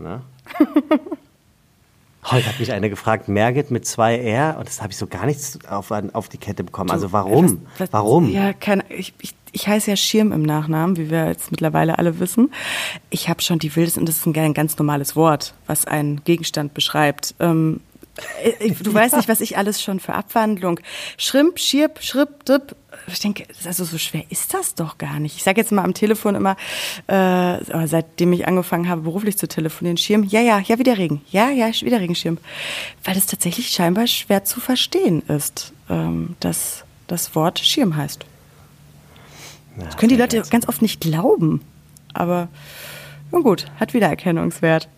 Na? 0.00 0.22
Heute 2.24 2.46
hat 2.46 2.58
mich 2.58 2.72
eine 2.72 2.90
gefragt, 2.90 3.28
Merget 3.28 3.70
mit 3.70 3.86
zwei 3.86 4.18
R, 4.18 4.56
und 4.58 4.66
das 4.66 4.82
habe 4.82 4.90
ich 4.90 4.98
so 4.98 5.06
gar 5.06 5.24
nichts 5.24 5.64
auf, 5.66 5.92
auf 5.92 6.28
die 6.28 6.36
Kette 6.36 6.64
bekommen. 6.64 6.90
Also 6.90 7.12
warum? 7.12 7.62
Was, 7.74 7.80
was, 7.80 7.92
warum? 7.92 8.28
Ja, 8.28 8.52
keine, 8.52 8.82
ich, 8.90 9.14
ich, 9.20 9.34
ich 9.52 9.68
heiße 9.68 9.90
ja 9.90 9.96
Schirm 9.96 10.32
im 10.32 10.42
Nachnamen, 10.42 10.96
wie 10.96 11.10
wir 11.10 11.28
jetzt 11.28 11.52
mittlerweile 11.52 11.96
alle 11.96 12.18
wissen. 12.18 12.52
Ich 13.08 13.28
habe 13.28 13.40
schon 13.40 13.60
die 13.60 13.74
wildesten, 13.74 14.02
und 14.02 14.08
das 14.08 14.18
ist 14.18 14.26
ein 14.26 14.52
ganz 14.52 14.76
normales 14.76 15.14
Wort, 15.14 15.54
was 15.68 15.86
einen 15.86 16.24
Gegenstand 16.24 16.74
beschreibt. 16.74 17.36
Ähm, 17.38 17.78
äh, 17.87 17.87
du 18.82 18.94
weißt 18.94 19.16
nicht, 19.16 19.28
was 19.28 19.40
ich 19.40 19.56
alles 19.56 19.82
schon 19.82 20.00
für 20.00 20.14
Abwandlung. 20.14 20.80
Schrimp, 21.16 21.58
Schirp, 21.58 22.02
Schripp, 22.02 22.44
Dipp. 22.44 22.74
Ich 23.06 23.20
denke, 23.20 23.44
also 23.64 23.84
so 23.84 23.98
schwer 23.98 24.24
ist 24.30 24.54
das 24.54 24.74
doch 24.74 24.98
gar 24.98 25.20
nicht. 25.20 25.36
Ich 25.36 25.42
sage 25.42 25.60
jetzt 25.60 25.72
mal 25.72 25.84
am 25.84 25.94
Telefon 25.94 26.34
immer, 26.34 26.56
äh, 27.06 27.86
seitdem 27.86 28.32
ich 28.32 28.48
angefangen 28.48 28.88
habe, 28.88 29.02
beruflich 29.02 29.38
zu 29.38 29.46
telefonieren, 29.46 29.96
Schirm, 29.96 30.24
ja, 30.24 30.40
ja, 30.40 30.58
ja, 30.58 30.78
wieder 30.78 30.98
Regen. 30.98 31.20
Ja, 31.30 31.50
ja, 31.50 31.68
wieder 31.68 32.00
Regenschirm. 32.00 32.38
Weil 33.04 33.16
es 33.16 33.26
tatsächlich 33.26 33.70
scheinbar 33.70 34.06
schwer 34.06 34.44
zu 34.44 34.60
verstehen 34.60 35.22
ist, 35.28 35.72
ähm, 35.88 36.36
dass 36.40 36.84
das 37.06 37.34
Wort 37.34 37.58
Schirm 37.58 37.96
heißt. 37.96 38.24
das 39.76 39.96
können 39.96 40.10
die 40.10 40.16
Leute 40.16 40.42
ganz 40.50 40.68
oft 40.68 40.82
nicht 40.82 41.00
glauben. 41.00 41.62
Aber 42.14 42.48
nun 43.30 43.42
gut, 43.42 43.66
hat 43.78 43.94
wieder 43.94 44.08
Erkennungswert. 44.08 44.88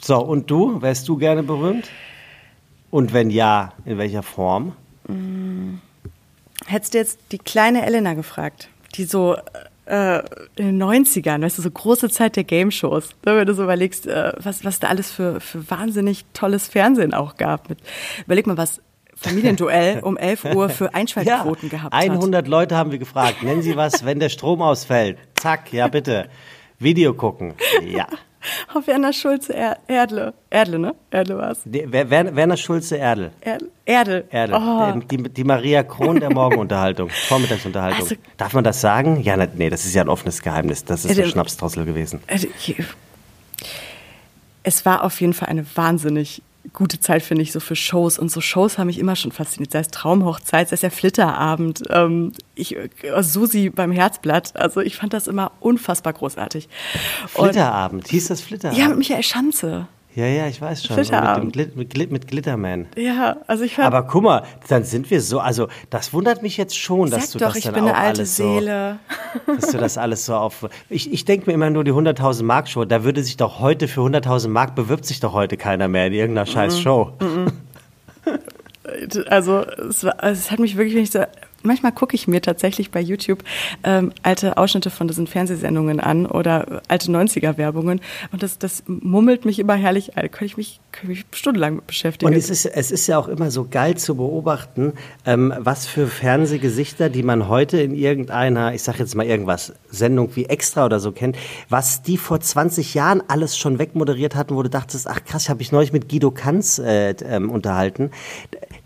So, 0.00 0.18
und 0.18 0.50
du? 0.50 0.82
Wärst 0.82 1.08
du 1.08 1.16
gerne 1.16 1.42
berühmt? 1.42 1.88
Und 2.94 3.12
wenn 3.12 3.28
ja, 3.28 3.72
in 3.84 3.98
welcher 3.98 4.22
Form? 4.22 4.76
Hm. 5.08 5.80
Hättest 6.64 6.94
du 6.94 6.98
jetzt 6.98 7.18
die 7.32 7.38
kleine 7.38 7.84
Elena 7.84 8.14
gefragt, 8.14 8.68
die 8.94 9.02
so 9.02 9.36
äh, 9.86 10.18
in 10.54 10.78
den 10.78 10.80
90ern, 10.80 11.42
weißt 11.42 11.58
du, 11.58 11.62
so 11.62 11.72
große 11.72 12.08
Zeit 12.08 12.36
der 12.36 12.44
Game-Shows, 12.44 13.08
ne, 13.26 13.36
wenn 13.36 13.46
du 13.48 13.54
so 13.54 13.64
überlegst, 13.64 14.06
äh, 14.06 14.32
was, 14.38 14.64
was 14.64 14.78
da 14.78 14.86
alles 14.86 15.10
für, 15.10 15.40
für 15.40 15.68
wahnsinnig 15.68 16.24
tolles 16.34 16.68
Fernsehen 16.68 17.14
auch 17.14 17.36
gab. 17.36 17.68
Mit, 17.68 17.80
überleg 18.26 18.46
mal, 18.46 18.56
was 18.56 18.80
Familienduell 19.16 19.98
um 20.04 20.16
11 20.16 20.54
Uhr 20.54 20.68
für 20.68 20.94
Einschaltquoten 20.94 21.70
ja, 21.70 21.78
gehabt 21.78 21.94
100 21.94 22.46
Leute 22.46 22.76
haben 22.76 22.92
wir 22.92 22.98
gefragt. 22.98 23.42
Nennen 23.42 23.62
Sie 23.62 23.74
was, 23.74 24.04
wenn 24.04 24.20
der 24.20 24.28
Strom 24.28 24.62
ausfällt. 24.62 25.18
Zack, 25.34 25.72
ja 25.72 25.88
bitte. 25.88 26.28
Video 26.78 27.12
gucken. 27.12 27.54
Ja. 27.84 28.06
Auf 28.74 28.86
Werner 28.86 29.12
Schulze 29.12 29.54
er 29.54 29.78
Erdle. 29.86 30.34
Erdle, 30.50 30.78
ne? 30.78 30.94
Erdle 31.10 31.38
war's. 31.38 31.60
Die, 31.64 31.90
Werner 31.90 32.56
Schulze 32.56 32.96
Erdle. 32.96 33.32
Erdle. 33.40 33.68
Erdle. 33.84 34.24
Erdle. 34.30 34.56
Oh. 34.56 35.00
Die, 35.10 35.22
die, 35.22 35.44
Maria 35.44 35.82
Kron 35.82 36.20
der 36.20 36.32
Morgenunterhaltung, 36.32 37.10
Vormittagsunterhaltung. 37.28 38.02
Also, 38.02 38.14
Darf 38.36 38.52
man 38.54 38.64
das 38.64 38.80
sagen? 38.80 39.20
Ja, 39.22 39.36
nee, 39.36 39.70
das 39.70 39.84
ist 39.84 39.94
ja 39.94 40.02
ein 40.02 40.08
offenes 40.08 40.42
Geheimnis. 40.42 40.84
Das 40.84 41.04
ist 41.04 41.18
äh, 41.18 41.26
Schnapsdrossel 41.26 41.84
gewesen. 41.84 42.20
Äh, 42.26 42.46
es 44.62 44.86
war 44.86 45.04
auf 45.04 45.20
jeden 45.20 45.34
Fall 45.34 45.48
eine 45.48 45.64
wahnsinnig 45.74 46.42
gute 46.74 47.00
Zeit, 47.00 47.22
finde 47.22 47.42
ich, 47.42 47.52
so 47.52 47.60
für 47.60 47.76
Shows. 47.76 48.18
Und 48.18 48.30
so 48.30 48.40
Shows 48.42 48.76
haben 48.76 48.88
mich 48.88 48.98
immer 48.98 49.16
schon 49.16 49.32
fasziniert. 49.32 49.72
Sei 49.72 49.78
es 49.78 49.88
Traumhochzeit, 49.88 50.68
sei 50.68 50.74
es 50.74 50.80
der 50.80 50.90
Flitterabend, 50.90 51.84
ähm, 51.88 52.32
ich, 52.54 52.76
äh, 52.76 52.88
Susi 53.22 53.70
beim 53.70 53.92
Herzblatt. 53.92 54.56
Also 54.56 54.80
ich 54.80 54.96
fand 54.96 55.14
das 55.14 55.26
immer 55.26 55.52
unfassbar 55.60 56.12
großartig. 56.12 56.68
Flitterabend, 57.28 58.04
Und, 58.04 58.10
hieß 58.10 58.28
das 58.28 58.42
Flitterabend? 58.42 58.78
Ja, 58.78 58.88
mit 58.88 58.98
Michael 58.98 59.22
Schanze. 59.22 59.86
Ja, 60.14 60.26
ja, 60.26 60.46
ich 60.46 60.60
weiß 60.60 60.84
schon. 60.84 60.96
Mit, 60.96 61.52
Glit 61.52 61.76
mit, 61.76 62.12
mit, 62.12 62.28
Glitterman. 62.28 62.86
Ja, 62.96 63.38
also 63.48 63.64
ich 63.64 63.76
Aber 63.80 64.04
guck 64.04 64.22
mal, 64.22 64.44
dann 64.68 64.84
sind 64.84 65.10
wir 65.10 65.20
so, 65.20 65.40
also 65.40 65.66
das 65.90 66.12
wundert 66.12 66.40
mich 66.40 66.56
jetzt 66.56 66.78
schon, 66.78 67.10
dass 67.10 67.32
du 67.32 67.38
doch, 67.40 67.54
das 67.54 67.64
dann 67.64 67.88
auch 67.88 67.94
alles 67.94 68.36
Seele. 68.36 68.98
so, 69.46 69.54
dass 69.54 69.70
du 69.72 69.78
das 69.78 69.98
alles 69.98 70.24
so 70.26 70.34
auf, 70.36 70.68
ich, 70.88 71.12
ich 71.12 71.24
denke 71.24 71.46
mir 71.46 71.54
immer 71.54 71.70
nur 71.70 71.82
die 71.82 71.92
100.000 71.92 72.44
Mark 72.44 72.68
Show, 72.68 72.84
da 72.84 73.02
würde 73.02 73.24
sich 73.24 73.36
doch 73.36 73.58
heute 73.58 73.88
für 73.88 74.02
100.000 74.02 74.48
Mark 74.48 74.76
bewirbt 74.76 75.04
sich 75.04 75.18
doch 75.18 75.32
heute 75.32 75.56
keiner 75.56 75.88
mehr 75.88 76.06
in 76.06 76.12
irgendeiner 76.12 76.46
scheiß 76.46 76.78
Show. 76.78 77.12
Mm 77.18 77.24
-mm. 77.24 77.52
Also 79.28 79.60
es, 79.88 80.04
war, 80.04 80.22
es 80.22 80.50
hat 80.50 80.60
mich 80.60 80.76
wirklich, 80.76 80.94
wenn 80.94 81.02
ich 81.02 81.10
so 81.10 81.24
manchmal 81.64 81.92
gucke 81.92 82.14
ich 82.14 82.28
mir 82.28 82.40
tatsächlich 82.40 82.90
bei 82.90 83.00
YouTube 83.00 83.42
ähm, 83.82 84.12
alte 84.22 84.56
Ausschnitte 84.56 84.90
von 84.90 85.08
diesen 85.08 85.26
Fernsehsendungen 85.26 86.00
an 86.00 86.26
oder 86.26 86.82
alte 86.88 87.10
90er-Werbungen 87.10 88.00
und 88.32 88.42
das, 88.42 88.58
das 88.58 88.84
mummelt 88.86 89.44
mich 89.44 89.58
immer 89.58 89.74
herrlich 89.74 90.16
ein. 90.16 90.30
Könnte 90.30 90.46
ich 90.46 90.56
mich, 90.56 90.80
könnte 90.92 91.12
ich 91.12 91.18
mich 91.18 91.38
stundenlang 91.38 91.76
mit 91.76 91.86
beschäftigen. 91.86 92.32
Und 92.32 92.38
es 92.38 92.50
ist, 92.50 92.66
es 92.66 92.90
ist 92.90 93.06
ja 93.06 93.18
auch 93.18 93.28
immer 93.28 93.50
so 93.50 93.66
geil 93.68 93.96
zu 93.96 94.16
beobachten, 94.16 94.92
ähm, 95.26 95.52
was 95.58 95.86
für 95.86 96.06
Fernsehgesichter, 96.06 97.08
die 97.08 97.22
man 97.22 97.48
heute 97.48 97.80
in 97.80 97.94
irgendeiner, 97.94 98.74
ich 98.74 98.82
sag 98.82 98.98
jetzt 98.98 99.14
mal 99.14 99.26
irgendwas, 99.26 99.72
Sendung 99.88 100.34
wie 100.36 100.46
Extra 100.46 100.86
oder 100.86 101.00
so 101.00 101.12
kennt, 101.12 101.36
was 101.68 102.02
die 102.02 102.18
vor 102.18 102.40
20 102.40 102.94
Jahren 102.94 103.22
alles 103.28 103.56
schon 103.56 103.78
wegmoderiert 103.78 104.34
hatten, 104.34 104.56
wo 104.56 104.62
du 104.62 104.70
dachtest, 104.70 105.08
ach 105.08 105.24
krass, 105.24 105.48
habe 105.48 105.62
ich 105.62 105.72
neulich 105.72 105.92
mit 105.92 106.08
Guido 106.08 106.30
Kanz 106.30 106.78
äh, 106.78 107.10
ähm, 107.10 107.50
unterhalten. 107.50 108.10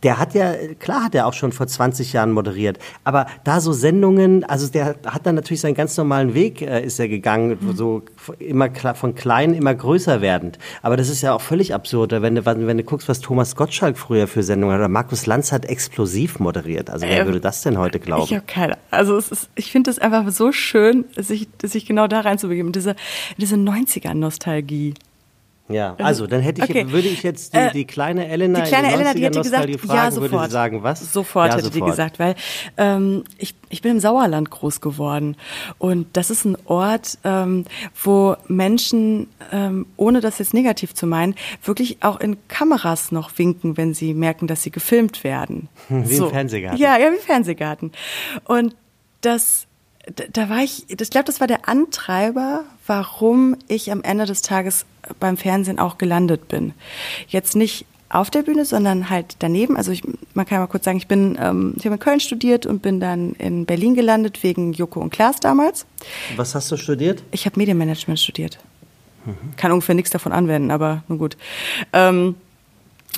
Der 0.03 0.19
hat 0.19 0.35
ja, 0.35 0.55
klar 0.79 1.05
hat 1.05 1.15
er 1.15 1.27
auch 1.27 1.33
schon 1.33 1.53
vor 1.53 1.67
20 1.67 2.13
Jahren 2.13 2.33
moderiert, 2.33 2.68
aber 3.05 3.27
da 3.45 3.61
so 3.61 3.73
Sendungen, 3.73 4.45
also 4.45 4.69
der 4.69 4.97
hat 5.07 5.27
dann 5.27 5.35
natürlich 5.35 5.61
seinen 5.61 5.75
ganz 5.75 5.97
normalen 5.97 6.35
Weg, 6.35 6.61
äh, 6.61 6.85
ist 6.85 6.99
er 6.99 7.09
gegangen, 7.09 7.59
mhm. 7.61 7.77
so 7.77 8.03
immer 8.39 8.69
von 8.95 9.15
klein 9.15 9.55
immer 9.55 9.75
größer 9.75 10.21
werdend. 10.21 10.59
Aber 10.83 10.97
das 10.97 11.09
ist 11.09 11.23
ja 11.23 11.33
auch 11.33 11.41
völlig 11.41 11.75
absurd, 11.75 12.13
wenn 12.13 12.35
du, 12.35 12.45
wenn 12.45 12.77
du 12.77 12.85
guckst, 12.85 13.09
was 13.09 13.21
Thomas 13.21 13.57
Gottschalk 13.57 13.97
früher 13.97 14.27
für 14.27 14.43
Sendungen 14.43 14.75
hat, 14.75 14.81
oder 14.81 14.89
Markus 14.89 15.27
Lanz 15.27 15.53
hat 15.53 15.65
explosiv 15.65 16.39
moderiert. 16.41 16.91
Also 16.91 17.07
wer 17.07 17.21
ähm, 17.21 17.27
würde 17.27 17.41
das 17.41 17.63
denn 17.63 17.79
heute 17.79 18.01
glauben? 18.01 18.25
Ich 18.25 18.35
habe 18.35 18.45
keine. 18.47 18.77
Also 18.91 19.17
ist, 19.17 19.49
ich 19.55 19.71
finde 19.71 19.91
es 19.91 19.99
einfach 19.99 20.29
so 20.31 20.53
schön, 20.53 21.05
sich, 21.17 21.49
sich 21.63 21.87
genau 21.87 22.07
da 22.07 22.21
reinzubegeben, 22.21 22.73
diese, 22.73 22.97
diese 23.37 23.57
90er-Nostalgie. 23.57 24.95
Ja, 25.69 25.97
also 25.99 26.27
dann 26.27 26.41
hätte 26.41 26.65
ich, 26.65 26.71
okay. 26.71 26.91
würde 26.91 27.09
ich 27.09 27.23
jetzt 27.23 27.55
die, 27.55 27.71
die 27.75 27.85
kleine 27.85 28.27
Elena, 28.29 28.61
die 28.61 28.69
kleine 28.69 28.93
Elena, 28.93 29.13
die 29.13 29.25
hätte 29.25 29.41
gesagt, 29.43 29.71
fragen, 29.81 29.95
ja 29.95 30.11
sofort. 30.11 30.33
würde 30.33 30.45
sie 30.45 30.51
sagen, 30.51 30.83
was? 30.83 31.13
Sofort 31.13 31.49
ja, 31.49 31.53
hätte 31.55 31.65
sofort. 31.67 31.83
die 31.83 31.91
gesagt, 31.91 32.19
weil 32.19 32.35
ähm, 32.79 33.25
ich, 33.37 33.55
ich 33.69 33.83
bin 33.83 33.93
im 33.93 34.01
Sauerland 34.01 34.51
groß 34.51 34.81
geworden 34.81 35.37
und 35.77 36.07
das 36.17 36.31
ist 36.31 36.47
ein 36.47 36.57
Ort, 36.65 37.19
ähm, 37.25 37.65
wo 38.03 38.37
Menschen, 38.47 39.29
ähm, 39.53 39.87
ohne 39.97 40.21
das 40.21 40.39
jetzt 40.39 40.55
negativ 40.55 40.95
zu 40.95 41.07
meinen, 41.07 41.35
wirklich 41.63 42.03
auch 42.03 42.19
in 42.19 42.37
Kameras 42.49 43.13
noch 43.13 43.37
winken, 43.37 43.77
wenn 43.77 43.93
sie 43.93 44.15
merken, 44.15 44.47
dass 44.47 44.63
sie 44.63 44.71
gefilmt 44.71 45.23
werden. 45.23 45.69
Wie 45.89 46.15
so. 46.15 46.27
im 46.27 46.31
Fernsehgarten. 46.31 46.81
Ja, 46.81 46.99
ja, 46.99 47.13
wie 47.13 47.19
Fernsehgarten. 47.19 47.93
Und 48.45 48.75
das 49.21 49.67
da 50.33 50.49
war 50.49 50.59
ich, 50.59 50.89
ich 50.89 51.11
glaube, 51.11 51.25
das 51.25 51.41
war 51.41 51.47
der 51.47 51.69
Antreiber, 51.69 52.65
warum 52.87 53.57
ich 53.69 53.93
am 53.93 54.03
Ende 54.03 54.25
des 54.25 54.43
Tages 54.43 54.87
beim 55.21 55.37
Fernsehen 55.37 55.79
auch 55.79 55.99
gelandet 55.99 56.49
bin. 56.49 56.73
Jetzt 57.29 57.57
nicht 57.57 57.87
auf 58.11 58.31
der 58.31 58.43
Bühne, 58.43 58.65
sondern 58.65 59.11
halt 59.11 59.37
daneben. 59.41 59.77
Also 59.77 59.93
ich, 59.93 60.03
man 60.35 60.47
kann 60.47 60.61
mal 60.61 60.67
kurz 60.67 60.85
sagen, 60.85 60.97
ich 60.97 61.09
bin, 61.09 61.39
ähm, 61.41 61.75
ich 61.77 61.85
habe 61.85 61.95
in 61.95 62.01
Köln 62.01 62.21
studiert 62.21 62.65
und 62.65 62.81
bin 62.81 63.01
dann 63.01 63.33
in 63.35 63.67
Berlin 63.67 63.95
gelandet 63.95 64.43
wegen 64.43 64.73
Joko 64.73 65.01
und 65.01 65.11
Klaas 65.11 65.41
damals. 65.41 65.85
Was 66.37 66.55
hast 66.55 66.71
du 66.71 66.77
studiert? 66.77 67.23
Ich 67.33 67.45
habe 67.45 67.59
Medienmanagement 67.59 68.19
studiert. 68.19 68.59
Mhm. 69.27 69.57
Kann 69.57 69.73
ungefähr 69.73 69.95
nichts 69.95 70.11
davon 70.11 70.33
anwenden, 70.33 70.71
aber 70.71 71.03
nun 71.09 71.19
gut. 71.19 71.37
Ähm, 71.93 72.37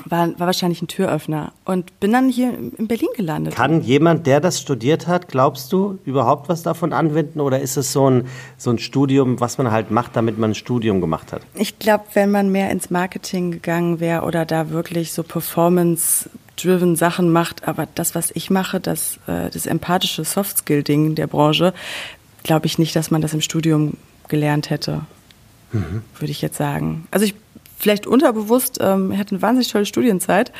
war, 0.04 0.28
war 0.38 0.46
wahrscheinlich 0.46 0.82
ein 0.82 0.88
Türöffner 0.88 1.52
und 1.64 1.98
bin 2.00 2.12
dann 2.12 2.28
hier 2.28 2.54
in 2.78 2.86
Berlin 2.86 3.08
gelandet. 3.16 3.54
Kann 3.54 3.82
jemand, 3.82 4.26
der 4.26 4.40
das 4.40 4.60
studiert 4.60 5.06
hat, 5.06 5.28
glaubst 5.28 5.72
du, 5.72 5.98
überhaupt 6.04 6.48
was 6.48 6.62
davon 6.62 6.92
anwenden 6.92 7.40
oder 7.40 7.60
ist 7.60 7.76
es 7.76 7.92
so 7.92 8.08
ein, 8.08 8.26
so 8.56 8.70
ein 8.70 8.78
Studium, 8.78 9.40
was 9.40 9.58
man 9.58 9.70
halt 9.70 9.90
macht, 9.90 10.16
damit 10.16 10.38
man 10.38 10.50
ein 10.50 10.54
Studium 10.54 11.00
gemacht 11.00 11.32
hat? 11.32 11.42
Ich 11.54 11.78
glaube, 11.78 12.04
wenn 12.14 12.30
man 12.30 12.50
mehr 12.50 12.70
ins 12.70 12.90
Marketing 12.90 13.50
gegangen 13.50 14.00
wäre 14.00 14.22
oder 14.22 14.46
da 14.46 14.70
wirklich 14.70 15.12
so 15.12 15.22
Performance-driven 15.22 16.96
Sachen 16.96 17.30
macht, 17.30 17.66
aber 17.66 17.86
das, 17.94 18.14
was 18.14 18.30
ich 18.32 18.50
mache, 18.50 18.80
das, 18.80 19.18
äh, 19.26 19.50
das 19.50 19.66
empathische 19.66 20.24
Soft-Skill-Ding 20.24 21.14
der 21.14 21.26
Branche, 21.26 21.74
glaube 22.42 22.66
ich 22.66 22.78
nicht, 22.78 22.96
dass 22.96 23.10
man 23.10 23.20
das 23.20 23.34
im 23.34 23.40
Studium 23.40 23.94
gelernt 24.28 24.70
hätte, 24.70 25.02
mhm. 25.72 26.02
würde 26.18 26.30
ich 26.30 26.40
jetzt 26.40 26.56
sagen. 26.56 27.06
Also 27.10 27.26
ich 27.26 27.34
vielleicht 27.80 28.06
unterbewusst, 28.06 28.78
ähm, 28.80 29.16
hatte 29.16 29.34
eine 29.34 29.42
wahnsinnig 29.42 29.68
tolle 29.68 29.86
Studienzeit, 29.86 30.52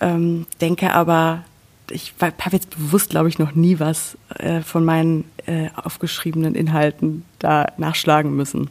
ähm, 0.00 0.46
denke 0.60 0.92
aber, 0.92 1.44
ich 1.90 2.14
habe 2.20 2.56
jetzt 2.56 2.70
bewusst, 2.70 3.10
glaube 3.10 3.28
ich, 3.28 3.38
noch 3.38 3.54
nie 3.54 3.78
was 3.78 4.18
äh, 4.38 4.60
von 4.60 4.84
meinen 4.84 5.24
äh, 5.46 5.68
aufgeschriebenen 5.76 6.54
Inhalten 6.54 7.24
da 7.38 7.66
nachschlagen 7.76 8.34
müssen. 8.34 8.70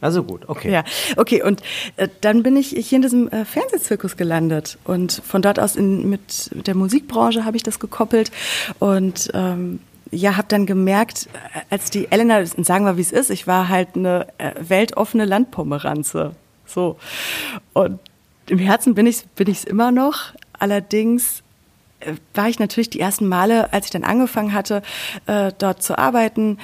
Also 0.00 0.22
gut, 0.22 0.48
okay. 0.48 0.72
Ja, 0.72 0.84
okay. 1.16 1.42
Und 1.42 1.60
äh, 1.96 2.08
dann 2.22 2.42
bin 2.42 2.56
ich 2.56 2.68
hier 2.70 2.96
in 2.96 3.02
diesem 3.02 3.28
äh, 3.28 3.44
Fernsehzirkus 3.44 4.16
gelandet 4.16 4.78
und 4.84 5.20
von 5.26 5.42
dort 5.42 5.60
aus 5.60 5.76
in, 5.76 6.08
mit 6.08 6.50
der 6.66 6.74
Musikbranche 6.74 7.44
habe 7.44 7.58
ich 7.58 7.62
das 7.62 7.78
gekoppelt 7.78 8.30
und 8.78 9.30
ähm, 9.34 9.80
ja, 10.10 10.36
habe 10.36 10.48
dann 10.48 10.64
gemerkt, 10.64 11.28
äh, 11.32 11.60
als 11.68 11.90
die 11.90 12.10
Elena, 12.10 12.44
sagen 12.46 12.86
wir 12.86 12.96
wie 12.96 13.02
es 13.02 13.12
ist, 13.12 13.30
ich 13.30 13.46
war 13.46 13.68
halt 13.68 13.88
eine 13.94 14.26
äh, 14.38 14.52
weltoffene 14.60 15.26
Landpomeranze. 15.26 16.34
So. 16.72 16.96
Und 17.72 18.00
im 18.48 18.58
Herzen 18.58 18.94
bin 18.94 19.06
ich 19.06 19.26
bin 19.36 19.48
ich's 19.48 19.64
immer 19.64 19.92
noch. 19.92 20.32
Allerdings 20.58 21.42
äh, 22.00 22.14
war 22.34 22.48
ich 22.48 22.58
natürlich 22.58 22.90
die 22.90 23.00
ersten 23.00 23.28
Male, 23.28 23.72
als 23.72 23.86
ich 23.86 23.92
dann 23.92 24.04
angefangen 24.04 24.52
hatte, 24.52 24.82
äh, 25.26 25.52
dort 25.58 25.82
zu 25.82 25.98
arbeiten, 25.98 26.58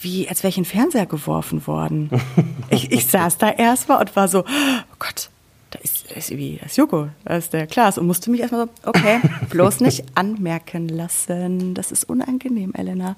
wie 0.00 0.28
als 0.28 0.42
wäre 0.42 0.50
ich 0.50 0.58
in 0.58 0.64
den 0.64 0.70
Fernseher 0.70 1.06
geworfen 1.06 1.66
worden. 1.66 2.10
ich, 2.70 2.90
ich 2.90 3.06
saß 3.06 3.38
da 3.38 3.50
erst 3.50 3.88
mal 3.88 3.96
und 3.96 4.16
war 4.16 4.28
so, 4.28 4.40
oh 4.40 4.96
Gott, 4.98 5.30
ist, 6.10 6.30
ist 6.30 6.36
wie, 6.36 6.58
das 6.62 6.76
Joko, 6.76 7.08
da 7.24 7.36
ist 7.36 7.52
der 7.52 7.66
Klaas 7.66 7.98
und 7.98 8.06
musste 8.06 8.30
mich 8.30 8.40
erstmal 8.40 8.66
so, 8.66 8.88
okay, 8.88 9.20
bloß 9.50 9.80
nicht 9.80 10.04
anmerken 10.14 10.88
lassen. 10.88 11.74
Das 11.74 11.92
ist 11.92 12.04
unangenehm, 12.04 12.72
Elena. 12.74 13.16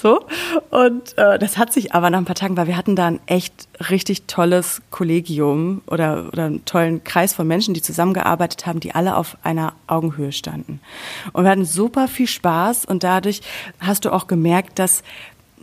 So. 0.00 0.24
Und 0.70 1.16
äh, 1.18 1.38
das 1.38 1.58
hat 1.58 1.72
sich 1.72 1.94
aber 1.94 2.10
nach 2.10 2.18
ein 2.18 2.24
paar 2.24 2.34
Tagen, 2.34 2.56
weil 2.56 2.66
wir 2.66 2.76
hatten 2.76 2.96
da 2.96 3.06
ein 3.06 3.20
echt 3.26 3.68
richtig 3.90 4.26
tolles 4.26 4.82
Kollegium 4.90 5.82
oder, 5.86 6.28
oder 6.32 6.46
einen 6.46 6.64
tollen 6.64 7.04
Kreis 7.04 7.34
von 7.34 7.46
Menschen, 7.46 7.74
die 7.74 7.82
zusammengearbeitet 7.82 8.66
haben, 8.66 8.80
die 8.80 8.94
alle 8.94 9.16
auf 9.16 9.36
einer 9.42 9.74
Augenhöhe 9.86 10.32
standen. 10.32 10.80
Und 11.32 11.44
wir 11.44 11.50
hatten 11.50 11.64
super 11.64 12.08
viel 12.08 12.26
Spaß 12.26 12.84
und 12.84 13.04
dadurch 13.04 13.40
hast 13.80 14.04
du 14.04 14.12
auch 14.12 14.26
gemerkt, 14.26 14.78
dass 14.78 15.02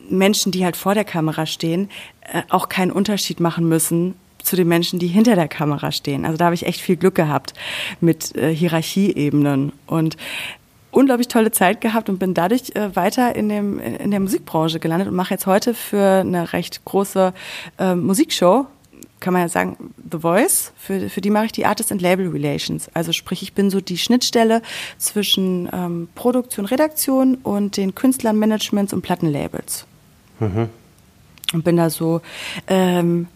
Menschen, 0.09 0.51
die 0.51 0.65
halt 0.65 0.75
vor 0.75 0.93
der 0.93 1.05
Kamera 1.05 1.45
stehen, 1.45 1.89
äh, 2.21 2.43
auch 2.49 2.69
keinen 2.69 2.91
Unterschied 2.91 3.39
machen 3.39 3.67
müssen, 3.67 4.15
zu 4.43 4.55
den 4.55 4.67
Menschen, 4.67 4.99
die 4.99 5.07
hinter 5.07 5.35
der 5.35 5.47
Kamera 5.47 5.91
stehen. 5.91 6.25
Also 6.25 6.37
da 6.37 6.45
habe 6.45 6.55
ich 6.55 6.65
echt 6.65 6.81
viel 6.81 6.97
Glück 6.97 7.15
gehabt 7.15 7.53
mit 7.99 8.35
äh, 8.35 8.53
Hierarchieebenen 8.53 9.73
und 9.87 10.17
unglaublich 10.91 11.27
tolle 11.27 11.51
Zeit 11.51 11.81
gehabt 11.81 12.09
und 12.09 12.19
bin 12.19 12.33
dadurch 12.33 12.75
äh, 12.75 12.95
weiter 12.95 13.35
in, 13.35 13.49
dem, 13.49 13.79
in 13.79 14.11
der 14.11 14.19
Musikbranche 14.19 14.79
gelandet 14.79 15.07
und 15.07 15.15
mache 15.15 15.33
jetzt 15.33 15.45
heute 15.45 15.73
für 15.73 16.19
eine 16.19 16.53
recht 16.53 16.83
große 16.85 17.33
äh, 17.79 17.95
Musikshow, 17.95 18.67
kann 19.19 19.33
man 19.33 19.43
ja 19.43 19.49
sagen, 19.49 19.93
The 20.11 20.19
Voice, 20.19 20.73
für, 20.77 21.09
für 21.09 21.21
die 21.21 21.29
mache 21.29 21.45
ich 21.45 21.51
die 21.51 21.65
Artist 21.65 21.91
and 21.91 22.01
Label 22.01 22.27
Relations. 22.27 22.89
Also 22.93 23.13
sprich, 23.13 23.41
ich 23.43 23.53
bin 23.53 23.69
so 23.69 23.79
die 23.79 23.97
Schnittstelle 23.97 24.61
zwischen 24.97 25.69
ähm, 25.71 26.09
Produktion, 26.15 26.65
Redaktion 26.65 27.35
und 27.35 27.77
den 27.77 27.95
Künstlern, 27.95 28.37
Managements 28.37 28.93
und 28.93 29.01
Plattenlabels. 29.01 29.85
Mhm. 30.39 30.69
Und 31.53 31.63
bin 31.63 31.77
da 31.77 31.89
so 31.89 32.21
ähm, 32.67 33.27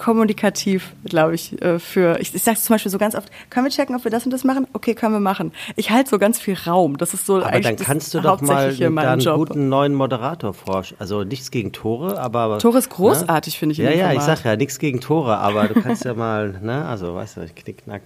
kommunikativ, 0.00 0.94
glaube 1.04 1.34
ich, 1.34 1.60
äh, 1.60 1.78
für. 1.78 2.18
Ich, 2.20 2.34
ich 2.34 2.42
sage 2.42 2.58
zum 2.58 2.74
Beispiel 2.74 2.90
so 2.90 2.96
ganz 2.96 3.14
oft, 3.14 3.30
können 3.50 3.66
wir 3.66 3.70
checken, 3.70 3.94
ob 3.94 4.04
wir 4.04 4.10
das 4.10 4.24
und 4.24 4.32
das 4.32 4.44
machen? 4.44 4.66
Okay, 4.72 4.94
können 4.94 5.12
wir 5.12 5.20
machen. 5.20 5.52
Ich 5.76 5.90
halte 5.90 6.08
so 6.08 6.18
ganz 6.18 6.40
viel 6.40 6.56
Raum. 6.66 6.96
Das 6.96 7.12
ist 7.12 7.26
so 7.26 7.36
aber 7.36 7.48
eigentlich 7.48 7.76
dann 7.76 7.86
kannst 7.86 8.14
du 8.14 8.20
doch 8.20 8.40
mal 8.40 8.74
einen 8.80 9.20
guten 9.20 9.68
neuen 9.68 9.94
Moderator 9.94 10.54
forschen. 10.54 10.96
Also 10.98 11.22
nichts 11.22 11.50
gegen 11.50 11.72
Tore, 11.72 12.18
aber. 12.18 12.58
Tore 12.58 12.78
ist 12.78 12.88
ne? 12.88 12.96
großartig, 12.96 13.54
ne? 13.54 13.58
finde 13.58 13.72
ich. 13.74 13.78
Ja, 13.78 13.90
ja, 13.90 14.12
ich 14.14 14.22
sag 14.22 14.42
ja, 14.44 14.56
nichts 14.56 14.78
gegen 14.78 15.00
Tore, 15.00 15.36
aber 15.36 15.68
du 15.68 15.80
kannst 15.82 16.04
ja 16.04 16.14
mal, 16.14 16.58
ne, 16.62 16.86
also 16.86 17.14
weißt 17.14 17.36
du, 17.36 17.46
knickknack. 17.54 18.02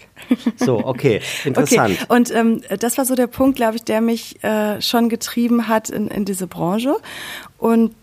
So, 0.57 0.85
okay, 0.85 1.21
interessant. 1.45 1.97
Okay. 2.03 2.15
Und 2.15 2.35
ähm, 2.35 2.61
das 2.81 2.99
war 2.99 3.05
so 3.05 3.15
der 3.15 3.29
Punkt, 3.29 3.55
glaube 3.55 3.77
ich, 3.77 3.85
der 3.85 4.01
mich 4.01 4.43
äh, 4.43 4.83
schon 4.83 5.09
getrieben 5.09 5.69
hat 5.69 5.91
in, 5.91 6.09
in 6.09 6.25
diese 6.25 6.49
Branche. 6.49 6.97
Und 7.59 7.95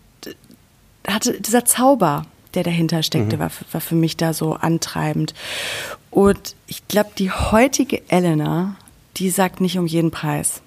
hatte 1.06 1.40
dieser 1.40 1.64
Zauber, 1.64 2.24
der 2.54 2.62
dahinter 2.62 3.02
steckte, 3.02 3.36
mhm. 3.36 3.40
war, 3.40 3.50
war 3.72 3.80
für 3.80 3.94
mich 3.94 4.16
da 4.16 4.32
so 4.32 4.54
antreibend. 4.54 5.34
Und 6.10 6.54
ich 6.66 6.86
glaube, 6.88 7.10
die 7.16 7.30
heutige 7.30 8.08
Elena, 8.10 8.76
die 9.16 9.30
sagt 9.30 9.60
nicht 9.60 9.78
um 9.78 9.86
jeden 9.86 10.10
Preis. 10.10 10.62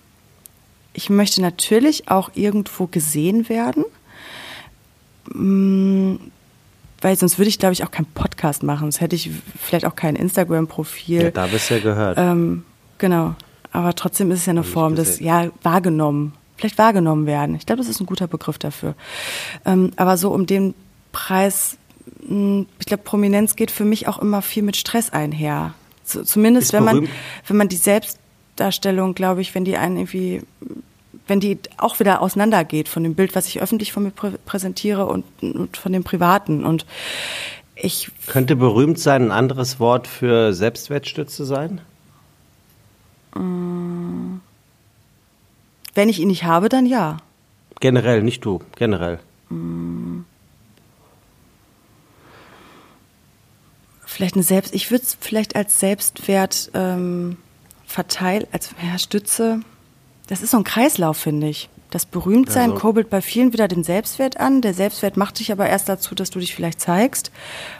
Ich 0.93 1.09
möchte 1.09 1.41
natürlich 1.41 2.09
auch 2.09 2.31
irgendwo 2.33 2.87
gesehen 2.87 3.49
werden, 3.49 3.85
mm, 5.33 6.15
weil 7.01 7.17
sonst 7.17 7.37
würde 7.37 7.49
ich, 7.49 7.59
glaube 7.59 7.73
ich, 7.73 7.83
auch 7.83 7.91
keinen 7.91 8.07
Podcast 8.07 8.63
machen. 8.63 8.85
Sonst 8.85 9.01
hätte 9.01 9.15
ich 9.15 9.29
vielleicht 9.61 9.85
auch 9.85 9.95
kein 9.95 10.15
Instagram-Profil. 10.15 11.23
Ja, 11.23 11.31
da 11.31 11.47
bist 11.47 11.69
du 11.69 11.75
ja 11.75 11.79
gehört. 11.81 12.17
Ähm, 12.17 12.63
genau. 12.97 13.35
Aber 13.71 13.93
trotzdem 13.93 14.31
ist 14.31 14.39
es 14.39 14.45
ja 14.45 14.51
eine 14.51 14.63
Form 14.63 14.95
des, 14.95 15.19
ja, 15.19 15.49
wahrgenommen. 15.61 16.33
Vielleicht 16.55 16.77
wahrgenommen 16.77 17.25
werden. 17.25 17.55
Ich 17.55 17.65
glaube, 17.65 17.81
das 17.81 17.89
ist 17.89 17.99
ein 17.99 18.05
guter 18.05 18.27
Begriff 18.27 18.57
dafür. 18.57 18.95
Ähm, 19.65 19.91
aber 19.97 20.15
so 20.17 20.31
um 20.31 20.45
den 20.45 20.73
Preis, 21.15 21.77
hm, 22.27 22.67
ich 22.77 22.85
glaube, 22.85 23.03
Prominenz 23.03 23.55
geht 23.55 23.71
für 23.71 23.85
mich 23.85 24.09
auch 24.09 24.19
immer 24.19 24.41
viel 24.41 24.63
mit 24.63 24.75
Stress 24.75 25.11
einher. 25.11 25.73
Zumindest 26.03 26.73
wenn 26.73 26.83
man, 26.83 27.07
wenn 27.47 27.55
man 27.57 27.69
die 27.69 27.77
Selbstdarstellung, 27.77 29.15
glaube 29.15 29.39
ich, 29.39 29.55
wenn 29.55 29.63
die 29.63 29.77
einen 29.77 29.95
irgendwie, 29.95 30.43
wenn 31.25 31.39
die 31.39 31.57
auch 31.77 32.01
wieder 32.01 32.21
auseinandergeht 32.21 32.89
von 32.89 33.01
dem 33.01 33.15
Bild, 33.15 33.33
was 33.33 33.47
ich 33.47 33.61
öffentlich 33.61 33.93
von 33.93 34.03
mir 34.03 34.11
prä 34.11 34.31
präsentiere 34.45 35.05
und, 35.05 35.23
und 35.41 35.77
von 35.77 35.93
dem 35.93 36.03
Privaten. 36.03 36.65
Und 36.65 36.85
ich. 37.75 38.11
Könnte 38.27 38.57
berühmt 38.57 38.99
sein 38.99 39.23
ein 39.23 39.31
anderes 39.31 39.79
Wort 39.79 40.07
für 40.07 40.53
Selbstwertstütze 40.53 41.45
sein? 41.45 41.79
Wenn 43.33 44.41
ich 46.09 46.19
ihn 46.19 46.27
nicht 46.27 46.43
habe, 46.43 46.67
dann 46.67 46.85
ja. 46.85 47.17
Generell, 47.79 48.21
nicht 48.21 48.43
du, 48.43 48.59
generell. 48.75 49.19
Mm. 49.49 50.14
Vielleicht 54.15 54.35
eine 54.35 54.43
Selbst, 54.43 54.73
ich 54.73 54.91
würde 54.91 55.03
es 55.03 55.17
vielleicht 55.19 55.55
als 55.55 55.79
Selbstwert 55.79 56.71
ähm, 56.73 57.37
verteilen, 57.85 58.47
als 58.51 58.69
ja, 58.81 58.97
Stütze. 58.97 59.59
Das 60.27 60.41
ist 60.41 60.51
so 60.51 60.57
ein 60.57 60.63
Kreislauf, 60.63 61.17
finde 61.17 61.47
ich. 61.47 61.69
Das 61.91 62.05
Berühmtsein 62.05 62.71
also. 62.71 62.81
kurbelt 62.81 63.09
bei 63.09 63.21
vielen 63.21 63.53
wieder 63.53 63.67
den 63.67 63.83
Selbstwert 63.83 64.39
an. 64.39 64.61
Der 64.61 64.73
Selbstwert 64.73 65.17
macht 65.17 65.39
dich 65.39 65.51
aber 65.51 65.67
erst 65.67 65.87
dazu, 65.87 66.15
dass 66.15 66.29
du 66.29 66.39
dich 66.39 66.55
vielleicht 66.55 66.81
zeigst. 66.81 67.31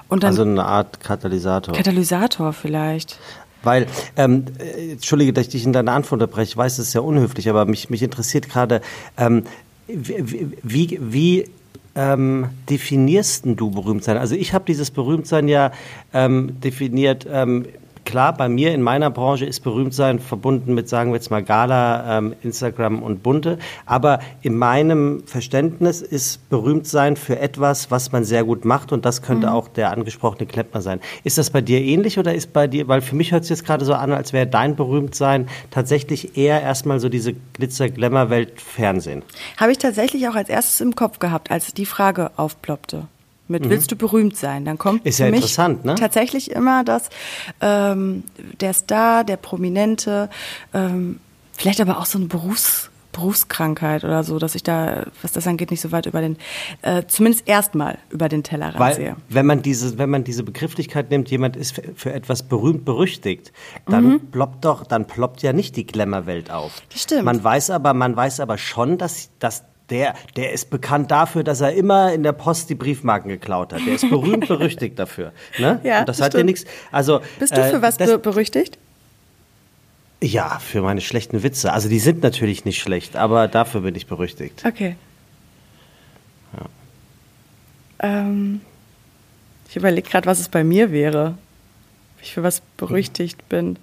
Und 0.07 0.23
dann 0.23 0.29
also 0.31 0.43
eine 0.43 0.63
Art 0.63 0.99
Katalysator. 0.99 1.73
Katalysator 1.73 2.53
vielleicht. 2.53 3.17
Weil, 3.63 3.87
ähm, 4.15 4.45
äh, 4.59 4.91
entschuldige, 4.91 5.33
dass 5.33 5.45
ich 5.45 5.51
dich 5.51 5.65
in 5.65 5.73
deiner 5.73 5.93
Antwort 5.93 6.21
unterbreche, 6.21 6.49
ich 6.49 6.57
weiß, 6.57 6.77
es 6.77 6.89
ist 6.89 6.93
ja 6.93 7.01
unhöflich, 7.01 7.49
aber 7.49 7.65
mich, 7.65 7.89
mich 7.89 8.03
interessiert 8.03 8.47
gerade, 8.47 8.81
ähm, 9.17 9.43
wie, 9.87 10.59
wie, 10.61 10.99
wie 11.01 11.49
ähm, 11.95 12.49
definierst 12.69 13.45
du 13.45 13.71
Berühmtsein? 13.71 14.17
Also 14.17 14.35
ich 14.35 14.53
habe 14.53 14.65
dieses 14.65 14.91
Berühmtsein 14.91 15.47
ja 15.47 15.71
ähm, 16.13 16.59
definiert 16.59 17.25
ähm, 17.31 17.65
klar, 18.05 18.33
bei 18.33 18.47
mir 18.47 18.73
in 18.73 18.81
meiner 18.81 19.09
Branche 19.09 19.45
ist 19.45 19.61
Berühmtsein 19.61 20.19
verbunden 20.19 20.73
mit, 20.73 20.87
sagen 20.87 21.11
wir 21.11 21.15
jetzt 21.15 21.31
mal, 21.31 21.43
Gala, 21.43 22.17
ähm, 22.17 22.35
Instagram 22.43 23.03
und 23.03 23.23
Bunte. 23.23 23.57
Aber 23.85 24.19
in 24.41 24.57
meinem 24.57 25.23
Verständnis 25.25 26.01
ist 26.01 26.49
Berühmtsein 26.49 27.17
für 27.17 27.39
etwas, 27.39 27.91
was 27.91 28.11
man 28.11 28.23
sehr 28.23 28.43
gut 28.43 28.63
macht 28.63 28.91
und 28.91 29.05
das 29.05 29.21
könnte 29.21 29.47
mhm. 29.47 29.53
auch 29.53 29.67
der 29.67 29.91
angesprochene 29.91 30.45
Klempner 30.45 30.81
sein. 30.81 30.99
Ist 31.23 31.37
das 31.37 31.49
bei 31.49 31.61
dir 31.61 31.81
ähnlich 31.81 32.19
oder 32.19 32.33
ist 32.33 32.53
bei 32.53 32.67
dir, 32.67 32.87
weil 32.87 33.01
für 33.01 33.15
mich 33.15 33.31
hört 33.31 33.43
es 33.43 33.49
jetzt 33.49 33.65
gerade 33.65 33.83
so 33.83 33.93
an, 33.93 34.11
als 34.13 34.31
wäre 34.31 34.47
dein 34.47 34.75
Berühmtsein 34.75 35.47
tatsächlich 35.71 36.37
eher 36.37 36.61
erstmal 36.61 36.99
so 36.99 37.09
diese 37.09 37.33
Glitzer-Glamour-Welt 37.33 38.61
Fernsehen? 38.61 39.23
Habe 39.57 39.71
ich 39.71 39.77
tatsächlich 39.79 40.27
auch 40.27 40.35
als 40.35 40.49
erstes 40.49 40.81
im 40.81 40.95
Kopf 40.95 41.19
gehabt, 41.19 41.51
als 41.51 41.73
die 41.73 41.85
Frage 41.85 42.31
aufploppte 42.37 43.07
mit 43.47 43.65
mhm. 43.65 43.69
willst 43.69 43.91
du 43.91 43.95
berühmt 43.95 44.37
sein, 44.37 44.65
dann 44.65 44.77
kommt 44.77 45.05
ist 45.05 45.19
ja 45.19 45.25
für 45.25 45.31
mich 45.31 45.41
interessant, 45.41 45.85
ne? 45.85 45.95
tatsächlich 45.95 46.51
immer 46.51 46.83
das 46.83 47.09
ähm, 47.61 48.23
der 48.59 48.73
Star, 48.73 49.23
der 49.23 49.37
Prominente, 49.37 50.29
ähm, 50.73 51.19
vielleicht 51.53 51.81
aber 51.81 51.99
auch 51.99 52.05
so 52.05 52.17
eine 52.17 52.27
Berufs 52.27 52.89
Berufskrankheit 53.15 54.03
oder 54.03 54.23
so, 54.23 54.39
dass 54.39 54.55
ich 54.55 54.63
da, 54.63 55.05
was 55.21 55.31
das 55.31 55.47
angeht, 55.47 55.71
nicht 55.71 55.79
so 55.79 55.91
weit 55.93 56.05
über 56.05 56.19
den, 56.19 56.37
äh, 56.81 57.03
zumindest 57.07 57.47
erstmal 57.47 57.97
über 58.09 58.27
den 58.27 58.43
Tellerrand 58.43 58.77
Weil, 58.77 58.95
sehe. 58.95 59.15
wenn 59.29 59.45
man 59.45 59.61
diese, 59.61 59.97
wenn 59.97 60.09
man 60.09 60.25
diese 60.25 60.43
Begrifflichkeit 60.43 61.09
nimmt, 61.11 61.31
jemand 61.31 61.55
ist 61.55 61.75
für, 61.75 61.83
für 61.95 62.13
etwas 62.13 62.43
berühmt 62.43 62.83
berüchtigt, 62.83 63.53
dann 63.87 64.05
Mhm. 64.05 64.19
ploppt 64.31 64.65
doch, 64.65 64.85
dann 64.85 65.07
ploppt 65.07 65.41
ja 65.43 65.53
nicht 65.53 65.77
die 65.77 65.85
Glamour-Welt 65.85 66.51
auf. 66.51 66.81
Das 66.91 67.03
stimmt. 67.03 67.23
Man 67.23 67.41
weiß 67.41 67.69
aber, 67.69 67.93
man 67.93 68.15
weiß 68.17 68.41
aber 68.41 68.57
schon, 68.57 68.97
dass, 68.97 69.29
dass 69.39 69.63
der, 69.89 70.15
der 70.35 70.51
ist 70.51 70.69
bekannt 70.69 71.11
dafür, 71.11 71.43
dass 71.43 71.61
er 71.61 71.73
immer 71.73 72.11
in 72.13 72.23
der 72.23 72.31
Post 72.31 72.69
die 72.69 72.75
Briefmarken 72.75 73.29
geklaut 73.29 73.73
hat. 73.73 73.81
Der 73.85 73.95
ist 73.95 74.09
berühmt 74.09 74.47
berüchtigt 74.47 74.97
dafür. 74.97 75.31
Ne? 75.59 75.79
Ja, 75.83 75.99
Und 75.99 76.09
das, 76.09 76.21
hat 76.21 76.33
ja 76.33 76.43
nichts. 76.43 76.65
Also 76.91 77.21
Bist 77.39 77.55
du 77.55 77.61
äh, 77.61 77.69
für 77.69 77.81
was 77.81 77.97
das, 77.97 78.09
be 78.09 78.17
berüchtigt? 78.17 78.77
Ja, 80.21 80.59
für 80.59 80.81
meine 80.81 81.01
schlechten 81.01 81.43
Witze. 81.43 81.71
Also 81.71 81.87
die 81.89 81.99
sind 81.99 82.23
natürlich 82.23 82.65
nicht 82.65 82.81
schlecht, 82.81 83.15
aber 83.15 83.47
dafür 83.47 83.81
bin 83.81 83.93
ich 83.95 84.07
berüchtigt. 84.07 84.63
Okay. 84.65 84.95
Ähm, 87.99 88.61
ich 89.69 89.75
überlege 89.75 90.07
gerade, 90.07 90.27
was 90.27 90.39
es 90.39 90.49
bei 90.49 90.63
mir 90.63 90.91
wäre. 90.91 91.37
Ob 92.15 92.23
ich 92.23 92.33
für 92.33 92.43
was 92.43 92.61
berüchtigt 92.77 93.47
bin. 93.49 93.77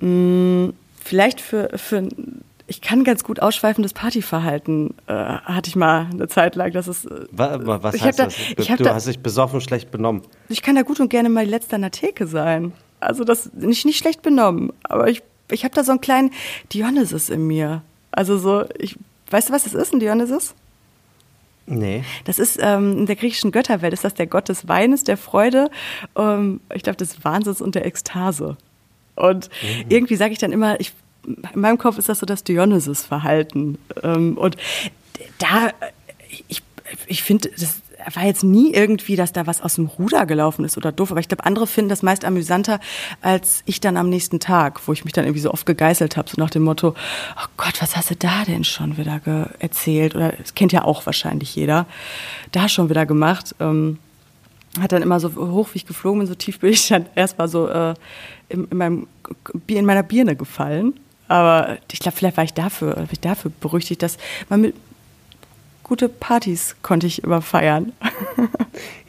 Hm, 0.00 0.74
vielleicht 1.02 1.40
für, 1.40 1.70
für 1.78 2.08
ich 2.72 2.80
kann 2.80 3.04
ganz 3.04 3.22
gut 3.22 3.40
ausschweifendes 3.40 3.92
Partyverhalten, 3.92 4.94
äh, 5.06 5.12
hatte 5.12 5.68
ich 5.68 5.76
mal 5.76 6.06
eine 6.10 6.26
Zeit 6.26 6.56
lang. 6.56 6.72
Das 6.72 6.88
ist, 6.88 7.04
äh, 7.04 7.26
Was, 7.30 7.60
was 7.66 8.00
heißt 8.00 8.18
da, 8.18 8.24
das? 8.24 8.34
Hab 8.70 8.78
du 8.78 8.84
da, 8.84 8.94
hast 8.94 9.06
dich 9.06 9.18
besoffen, 9.18 9.60
schlecht 9.60 9.90
benommen. 9.90 10.22
ich 10.48 10.62
kann 10.62 10.74
da 10.74 10.80
gut 10.80 10.98
und 10.98 11.10
gerne 11.10 11.28
mal 11.28 11.44
die 11.44 11.50
Letzte 11.50 11.76
an 11.76 11.82
der 11.82 11.90
Theke 11.90 12.26
sein. 12.26 12.72
Also 12.98 13.24
das 13.24 13.52
nicht, 13.52 13.84
nicht 13.84 13.98
schlecht 13.98 14.22
benommen, 14.22 14.72
aber 14.84 15.10
ich, 15.10 15.22
ich 15.50 15.64
habe 15.64 15.74
da 15.74 15.84
so 15.84 15.92
einen 15.92 16.00
kleinen 16.00 16.30
Dionysus 16.72 17.28
in 17.28 17.46
mir. 17.46 17.82
Also 18.10 18.38
so, 18.38 18.64
ich, 18.78 18.96
weißt 19.28 19.50
du, 19.50 19.52
was 19.52 19.64
das 19.64 19.74
ist, 19.74 19.92
ein 19.92 20.00
Dionysus? 20.00 20.54
Nee. 21.66 22.04
Das 22.24 22.38
ist 22.38 22.58
ähm, 22.58 23.00
in 23.00 23.06
der 23.06 23.16
griechischen 23.16 23.52
Götterwelt 23.52 23.92
ist 23.92 24.04
das 24.04 24.14
der 24.14 24.26
Gott 24.26 24.48
des 24.48 24.66
Weines, 24.66 25.04
der 25.04 25.18
Freude, 25.18 25.70
ähm, 26.16 26.60
ich 26.74 26.82
glaube 26.82 26.96
des 26.96 27.22
Wahnsinns 27.22 27.60
und 27.60 27.74
der 27.74 27.84
Ekstase. 27.84 28.56
Und 29.14 29.50
irgendwie 29.90 30.16
sage 30.16 30.32
ich 30.32 30.38
dann 30.38 30.52
immer, 30.52 30.80
ich, 30.80 30.94
in 31.26 31.60
meinem 31.60 31.78
Kopf 31.78 31.98
ist 31.98 32.08
das 32.08 32.18
so 32.18 32.26
das 32.26 32.44
Dionysus-Verhalten. 32.44 33.78
Ähm, 34.02 34.36
und 34.36 34.56
da, 35.38 35.70
ich, 36.48 36.62
ich 37.06 37.22
finde, 37.22 37.50
das 37.50 37.82
war 38.14 38.24
jetzt 38.24 38.42
nie 38.42 38.72
irgendwie, 38.72 39.16
dass 39.16 39.32
da 39.32 39.46
was 39.46 39.62
aus 39.62 39.76
dem 39.76 39.86
Ruder 39.86 40.26
gelaufen 40.26 40.64
ist 40.64 40.76
oder 40.76 40.92
doof, 40.92 41.10
aber 41.10 41.20
ich 41.20 41.28
glaube, 41.28 41.44
andere 41.44 41.66
finden 41.66 41.88
das 41.88 42.02
meist 42.02 42.24
amüsanter 42.24 42.80
als 43.20 43.62
ich 43.66 43.80
dann 43.80 43.96
am 43.96 44.08
nächsten 44.08 44.40
Tag, 44.40 44.80
wo 44.86 44.92
ich 44.92 45.04
mich 45.04 45.12
dann 45.12 45.24
irgendwie 45.24 45.40
so 45.40 45.52
oft 45.52 45.66
gegeißelt 45.66 46.16
habe, 46.16 46.28
so 46.28 46.40
nach 46.40 46.50
dem 46.50 46.62
Motto, 46.62 46.94
oh 47.36 47.46
Gott, 47.56 47.80
was 47.80 47.96
hast 47.96 48.10
du 48.10 48.16
da 48.16 48.44
denn 48.44 48.64
schon 48.64 48.96
wieder 48.96 49.20
erzählt? 49.58 50.14
Oder 50.14 50.32
das 50.32 50.54
kennt 50.54 50.72
ja 50.72 50.84
auch 50.84 51.06
wahrscheinlich 51.06 51.54
jeder, 51.54 51.86
da 52.50 52.68
schon 52.68 52.90
wieder 52.90 53.06
gemacht. 53.06 53.54
Ähm, 53.60 53.98
hat 54.80 54.92
dann 54.92 55.02
immer 55.02 55.20
so 55.20 55.34
hoch, 55.34 55.68
wie 55.72 55.78
ich 55.78 55.86
geflogen 55.86 56.20
bin, 56.20 56.28
so 56.28 56.34
tief 56.34 56.60
bin 56.60 56.70
ich 56.70 56.88
dann 56.88 57.06
erstmal 57.14 57.48
so 57.48 57.68
äh, 57.68 57.94
in, 58.48 58.66
in, 58.68 58.76
meinem, 58.76 59.06
in 59.66 59.84
meiner 59.84 60.02
Birne 60.02 60.34
gefallen. 60.34 60.94
Aber 61.28 61.78
ich 61.90 62.00
glaube, 62.00 62.16
vielleicht 62.16 62.36
war 62.36 62.44
ich 62.44 62.54
dafür, 62.54 62.96
war 62.96 63.06
ich 63.10 63.20
dafür 63.20 63.50
berüchtigt, 63.60 64.02
dass 64.02 64.18
man 64.48 64.60
mit 64.62 64.74
gute 65.82 66.08
Partys 66.08 66.76
konnte 66.82 67.06
ich 67.06 67.22
immer 67.24 67.42
feiern. 67.42 67.92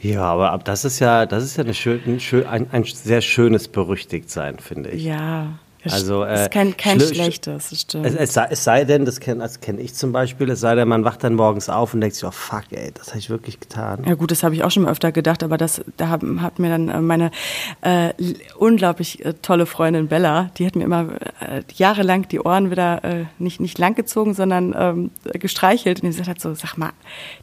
Ja, 0.00 0.20
aber 0.24 0.52
ab 0.52 0.66
das 0.66 0.84
ist 0.84 0.98
ja, 0.98 1.24
das 1.24 1.42
ist 1.42 1.56
ja 1.56 1.64
eine 1.64 1.72
schön, 1.72 1.98
ein, 2.06 2.20
schön- 2.20 2.46
ein, 2.46 2.66
ein 2.72 2.84
sehr 2.84 3.22
schönes 3.22 3.68
Berüchtigtsein, 3.68 4.58
finde 4.58 4.90
ich. 4.90 5.02
ja, 5.02 5.58
das 5.84 5.92
Also, 5.92 6.24
ist 6.24 6.46
äh, 6.46 6.48
kein, 6.48 6.76
kein 6.76 6.98
schli- 6.98 7.14
schlechtes, 7.14 7.68
das 7.70 7.80
stimmt. 7.80 8.06
Es, 8.06 8.14
es, 8.14 8.32
sei, 8.32 8.46
es 8.50 8.64
sei 8.64 8.84
denn, 8.84 9.04
das 9.04 9.20
kenne 9.20 9.48
kenn 9.60 9.78
ich 9.78 9.94
zum 9.94 10.12
Beispiel, 10.12 10.50
es 10.50 10.60
sei 10.60 10.74
denn, 10.74 10.88
man 10.88 11.04
wacht 11.04 11.22
dann 11.22 11.34
morgens 11.34 11.68
auf 11.68 11.94
und 11.94 12.00
denkt 12.00 12.16
sich, 12.16 12.24
oh 12.24 12.30
fuck, 12.30 12.64
ey, 12.70 12.90
das 12.92 13.08
habe 13.08 13.18
ich 13.18 13.30
wirklich 13.30 13.60
getan. 13.60 14.02
Ja 14.06 14.14
gut, 14.14 14.30
das 14.30 14.42
habe 14.42 14.54
ich 14.54 14.64
auch 14.64 14.70
schon 14.70 14.84
mal 14.84 14.90
öfter 14.92 15.12
gedacht, 15.12 15.42
aber 15.42 15.56
das, 15.58 15.82
da 15.96 16.08
hat, 16.08 16.22
hat 16.40 16.58
mir 16.58 16.70
dann 16.70 16.88
äh, 16.88 17.00
meine 17.00 17.30
äh, 17.82 18.14
unglaublich 18.58 19.24
äh, 19.24 19.34
tolle 19.42 19.66
Freundin 19.66 20.08
Bella, 20.08 20.50
die 20.58 20.66
hat 20.66 20.74
mir 20.76 20.84
immer 20.84 21.08
äh, 21.40 21.62
jahrelang 21.74 22.26
die 22.28 22.40
Ohren 22.40 22.70
wieder 22.70 23.04
äh, 23.04 23.24
nicht, 23.38 23.60
nicht 23.60 23.78
langgezogen, 23.78 24.34
sondern 24.34 24.74
ähm, 24.76 25.10
gestreichelt 25.34 25.98
und 26.02 26.10
die 26.10 26.16
gesagt 26.16 26.28
hat 26.28 26.40
so, 26.40 26.54
sag 26.54 26.76
mal, 26.78 26.90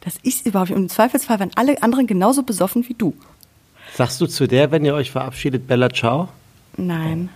das 0.00 0.14
ist 0.22 0.46
überhaupt 0.46 0.70
nicht. 0.70 0.76
Und 0.76 0.82
im 0.84 0.88
Zweifelsfall 0.88 1.38
waren 1.40 1.50
alle 1.54 1.82
anderen 1.82 2.06
genauso 2.06 2.42
besoffen 2.42 2.88
wie 2.88 2.94
du. 2.94 3.14
Sagst 3.94 4.20
du 4.20 4.26
zu 4.26 4.46
der, 4.48 4.70
wenn 4.70 4.84
ihr 4.84 4.94
euch 4.94 5.10
verabschiedet, 5.10 5.66
Bella 5.66 5.90
Ciao? 5.90 6.28
Nein. 6.76 7.28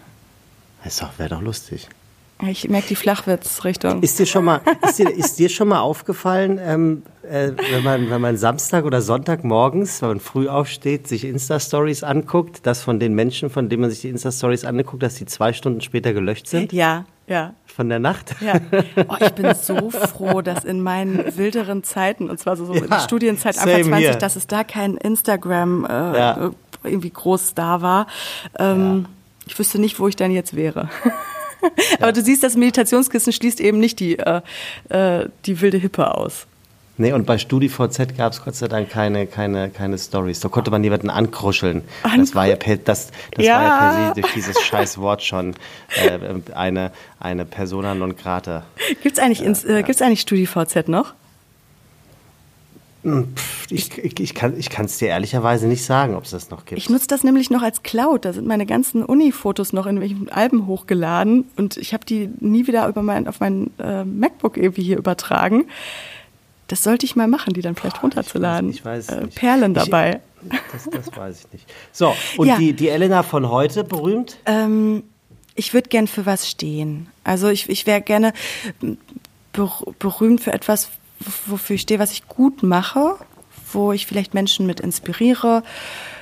Das 0.86 1.02
wäre 1.18 1.28
doch 1.30 1.42
lustig. 1.42 1.88
Ich 2.46 2.68
merke 2.68 2.88
die 2.88 2.96
Flachwitzrichtung. 2.96 4.02
Ist 4.02 4.18
dir 4.18 4.26
schon 4.26 4.44
mal, 4.44 4.60
ist 4.86 4.98
dir, 4.98 5.08
ist 5.10 5.38
dir 5.38 5.48
schon 5.48 5.68
mal 5.68 5.80
aufgefallen, 5.80 6.60
ähm, 6.62 7.02
äh, 7.22 7.52
wenn, 7.72 7.82
man, 7.82 8.10
wenn 8.10 8.20
man 8.20 8.36
Samstag 8.36 8.84
oder 8.84 9.00
Sonntag 9.00 9.42
morgens, 9.42 10.02
wenn 10.02 10.10
man 10.10 10.20
früh 10.20 10.46
aufsteht, 10.46 11.08
sich 11.08 11.24
Insta-Stories 11.24 12.04
anguckt, 12.04 12.66
dass 12.66 12.82
von 12.82 13.00
den 13.00 13.14
Menschen, 13.14 13.48
von 13.48 13.70
denen 13.70 13.80
man 13.80 13.90
sich 13.90 14.02
die 14.02 14.10
Insta-Stories 14.10 14.66
anguckt, 14.66 15.02
dass 15.02 15.14
die 15.14 15.24
zwei 15.24 15.54
Stunden 15.54 15.80
später 15.80 16.12
gelöscht 16.12 16.46
sind 16.46 16.74
Ja, 16.74 17.06
ja. 17.26 17.54
von 17.64 17.88
der 17.88 18.00
Nacht? 18.00 18.36
Ja. 18.42 18.60
Oh, 19.08 19.16
ich 19.18 19.30
bin 19.32 19.54
so 19.54 19.88
froh, 19.90 20.42
dass 20.42 20.62
in 20.62 20.82
meinen 20.82 21.36
wilderen 21.38 21.84
Zeiten, 21.84 22.28
und 22.28 22.38
zwar 22.38 22.56
so, 22.58 22.66
so 22.66 22.74
in 22.74 22.82
der 22.82 22.90
Ja, 22.90 23.00
Studienzeit 23.00 23.56
Anfang 23.58 23.82
20, 23.84 24.08
here. 24.08 24.18
dass 24.18 24.36
es 24.36 24.46
da 24.46 24.62
kein 24.62 24.98
Instagram 24.98 25.86
äh, 25.86 25.88
Ja. 25.88 26.50
irgendwie 26.84 27.10
groß 27.10 27.54
da 27.54 27.80
war. 27.80 28.06
Ähm, 28.58 29.06
Ich 29.46 29.58
wüsste 29.58 29.78
nicht, 29.80 29.98
wo 30.00 30.08
ich 30.08 30.16
dann 30.16 30.30
jetzt 30.30 30.54
wäre. 30.56 30.88
Aber 32.00 32.12
du 32.12 32.22
siehst, 32.22 32.42
das 32.42 32.56
Meditationskissen 32.56 33.32
schließt 33.32 33.60
eben 33.60 33.78
nicht 33.78 33.98
die, 34.00 34.18
äh, 34.18 34.40
äh, 34.88 35.28
die 35.46 35.60
wilde 35.60 35.78
Hippe 35.78 36.14
aus. 36.14 36.46
Nee, 36.98 37.12
und 37.12 37.26
bei 37.26 37.36
StudiVZ 37.36 38.16
gab 38.16 38.32
es 38.32 38.42
Gott 38.42 38.54
sei 38.54 38.68
Dank 38.68 38.88
keine, 38.88 39.26
keine, 39.26 39.68
keine 39.68 39.98
Stories. 39.98 40.40
Da 40.40 40.48
konnte 40.48 40.70
man 40.70 40.82
jemanden 40.82 41.10
ankruscheln. 41.10 41.82
Das 42.16 42.34
war 42.34 42.46
ja 42.46 42.56
per, 42.56 42.78
das, 42.78 43.10
das 43.34 43.44
Ja. 43.44 43.54
war 43.56 43.62
ja 43.62 43.78
per 43.78 44.14
se 44.14 44.20
durch 44.22 44.32
dieses 44.32 44.60
scheiß 44.64 44.96
Wort 44.98 45.22
schon 45.22 45.54
äh, 45.94 46.18
eine, 46.54 46.92
eine 47.20 47.44
Persona 47.44 47.94
non 47.94 48.16
grata. 48.16 48.64
Gibt's 49.02 49.18
eigentlich, 49.18 49.42
ins, 49.42 49.62
äh, 49.64 49.82
gibt's 49.82 50.00
eigentlich 50.00 50.20
StudiVZ 50.22 50.88
noch? 50.88 51.12
Ich, 53.70 53.98
ich, 53.98 54.18
ich 54.20 54.34
kann 54.34 54.54
es 54.84 54.98
dir 54.98 55.08
ehrlicherweise 55.08 55.66
nicht 55.66 55.84
sagen, 55.84 56.14
ob 56.14 56.24
es 56.24 56.30
das 56.30 56.50
noch 56.50 56.64
gibt. 56.64 56.78
Ich 56.78 56.90
nutze 56.90 57.06
das 57.06 57.24
nämlich 57.24 57.50
noch 57.50 57.62
als 57.62 57.82
Cloud. 57.82 58.24
Da 58.24 58.32
sind 58.32 58.46
meine 58.46 58.66
ganzen 58.66 59.04
Uni-Fotos 59.04 59.72
noch 59.72 59.86
in 59.86 60.00
welchen 60.00 60.28
Alben 60.28 60.66
hochgeladen 60.66 61.44
und 61.56 61.76
ich 61.76 61.94
habe 61.94 62.04
die 62.04 62.28
nie 62.40 62.66
wieder 62.66 62.88
über 62.88 63.02
mein, 63.02 63.28
auf 63.28 63.40
mein 63.40 63.70
äh, 63.78 64.04
MacBook 64.04 64.56
irgendwie 64.56 64.82
hier 64.82 64.98
übertragen. 64.98 65.66
Das 66.68 66.82
sollte 66.82 67.06
ich 67.06 67.14
mal 67.14 67.28
machen, 67.28 67.54
die 67.54 67.60
dann 67.60 67.76
vielleicht 67.76 68.02
runterzuladen. 68.02 68.70
Ich 68.70 68.84
weiß, 68.84 69.06
ich 69.06 69.12
weiß 69.12 69.18
äh, 69.18 69.24
nicht. 69.26 69.36
Perlen 69.38 69.74
dabei. 69.74 70.20
Das, 70.72 70.88
das 70.90 71.16
weiß 71.16 71.44
ich 71.46 71.52
nicht. 71.52 71.72
So, 71.92 72.14
und 72.36 72.48
Ja. 72.48 72.56
die, 72.58 72.72
die 72.72 72.88
Elena 72.88 73.22
von 73.22 73.50
heute, 73.50 73.84
berühmt? 73.84 74.38
Ähm, 74.46 75.04
ich 75.54 75.74
würde 75.74 75.88
gern 75.88 76.06
für 76.06 76.26
was 76.26 76.48
stehen. 76.48 77.08
Also 77.24 77.48
ich, 77.48 77.68
ich 77.68 77.86
wäre 77.86 78.00
gerne 78.00 78.32
ber 79.52 79.72
berühmt 79.98 80.40
für 80.42 80.52
etwas, 80.52 80.90
wofür 81.46 81.74
ich 81.76 81.82
stehe, 81.82 81.98
was 82.00 82.12
ich 82.12 82.26
gut 82.28 82.62
mache, 82.62 83.16
wo 83.72 83.92
ich 83.92 84.06
vielleicht 84.06 84.34
Menschen 84.34 84.66
mit 84.66 84.80
inspiriere, 84.80 85.62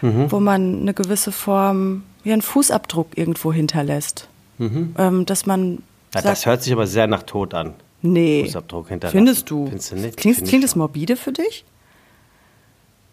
Mhm. 0.02 0.30
wo 0.32 0.40
man 0.40 0.80
eine 0.82 0.94
gewisse 0.94 1.32
Form, 1.32 2.02
wie 2.22 2.32
einen 2.32 2.42
Fußabdruck 2.42 3.16
irgendwo 3.16 3.52
hinterlässt. 3.52 4.28
Ähm, 4.58 5.26
dass 5.26 5.46
man 5.46 5.60
Mhm. 5.72 5.82
Ja, 6.14 6.22
sagt, 6.22 6.26
das 6.26 6.46
hört 6.46 6.62
sich 6.62 6.72
aber 6.72 6.86
sehr 6.86 7.06
nach 7.08 7.24
Tod 7.24 7.54
an. 7.54 7.74
nee, 8.02 8.44
Fußabdruck 8.44 8.88
hinterlassen. 8.88 9.16
findest 9.18 9.50
du? 9.50 9.66
Findest 9.66 9.90
du 9.92 9.96
nicht? 9.96 10.16
Klingt, 10.16 10.36
Find 10.36 10.48
klingt 10.48 10.64
das 10.64 10.76
morbide 10.76 11.16
für 11.16 11.32
dich? 11.32 11.64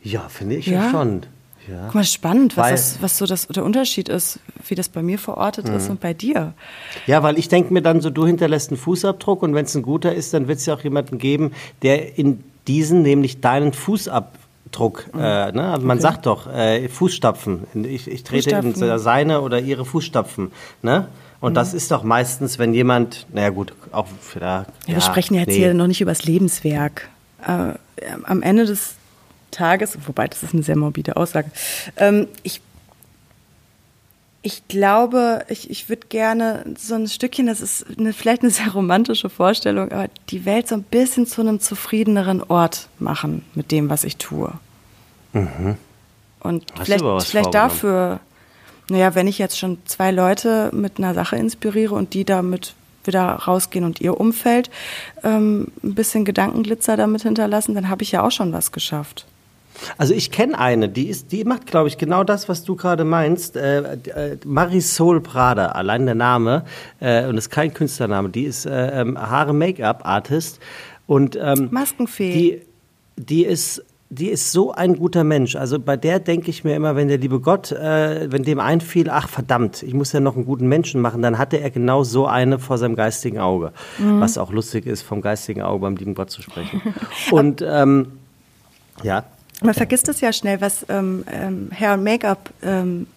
Ja, 0.04 0.28
finde 0.30 0.56
ich 0.56 0.68
Ja? 0.68 0.90
schon. 0.92 1.24
Ja. 1.70 1.86
Guck 1.86 1.96
mal, 1.96 2.04
spannend, 2.04 2.58
was, 2.58 2.66
Weil- 2.66 2.72
das, 2.72 2.98
was 3.02 3.18
so 3.18 3.26
das, 3.26 3.48
der 3.48 3.64
Unterschied 3.64 4.10
ist, 4.10 4.40
wie 4.68 4.76
das 4.76 4.90
bei 4.90 5.02
mir 5.04 5.20
verortet 5.20 5.70
ist 5.70 5.86
Mhm. 5.86 5.92
und 5.92 6.00
bei 6.02 6.14
dir. 6.14 6.54
Ja, 7.08 7.22
weil 7.24 7.38
ich 7.38 7.50
denke 7.50 7.74
mir 7.74 7.82
dann 7.82 8.02
so, 8.02 8.10
du 8.10 8.26
hinterlässt 8.26 8.70
einen 8.72 8.78
Fußabdruck 8.78 9.44
und 9.44 9.54
wenn 9.54 9.66
es 9.66 9.76
ein 9.76 9.84
guter 9.84 10.14
ist, 10.14 10.34
dann 10.34 10.48
wird 10.48 10.60
es 10.60 10.66
ja 10.66 10.74
auch 10.74 10.82
jemanden 10.84 11.18
geben, 11.18 11.52
der 11.84 12.18
in 12.18 12.44
diesen, 12.68 13.02
nämlich 13.04 13.42
deinen 13.42 13.74
Fußabdruck, 13.74 15.06
äh, 15.14 15.52
ne? 15.52 15.72
also 15.74 15.86
man 15.86 15.98
Okay. 15.98 16.02
sagt 16.02 16.26
doch, 16.26 16.48
äh, 16.52 16.88
Fußstapfen. 16.90 17.66
Ich, 17.86 18.08
ich 18.08 18.24
trete 18.24 18.52
in 18.56 18.74
seine 19.00 19.42
oder 19.42 19.60
ihre 19.60 19.86
Fußstapfen. 19.86 20.52
Ne? 20.82 21.08
Und 21.40 21.56
das 21.56 21.74
ist 21.74 21.90
doch 21.92 22.04
meistens, 22.04 22.60
wenn 22.60 22.74
jemand, 22.74 23.26
naja 23.34 23.50
gut, 23.50 23.74
auch 23.92 24.08
für 24.22 24.40
da. 24.40 24.66
Ja, 24.88 24.96
wir 24.96 25.02
sprechen 25.02 25.34
ja 25.34 25.40
jetzt 25.42 25.50
nee. 25.50 25.56
hier 25.58 25.74
noch 25.74 25.88
nicht 25.88 26.02
über 26.02 26.12
das 26.12 26.24
Lebenswerk. 26.24 27.10
Äh, 27.46 27.74
am 28.24 28.42
Ende 28.44 28.66
des 28.66 28.94
Tages, 29.52 29.98
wobei 30.06 30.28
das 30.28 30.44
ist 30.44 30.54
eine 30.54 30.64
sehr 30.64 30.78
morbide 30.78 31.18
Aussage, 31.18 31.52
ähm, 31.98 32.28
ich, 32.44 32.62
ich 34.42 34.68
glaube, 34.68 35.46
ich, 35.50 35.70
ich 35.70 35.90
würde 35.90 36.08
gerne 36.08 36.66
so 36.78 36.96
ein 36.96 37.08
Stückchen, 37.08 37.48
das 37.48 37.62
ist 37.62 37.86
eine, 37.98 38.14
vielleicht 38.14 38.42
eine 38.42 38.52
sehr 38.52 38.72
romantische 38.72 39.30
Vorstellung, 39.30 39.92
aber 39.92 40.08
die 40.30 40.46
Welt 40.46 40.68
so 40.68 40.76
ein 40.76 40.84
bisschen 40.84 41.28
zu 41.28 41.42
einem 41.42 41.60
zufriedeneren 41.60 42.42
Ort 42.42 42.88
machen 43.00 43.46
mit 43.54 43.72
dem, 43.72 43.90
was 43.90 44.04
ich 44.04 44.18
tue. 44.18 44.52
Und 45.34 45.42
Mhm. 45.42 45.78
Hast 46.44 46.62
du 46.80 46.84
vielleicht, 46.84 47.28
vielleicht 47.28 47.54
dafür, 47.54 48.20
naja, 48.90 49.16
wenn 49.16 49.28
ich 49.28 49.38
jetzt 49.38 49.58
schon 49.58 49.78
zwei 49.86 50.12
Leute 50.12 50.70
mit 50.74 50.98
einer 50.98 51.14
Sache 51.14 51.36
inspiriere 51.36 51.94
und 51.94 52.14
die 52.14 52.26
damit 52.26 52.74
wieder 53.04 53.22
rausgehen 53.22 53.86
und 53.86 54.02
ihr 54.02 54.20
Umfeld 54.20 54.70
ähm, 55.24 55.68
ein 55.84 55.96
bisschen 55.96 56.26
Gedankenglitzer 56.26 56.98
damit 56.98 57.24
hinterlassen, 57.24 57.76
dann 57.76 57.90
habe 57.90 58.04
ich 58.04 58.12
ja 58.12 58.24
auch 58.24 58.32
schon 58.32 58.54
was 58.54 58.72
geschafft. 58.72 59.26
Also 59.98 60.14
ich 60.14 60.32
kenne 60.32 60.58
eine, 60.58 60.90
die 60.90 61.08
ist, 61.08 61.32
die 61.32 61.44
macht, 61.44 61.66
glaube 61.66 61.88
ich, 61.88 61.98
genau 61.98 62.24
das, 62.24 62.50
was 62.50 62.64
du 62.64 62.76
gerade 62.76 63.04
meinst. 63.04 63.56
Äh, 63.56 63.80
äh, 63.80 64.38
Marisol 64.46 65.22
Prada, 65.22 65.68
allein 65.68 66.06
der 66.06 66.16
Name, 66.16 66.66
äh, 67.00 67.26
und 67.28 67.38
ist 67.38 67.50
kein 67.50 67.74
Künstlername, 67.74 68.30
die 68.30 68.44
ist 68.44 68.66
äh, 68.66 69.02
ähm, 69.02 69.18
Haare-Make-up-Artist 69.18 70.60
und 71.08 71.38
ähm, 71.42 71.70
Maskenfee. 71.72 72.34
Die, 72.34 72.62
die 73.18 73.46
ist 73.46 73.84
die 74.12 74.28
ist 74.28 74.52
so 74.52 74.74
ein 74.74 74.98
guter 74.98 75.24
Mensch. 75.24 75.56
Also 75.56 75.80
bei 75.80 75.96
der 75.96 76.20
denke 76.20 76.50
ich 76.50 76.66
mir 76.66 76.76
immer, 76.76 76.98
wenn 76.98 77.08
der 77.08 77.18
liebe 77.18 77.40
Gott, 77.40 77.72
äh, 77.72 78.30
wenn 78.30 78.44
dem 78.44 78.60
einfiel, 78.60 79.10
ach 79.10 79.30
verdammt, 79.30 79.84
ich 79.84 79.94
muss 79.94 80.12
ja 80.12 80.20
noch 80.20 80.36
einen 80.36 80.44
guten 80.44 80.68
Menschen 80.68 81.00
machen, 81.00 81.22
dann 81.22 81.38
hatte 81.38 81.62
er 81.62 81.70
genau 81.70 82.04
so 82.04 82.28
eine 82.28 82.60
vor 82.60 82.78
seinem 82.78 82.98
geistigen 82.98 83.40
Auge. 83.40 83.72
Mhm. 84.00 84.20
Was 84.20 84.38
auch 84.38 84.52
lustig 84.52 84.86
ist, 84.86 85.02
vom 85.02 85.22
geistigen 85.22 85.62
Auge 85.62 85.84
beim 85.84 85.96
lieben 85.96 86.14
Gott 86.14 86.30
zu 86.30 86.42
sprechen. 86.42 86.82
Und 87.32 87.64
ähm, 87.66 88.08
ja. 89.02 89.24
Man 89.64 89.76
vergisst 89.76 90.10
es 90.10 90.22
ja 90.22 90.34
schnell, 90.34 90.60
was 90.60 90.86
ähm, 90.90 91.24
ähm, 91.32 91.70
Hair- 91.72 91.94
und 91.94 92.04
Make-up-Feen 92.04 93.08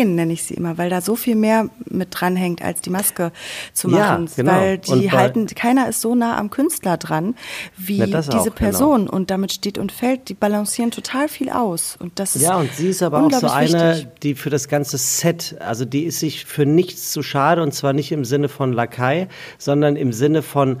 ähm, 0.00 0.14
nenne 0.14 0.34
ich 0.34 0.42
sie 0.44 0.54
immer, 0.54 0.76
weil 0.76 0.90
da 0.90 1.00
so 1.00 1.16
viel 1.16 1.34
mehr 1.34 1.70
mit 1.86 2.08
dranhängt, 2.10 2.60
als 2.60 2.82
die 2.82 2.90
Maske 2.90 3.32
zu 3.72 3.88
machen. 3.88 4.26
Ja, 4.26 4.32
genau. 4.36 4.52
Weil 4.52 4.78
die 4.78 5.10
halten, 5.10 5.46
keiner 5.46 5.88
ist 5.88 6.02
so 6.02 6.14
nah 6.14 6.36
am 6.36 6.50
Künstler 6.50 6.98
dran 6.98 7.34
wie 7.78 7.96
ja, 7.96 8.06
diese 8.06 8.38
auch, 8.38 8.44
genau. 8.44 8.54
Person. 8.54 9.00
Genau. 9.06 9.16
Und 9.16 9.30
damit 9.30 9.52
steht 9.52 9.78
und 9.78 9.92
fällt, 9.92 10.28
die 10.28 10.34
balancieren 10.34 10.90
total 10.90 11.28
viel 11.28 11.48
aus. 11.48 11.96
Und 11.98 12.18
das 12.18 12.34
ja, 12.34 12.56
und 12.56 12.70
sie 12.74 12.88
ist 12.88 13.02
aber 13.02 13.24
auch 13.24 13.32
so 13.32 13.48
eine, 13.48 13.94
wichtig. 13.94 14.08
die 14.22 14.34
für 14.34 14.50
das 14.50 14.68
ganze 14.68 14.98
Set, 14.98 15.56
also 15.60 15.86
die 15.86 16.04
ist 16.04 16.20
sich 16.20 16.44
für 16.44 16.66
nichts 16.66 17.12
zu 17.12 17.22
schade 17.22 17.62
und 17.62 17.72
zwar 17.72 17.94
nicht 17.94 18.12
im 18.12 18.26
Sinne 18.26 18.50
von 18.50 18.74
Lakai, 18.74 19.28
sondern 19.56 19.96
im 19.96 20.12
Sinne 20.12 20.42
von 20.42 20.78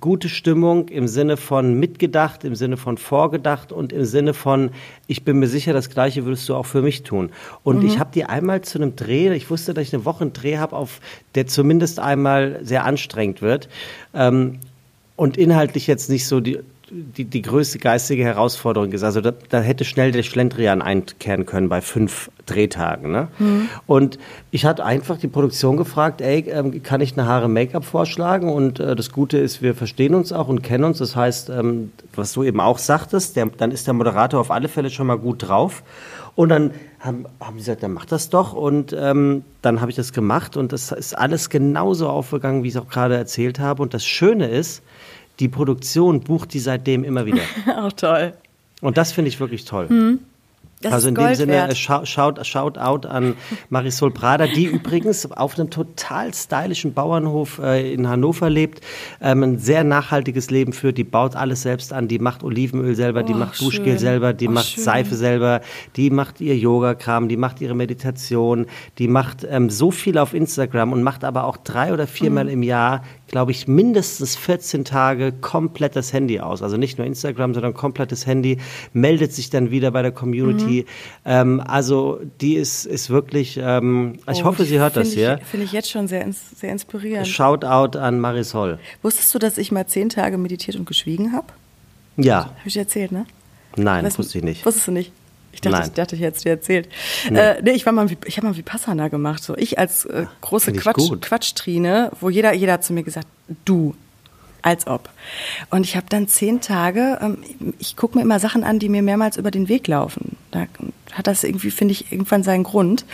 gute 0.00 0.28
Stimmung 0.28 0.88
im 0.88 1.08
Sinne 1.08 1.36
von 1.36 1.78
mitgedacht, 1.78 2.44
im 2.44 2.54
Sinne 2.54 2.76
von 2.76 2.98
vorgedacht 2.98 3.72
und 3.72 3.92
im 3.92 4.04
Sinne 4.04 4.34
von, 4.34 4.70
ich 5.06 5.24
bin 5.24 5.38
mir 5.38 5.46
sicher, 5.46 5.72
das 5.72 5.88
Gleiche 5.88 6.26
würdest 6.26 6.48
du 6.48 6.54
auch 6.54 6.66
für 6.66 6.82
mich 6.82 7.04
tun. 7.04 7.30
Und 7.64 7.80
mhm. 7.80 7.86
ich 7.86 7.98
habe 7.98 8.10
die 8.14 8.24
einmal 8.24 8.60
zu 8.62 8.78
einem 8.78 8.96
Dreh, 8.96 9.32
ich 9.32 9.48
wusste, 9.50 9.72
dass 9.72 9.84
ich 9.84 9.94
eine 9.94 10.04
Woche 10.04 10.22
einen 10.22 10.34
Dreh 10.34 10.58
habe, 10.58 10.76
auf 10.76 11.00
der 11.34 11.46
zumindest 11.46 12.00
einmal 12.00 12.60
sehr 12.62 12.84
anstrengend 12.84 13.40
wird 13.40 13.68
ähm, 14.14 14.58
und 15.16 15.38
inhaltlich 15.38 15.86
jetzt 15.86 16.10
nicht 16.10 16.26
so 16.26 16.40
die 16.40 16.58
die, 16.90 17.24
die 17.24 17.42
größte 17.42 17.78
geistige 17.78 18.24
Herausforderung 18.24 18.92
ist. 18.92 19.02
Also 19.02 19.20
da, 19.20 19.32
da 19.48 19.60
hätte 19.60 19.84
schnell 19.84 20.12
der 20.12 20.22
Schlendrian 20.22 20.82
einkehren 20.82 21.46
können 21.46 21.68
bei 21.68 21.80
fünf 21.80 22.30
Drehtagen. 22.46 23.10
Ne? 23.10 23.28
Mhm. 23.38 23.68
Und 23.86 24.18
ich 24.50 24.64
hatte 24.64 24.84
einfach 24.84 25.18
die 25.18 25.28
Produktion 25.28 25.76
gefragt, 25.76 26.20
ey, 26.20 26.48
ähm, 26.48 26.82
kann 26.82 27.00
ich 27.00 27.16
eine 27.16 27.26
Haare 27.26 27.48
Make-up 27.48 27.84
vorschlagen? 27.84 28.50
Und 28.50 28.80
äh, 28.80 28.96
das 28.96 29.12
Gute 29.12 29.38
ist, 29.38 29.62
wir 29.62 29.74
verstehen 29.74 30.14
uns 30.14 30.32
auch 30.32 30.48
und 30.48 30.62
kennen 30.62 30.84
uns. 30.84 30.98
Das 30.98 31.14
heißt, 31.14 31.50
ähm, 31.50 31.92
was 32.14 32.32
du 32.32 32.42
eben 32.42 32.60
auch 32.60 32.78
sagtest, 32.78 33.36
der, 33.36 33.46
dann 33.46 33.70
ist 33.70 33.86
der 33.86 33.94
Moderator 33.94 34.40
auf 34.40 34.50
alle 34.50 34.68
Fälle 34.68 34.90
schon 34.90 35.06
mal 35.06 35.18
gut 35.18 35.48
drauf. 35.48 35.82
Und 36.34 36.50
dann 36.50 36.70
haben, 37.00 37.26
haben 37.40 37.54
sie 37.54 37.64
gesagt, 37.64 37.82
dann 37.82 37.92
mach 37.92 38.06
das 38.06 38.30
doch. 38.30 38.52
Und 38.52 38.94
ähm, 38.96 39.44
dann 39.60 39.80
habe 39.80 39.90
ich 39.90 39.96
das 39.96 40.12
gemacht 40.12 40.56
und 40.56 40.72
das 40.72 40.92
ist 40.92 41.18
alles 41.18 41.50
genauso 41.50 42.08
aufgegangen, 42.08 42.62
wie 42.62 42.68
ich 42.68 42.76
es 42.76 42.80
auch 42.80 42.88
gerade 42.88 43.16
erzählt 43.16 43.58
habe. 43.58 43.82
Und 43.82 43.92
das 43.92 44.06
Schöne 44.06 44.46
ist, 44.46 44.82
die 45.40 45.48
Produktion 45.48 46.20
bucht 46.20 46.52
die 46.54 46.58
seitdem 46.58 47.04
immer 47.04 47.26
wieder. 47.26 47.42
Auch 47.78 47.92
toll. 47.92 48.34
Und 48.80 48.96
das 48.96 49.12
finde 49.12 49.28
ich 49.28 49.40
wirklich 49.40 49.64
toll. 49.64 49.88
Mhm. 49.88 50.20
Das 50.80 50.92
also 50.92 51.08
in 51.08 51.16
dem 51.16 51.34
Sinne, 51.34 51.52
wert. 51.54 51.76
shout, 51.76 52.44
shout 52.44 52.78
out 52.78 53.04
an 53.04 53.34
Marisol 53.68 54.12
Prada, 54.12 54.46
die 54.46 54.64
übrigens 54.66 55.30
auf 55.32 55.58
einem 55.58 55.70
total 55.70 56.32
stylischen 56.32 56.94
Bauernhof 56.94 57.58
äh, 57.58 57.92
in 57.92 58.08
Hannover 58.08 58.48
lebt, 58.48 58.80
ähm, 59.20 59.42
ein 59.42 59.58
sehr 59.58 59.82
nachhaltiges 59.82 60.50
Leben 60.50 60.72
führt, 60.72 60.96
die 60.96 61.02
baut 61.02 61.34
alles 61.34 61.62
selbst 61.62 61.92
an, 61.92 62.06
die 62.06 62.20
macht 62.20 62.44
Olivenöl 62.44 62.94
selber, 62.94 63.22
oh, 63.22 63.26
die 63.26 63.34
macht 63.34 63.60
Duschgel 63.60 63.86
schön. 63.86 63.98
selber, 63.98 64.32
die 64.32 64.46
oh, 64.46 64.52
macht 64.52 64.68
schön. 64.68 64.84
Seife 64.84 65.16
selber, 65.16 65.62
die 65.96 66.10
macht 66.10 66.40
ihr 66.40 66.56
Yoga-Kram, 66.56 67.28
die 67.28 67.36
macht 67.36 67.60
ihre 67.60 67.74
Meditation, 67.74 68.66
die 68.98 69.08
macht 69.08 69.44
ähm, 69.50 69.70
so 69.70 69.90
viel 69.90 70.16
auf 70.16 70.32
Instagram 70.32 70.92
und 70.92 71.02
macht 71.02 71.24
aber 71.24 71.44
auch 71.44 71.56
drei 71.56 71.92
oder 71.92 72.06
viermal 72.06 72.44
mhm. 72.44 72.50
im 72.50 72.62
Jahr 72.62 73.02
glaube 73.28 73.52
ich, 73.52 73.68
mindestens 73.68 74.36
14 74.36 74.84
Tage 74.84 75.32
komplett 75.32 75.94
das 75.94 76.12
Handy 76.12 76.40
aus. 76.40 76.62
Also 76.62 76.76
nicht 76.76 76.98
nur 76.98 77.06
Instagram, 77.06 77.54
sondern 77.54 77.74
komplettes 77.74 78.26
Handy, 78.26 78.58
meldet 78.92 79.32
sich 79.32 79.50
dann 79.50 79.70
wieder 79.70 79.90
bei 79.90 80.02
der 80.02 80.12
Community. 80.12 80.86
Mhm. 81.24 81.30
Ähm, 81.30 81.62
also 81.64 82.20
die 82.40 82.54
ist, 82.54 82.86
ist 82.86 83.10
wirklich, 83.10 83.58
ähm, 83.62 84.18
ich 84.30 84.42
oh, 84.42 84.46
hoffe, 84.46 84.64
sie 84.64 84.78
hört 84.78 84.96
das 84.96 85.12
hier. 85.12 85.38
Finde 85.44 85.66
ich 85.66 85.72
jetzt 85.72 85.90
schon 85.90 86.08
sehr, 86.08 86.26
sehr 86.32 86.72
inspirierend. 86.72 87.28
Shoutout 87.28 87.98
an 87.98 88.18
Marisol. 88.18 88.78
Wusstest 89.02 89.34
du, 89.34 89.38
dass 89.38 89.58
ich 89.58 89.70
mal 89.70 89.86
zehn 89.86 90.08
Tage 90.08 90.38
meditiert 90.38 90.76
und 90.76 90.86
geschwiegen 90.86 91.32
habe? 91.32 91.46
Ja. 92.16 92.46
Habe 92.46 92.68
ich 92.68 92.76
erzählt, 92.76 93.12
ne? 93.12 93.26
Nein, 93.76 94.04
weißt, 94.04 94.18
wusste 94.18 94.38
ich 94.38 94.44
nicht. 94.44 94.66
Wusstest 94.66 94.88
du 94.88 94.92
nicht? 94.92 95.12
Ich 95.58 95.70
dachte, 95.70 95.88
ich, 95.88 95.94
dachte, 95.94 96.16
ich 96.16 96.22
hätte 96.22 96.36
es 96.36 96.42
dir 96.42 96.50
erzählt. 96.50 96.88
Nee. 97.30 97.38
Äh, 97.38 97.62
nee, 97.62 97.70
ich 97.72 97.86
war 97.86 97.92
mal, 97.92 98.06
ich 98.24 98.36
habe 98.36 98.46
mal 98.46 98.56
Vipassana 98.56 99.08
gemacht. 99.08 99.42
So 99.42 99.56
ich 99.56 99.78
als 99.78 100.04
äh, 100.04 100.26
große 100.40 100.72
Quatsch, 100.72 101.10
Quatschtrine, 101.20 102.12
wo 102.20 102.30
jeder, 102.30 102.52
jeder 102.54 102.74
hat 102.74 102.84
zu 102.84 102.92
mir 102.92 103.02
gesagt, 103.02 103.26
du, 103.64 103.94
als 104.62 104.86
ob. 104.86 105.08
Und 105.70 105.84
ich 105.84 105.96
habe 105.96 106.06
dann 106.08 106.28
zehn 106.28 106.60
Tage, 106.60 107.18
ähm, 107.20 107.38
ich 107.78 107.96
gucke 107.96 108.16
mir 108.16 108.22
immer 108.22 108.40
Sachen 108.40 108.64
an, 108.64 108.78
die 108.78 108.88
mir 108.88 109.02
mehrmals 109.02 109.36
über 109.36 109.50
den 109.50 109.68
Weg 109.68 109.86
laufen. 109.86 110.36
Da 110.50 110.66
hat 111.12 111.26
das 111.26 111.44
irgendwie, 111.44 111.70
finde 111.70 111.92
ich, 111.92 112.12
irgendwann 112.12 112.42
seinen 112.42 112.64
Grund. 112.64 113.04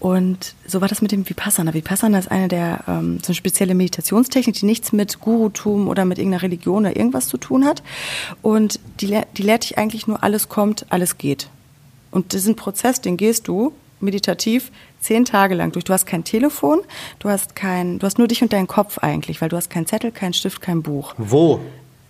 Und 0.00 0.54
so 0.66 0.80
war 0.80 0.88
das 0.88 1.02
mit 1.02 1.12
dem 1.12 1.28
Vipassana. 1.28 1.74
Vipassana 1.74 2.18
ist 2.18 2.30
eine 2.30 2.48
der, 2.48 2.84
ähm, 2.88 3.18
so 3.22 3.28
eine 3.28 3.34
spezielle 3.34 3.74
Meditationstechnik, 3.74 4.56
die 4.56 4.66
nichts 4.66 4.92
mit 4.92 5.20
Gurutum 5.20 5.88
oder 5.88 6.04
mit 6.04 6.18
irgendeiner 6.18 6.42
Religion 6.42 6.84
oder 6.84 6.96
irgendwas 6.96 7.28
zu 7.28 7.36
tun 7.36 7.64
hat. 7.64 7.82
Und 8.42 8.80
die, 9.00 9.18
die 9.36 9.42
lehrt 9.42 9.64
dich 9.64 9.78
eigentlich 9.78 10.06
nur, 10.06 10.22
alles 10.22 10.48
kommt, 10.48 10.86
alles 10.90 11.18
geht. 11.18 11.48
Und 12.12 12.32
diesen 12.32 12.54
Prozess, 12.54 13.00
den 13.00 13.16
gehst 13.16 13.48
du 13.48 13.72
meditativ 13.98 14.70
zehn 15.00 15.24
Tage 15.24 15.54
lang 15.54 15.72
durch. 15.72 15.84
Du 15.84 15.92
hast 15.92 16.06
kein 16.06 16.22
Telefon, 16.22 16.80
du 17.18 17.28
hast 17.28 17.56
kein, 17.56 17.98
du 17.98 18.06
hast 18.06 18.18
nur 18.18 18.28
dich 18.28 18.42
und 18.42 18.52
deinen 18.52 18.68
Kopf 18.68 18.98
eigentlich, 18.98 19.40
weil 19.40 19.48
du 19.48 19.56
hast 19.56 19.70
keinen 19.70 19.86
Zettel, 19.86 20.12
keinen 20.12 20.34
Stift, 20.34 20.60
kein 20.60 20.82
Buch. 20.82 21.14
Wo? 21.18 21.60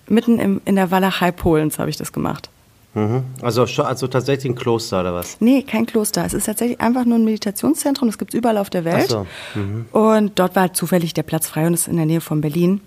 Mitten 0.08 0.38
im, 0.38 0.60
in 0.64 0.76
der 0.76 0.90
Walachei 0.90 1.32
Polens 1.32 1.78
habe 1.78 1.88
ich 1.88 1.96
das 1.96 2.12
gemacht. 2.12 2.50
Mhm. 2.94 3.24
Also, 3.40 3.62
also 3.62 4.06
tatsächlich 4.06 4.52
ein 4.52 4.54
Kloster 4.54 5.00
oder 5.00 5.14
was? 5.14 5.40
Nee, 5.40 5.62
kein 5.62 5.86
Kloster. 5.86 6.24
Es 6.26 6.34
ist 6.34 6.44
tatsächlich 6.44 6.80
einfach 6.80 7.06
nur 7.06 7.18
ein 7.18 7.24
Meditationszentrum. 7.24 8.08
Das 8.08 8.18
gibt 8.18 8.34
es 8.34 8.38
überall 8.38 8.58
auf 8.58 8.68
der 8.68 8.84
Welt. 8.84 9.06
Ach 9.06 9.26
so. 9.54 9.60
Mhm. 9.60 9.86
Und 9.92 10.38
dort 10.38 10.56
war 10.56 10.74
zufällig 10.74 11.14
der 11.14 11.22
Platz 11.22 11.46
frei 11.46 11.66
und 11.66 11.74
ist 11.74 11.88
in 11.88 11.96
der 11.96 12.06
Nähe 12.06 12.20
von 12.20 12.40
Berlin. 12.40 12.80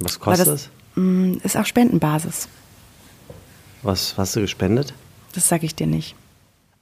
Was 0.00 0.18
kostet 0.18 0.48
das? 0.48 0.62
das? 0.64 0.70
Mm, 0.96 1.34
ist 1.44 1.56
auf 1.56 1.66
Spendenbasis. 1.66 2.48
Was 3.82 4.14
hast 4.16 4.34
du 4.34 4.40
gespendet? 4.40 4.92
Das 5.34 5.48
sage 5.48 5.66
ich 5.66 5.74
dir 5.74 5.86
nicht. 5.86 6.16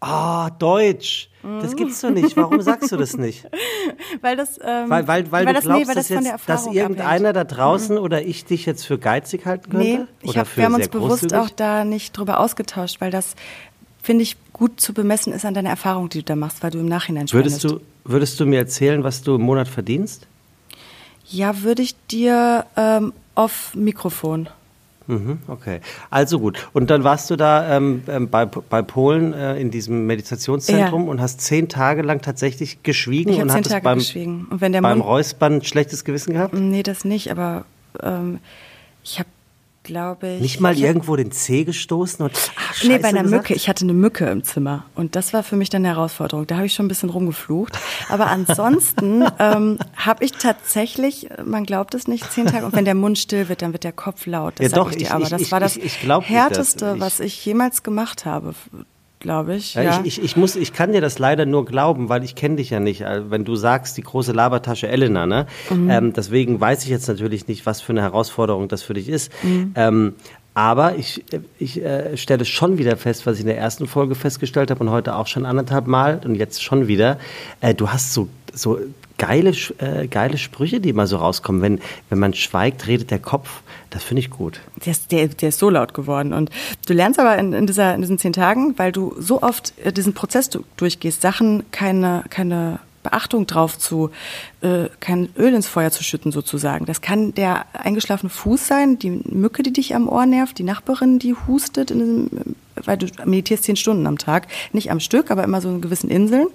Ah, 0.00 0.50
Deutsch. 0.50 1.28
Das 1.42 1.76
gibt's 1.76 2.00
doch 2.00 2.10
nicht. 2.10 2.36
Warum 2.36 2.60
sagst 2.60 2.92
du 2.92 2.96
das 2.96 3.16
nicht? 3.16 3.46
weil 4.20 4.36
das, 4.36 4.58
ähm, 4.62 4.90
weil, 4.90 5.06
weil, 5.06 5.30
weil, 5.30 5.46
weil 5.46 5.54
du 5.54 5.60
glaubst, 5.60 5.88
nee, 5.88 5.94
dass, 5.94 6.08
jetzt, 6.08 6.48
dass 6.48 6.66
irgendeiner 6.66 7.30
abhängt. 7.30 7.36
da 7.36 7.44
draußen 7.44 7.96
mhm. 7.96 8.02
oder 8.02 8.22
ich 8.22 8.44
dich 8.44 8.66
jetzt 8.66 8.84
für 8.84 8.98
geizig 8.98 9.46
halten 9.46 9.70
könnte? 9.70 9.86
Nee, 9.86 10.00
ich 10.22 10.36
hab, 10.36 10.54
wir 10.56 10.64
haben 10.64 10.74
uns 10.74 10.88
bewusst 10.88 11.34
auch 11.34 11.50
da 11.50 11.84
nicht 11.84 12.16
drüber 12.16 12.40
ausgetauscht, 12.40 13.00
weil 13.00 13.10
das, 13.10 13.36
finde 14.02 14.22
ich, 14.22 14.36
gut 14.52 14.80
zu 14.80 14.92
bemessen 14.92 15.32
ist 15.32 15.44
an 15.44 15.54
deiner 15.54 15.70
Erfahrung, 15.70 16.08
die 16.08 16.18
du 16.18 16.24
da 16.24 16.36
machst, 16.36 16.62
weil 16.62 16.70
du 16.70 16.78
im 16.78 16.86
Nachhinein 16.86 17.30
würdest 17.32 17.64
du 17.64 17.80
Würdest 18.04 18.40
du 18.40 18.46
mir 18.46 18.58
erzählen, 18.58 19.04
was 19.04 19.22
du 19.22 19.34
im 19.34 19.42
Monat 19.42 19.68
verdienst? 19.68 20.26
Ja, 21.26 21.62
würde 21.62 21.82
ich 21.82 21.94
dir 22.06 22.66
ähm, 22.76 23.12
auf 23.34 23.74
Mikrofon. 23.74 24.48
Mhm, 25.10 25.38
okay, 25.48 25.80
also 26.08 26.38
gut. 26.38 26.68
Und 26.72 26.88
dann 26.90 27.02
warst 27.02 27.30
du 27.30 27.36
da 27.36 27.76
ähm, 27.76 28.02
ähm, 28.06 28.28
bei, 28.28 28.46
bei 28.46 28.80
Polen 28.82 29.32
äh, 29.32 29.56
in 29.56 29.72
diesem 29.72 30.06
Meditationszentrum 30.06 31.04
ja. 31.04 31.10
und 31.10 31.20
hast 31.20 31.40
zehn 31.40 31.68
Tage 31.68 32.02
lang 32.02 32.22
tatsächlich 32.22 32.84
geschwiegen 32.84 33.32
ich 33.32 33.42
und 33.42 33.52
hattest 33.52 33.70
Tage 33.70 33.82
beim, 33.82 33.98
geschwiegen. 33.98 34.46
Und 34.50 34.60
wenn 34.60 34.72
der 34.72 34.82
beim 34.82 34.98
Mund 34.98 35.10
Räuspern 35.10 35.54
ein 35.54 35.64
schlechtes 35.64 36.04
Gewissen 36.04 36.34
gehabt? 36.34 36.54
Nee, 36.54 36.84
das 36.84 37.04
nicht, 37.04 37.32
aber 37.32 37.64
ähm, 38.00 38.38
ich 39.02 39.18
habe 39.18 39.28
glaube 39.82 40.28
ich. 40.34 40.40
Nicht 40.40 40.60
mal 40.60 40.78
irgendwo 40.78 41.16
den 41.16 41.32
Zeh 41.32 41.64
gestoßen 41.64 42.24
und 42.24 42.32
ach, 42.56 42.74
Scheiße 42.74 42.88
Nee, 42.88 42.98
bei 42.98 43.08
einer 43.08 43.22
gesagt? 43.22 43.42
Mücke. 43.42 43.54
Ich 43.54 43.68
hatte 43.68 43.84
eine 43.84 43.92
Mücke 43.92 44.28
im 44.28 44.44
Zimmer 44.44 44.84
und 44.94 45.16
das 45.16 45.32
war 45.32 45.42
für 45.42 45.56
mich 45.56 45.70
dann 45.70 45.84
eine 45.84 45.94
Herausforderung. 45.94 46.46
Da 46.46 46.56
habe 46.56 46.66
ich 46.66 46.74
schon 46.74 46.86
ein 46.86 46.88
bisschen 46.88 47.10
rumgeflucht. 47.10 47.78
Aber 48.08 48.26
ansonsten 48.28 49.24
ähm, 49.38 49.78
habe 49.96 50.24
ich 50.24 50.32
tatsächlich, 50.32 51.28
man 51.44 51.64
glaubt 51.64 51.94
es 51.94 52.06
nicht, 52.08 52.30
zehn 52.30 52.46
Tage. 52.46 52.66
Und 52.66 52.74
wenn 52.74 52.84
der 52.84 52.94
Mund 52.94 53.18
still 53.18 53.48
wird, 53.48 53.62
dann 53.62 53.72
wird 53.72 53.84
der 53.84 53.92
Kopf 53.92 54.26
laut. 54.26 54.54
Das 54.58 54.70
ja, 54.70 54.76
doch, 54.76 54.90
ich 54.90 54.98
dir. 54.98 55.04
Ich, 55.04 55.10
Aber 55.10 55.24
ich, 55.24 55.30
das 55.30 55.42
ich, 55.42 55.52
war 55.52 55.60
das 55.60 55.78
härteste, 56.28 56.84
das. 56.84 57.00
was 57.00 57.20
ich 57.20 57.44
jemals 57.44 57.82
gemacht 57.82 58.24
habe 58.24 58.54
glaube 59.20 59.54
ich. 59.54 59.74
Ja, 59.74 59.82
ja. 59.82 60.00
Ich, 60.04 60.18
ich, 60.18 60.24
ich, 60.24 60.36
muss, 60.36 60.56
ich 60.56 60.72
kann 60.72 60.92
dir 60.92 61.00
das 61.00 61.18
leider 61.18 61.46
nur 61.46 61.64
glauben, 61.64 62.08
weil 62.08 62.24
ich 62.24 62.34
kenne 62.34 62.56
dich 62.56 62.70
ja 62.70 62.80
nicht. 62.80 63.06
Also, 63.06 63.30
wenn 63.30 63.44
du 63.44 63.54
sagst, 63.54 63.96
die 63.96 64.02
große 64.02 64.32
Labertasche 64.32 64.88
Elena, 64.88 65.26
ne? 65.26 65.46
Mhm. 65.70 65.90
Ähm, 65.90 66.12
deswegen 66.12 66.60
weiß 66.60 66.82
ich 66.82 66.88
jetzt 66.88 67.06
natürlich 67.06 67.46
nicht, 67.46 67.66
was 67.66 67.80
für 67.80 67.92
eine 67.92 68.02
Herausforderung 68.02 68.66
das 68.66 68.82
für 68.82 68.94
dich 68.94 69.08
ist. 69.08 69.30
Mhm. 69.42 69.72
Ähm, 69.76 70.14
Aber 70.52 70.96
ich, 70.96 71.24
ich 71.58 71.80
äh, 71.80 72.16
stelle 72.16 72.44
schon 72.44 72.76
wieder 72.78 72.96
fest, 72.96 73.24
was 73.24 73.36
ich 73.36 73.42
in 73.42 73.46
der 73.46 73.58
ersten 73.58 73.86
Folge 73.86 74.14
festgestellt 74.16 74.70
habe 74.70 74.80
und 74.80 74.90
heute 74.90 75.14
auch 75.14 75.28
schon 75.28 75.46
anderthalb 75.46 75.86
Mal 75.86 76.20
und 76.24 76.34
jetzt 76.34 76.62
schon 76.62 76.88
wieder. 76.88 77.18
Äh, 77.60 77.74
du 77.74 77.88
hast 77.90 78.12
so, 78.12 78.28
so 78.52 78.78
geile, 79.16 79.52
äh, 79.78 80.08
geile 80.08 80.38
Sprüche, 80.38 80.80
die 80.80 80.88
immer 80.88 81.06
so 81.06 81.18
rauskommen. 81.18 81.62
Wenn, 81.62 81.80
wenn 82.08 82.18
man 82.18 82.34
schweigt, 82.34 82.86
redet 82.86 83.10
der 83.10 83.20
Kopf. 83.20 83.62
Das 83.90 84.04
finde 84.04 84.20
ich 84.20 84.30
gut. 84.30 84.60
Der 84.84 84.92
ist, 84.92 85.10
der, 85.10 85.28
der 85.28 85.48
ist 85.48 85.58
so 85.58 85.68
laut 85.68 85.94
geworden. 85.94 86.32
Und 86.32 86.50
du 86.86 86.94
lernst 86.94 87.18
aber 87.18 87.36
in, 87.36 87.52
in, 87.52 87.66
dieser, 87.66 87.94
in 87.94 88.00
diesen 88.00 88.18
zehn 88.18 88.32
Tagen, 88.32 88.78
weil 88.78 88.92
du 88.92 89.14
so 89.18 89.42
oft 89.42 89.74
äh, 89.84 89.92
diesen 89.92 90.14
Prozess 90.14 90.48
durchgehst, 90.76 91.20
Sachen 91.20 91.64
keine, 91.72 92.24
keine 92.30 92.78
Beachtung 93.02 93.46
drauf 93.46 93.78
zu, 93.78 94.10
äh, 94.60 94.88
kein 95.00 95.30
Öl 95.36 95.54
ins 95.54 95.66
Feuer 95.66 95.90
zu 95.90 96.04
schütten 96.04 96.32
sozusagen. 96.32 96.84
Das 96.84 97.00
kann 97.00 97.34
der 97.34 97.64
eingeschlafene 97.72 98.30
Fuß 98.30 98.66
sein, 98.66 98.98
die 98.98 99.22
Mücke, 99.24 99.62
die 99.62 99.72
dich 99.72 99.94
am 99.94 100.08
Ohr 100.08 100.26
nervt, 100.26 100.58
die 100.58 100.64
Nachbarin, 100.64 101.18
die 101.18 101.34
hustet, 101.34 101.90
in 101.90 101.98
diesem, 101.98 102.30
weil 102.76 102.98
du 102.98 103.06
meditierst 103.24 103.64
zehn 103.64 103.76
Stunden 103.76 104.06
am 104.06 104.18
Tag, 104.18 104.48
nicht 104.72 104.90
am 104.90 105.00
Stück, 105.00 105.30
aber 105.30 105.44
immer 105.44 105.60
so 105.60 105.70
in 105.70 105.80
gewissen 105.80 106.10
Inseln. 106.10 106.48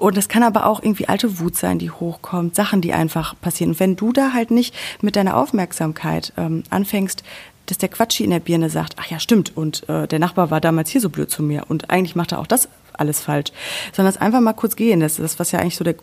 Und 0.00 0.16
das 0.16 0.30
kann 0.30 0.42
aber 0.42 0.64
auch 0.64 0.82
irgendwie 0.82 1.08
alte 1.08 1.40
Wut 1.40 1.56
sein, 1.56 1.78
die 1.78 1.90
hochkommt, 1.90 2.54
Sachen, 2.54 2.80
die 2.80 2.94
einfach 2.94 3.38
passieren. 3.38 3.72
Und 3.72 3.80
wenn 3.80 3.96
du 3.96 4.14
da 4.14 4.32
halt 4.32 4.50
nicht 4.50 4.74
mit 5.02 5.14
deiner 5.14 5.36
Aufmerksamkeit 5.36 6.32
ähm, 6.38 6.62
anfängst, 6.70 7.22
dass 7.66 7.76
der 7.76 7.90
Quatschi 7.90 8.24
in 8.24 8.30
der 8.30 8.40
Birne 8.40 8.70
sagt, 8.70 8.94
ach 8.96 9.06
ja, 9.10 9.20
stimmt, 9.20 9.54
und 9.54 9.86
äh, 9.90 10.08
der 10.08 10.18
Nachbar 10.18 10.50
war 10.50 10.62
damals 10.62 10.88
hier 10.88 11.02
so 11.02 11.10
blöd 11.10 11.30
zu 11.30 11.42
mir 11.42 11.66
und 11.68 11.90
eigentlich 11.90 12.16
macht 12.16 12.32
er 12.32 12.38
auch 12.38 12.46
das 12.46 12.70
alles 12.94 13.20
falsch, 13.20 13.52
sondern 13.92 14.14
es 14.14 14.20
einfach 14.20 14.40
mal 14.40 14.54
kurz 14.54 14.74
gehen, 14.74 15.00
das 15.00 15.12
ist 15.12 15.20
das, 15.22 15.38
was 15.38 15.52
ja 15.52 15.60
eigentlich 15.60 15.76
so 15.76 15.84
der 15.84 15.96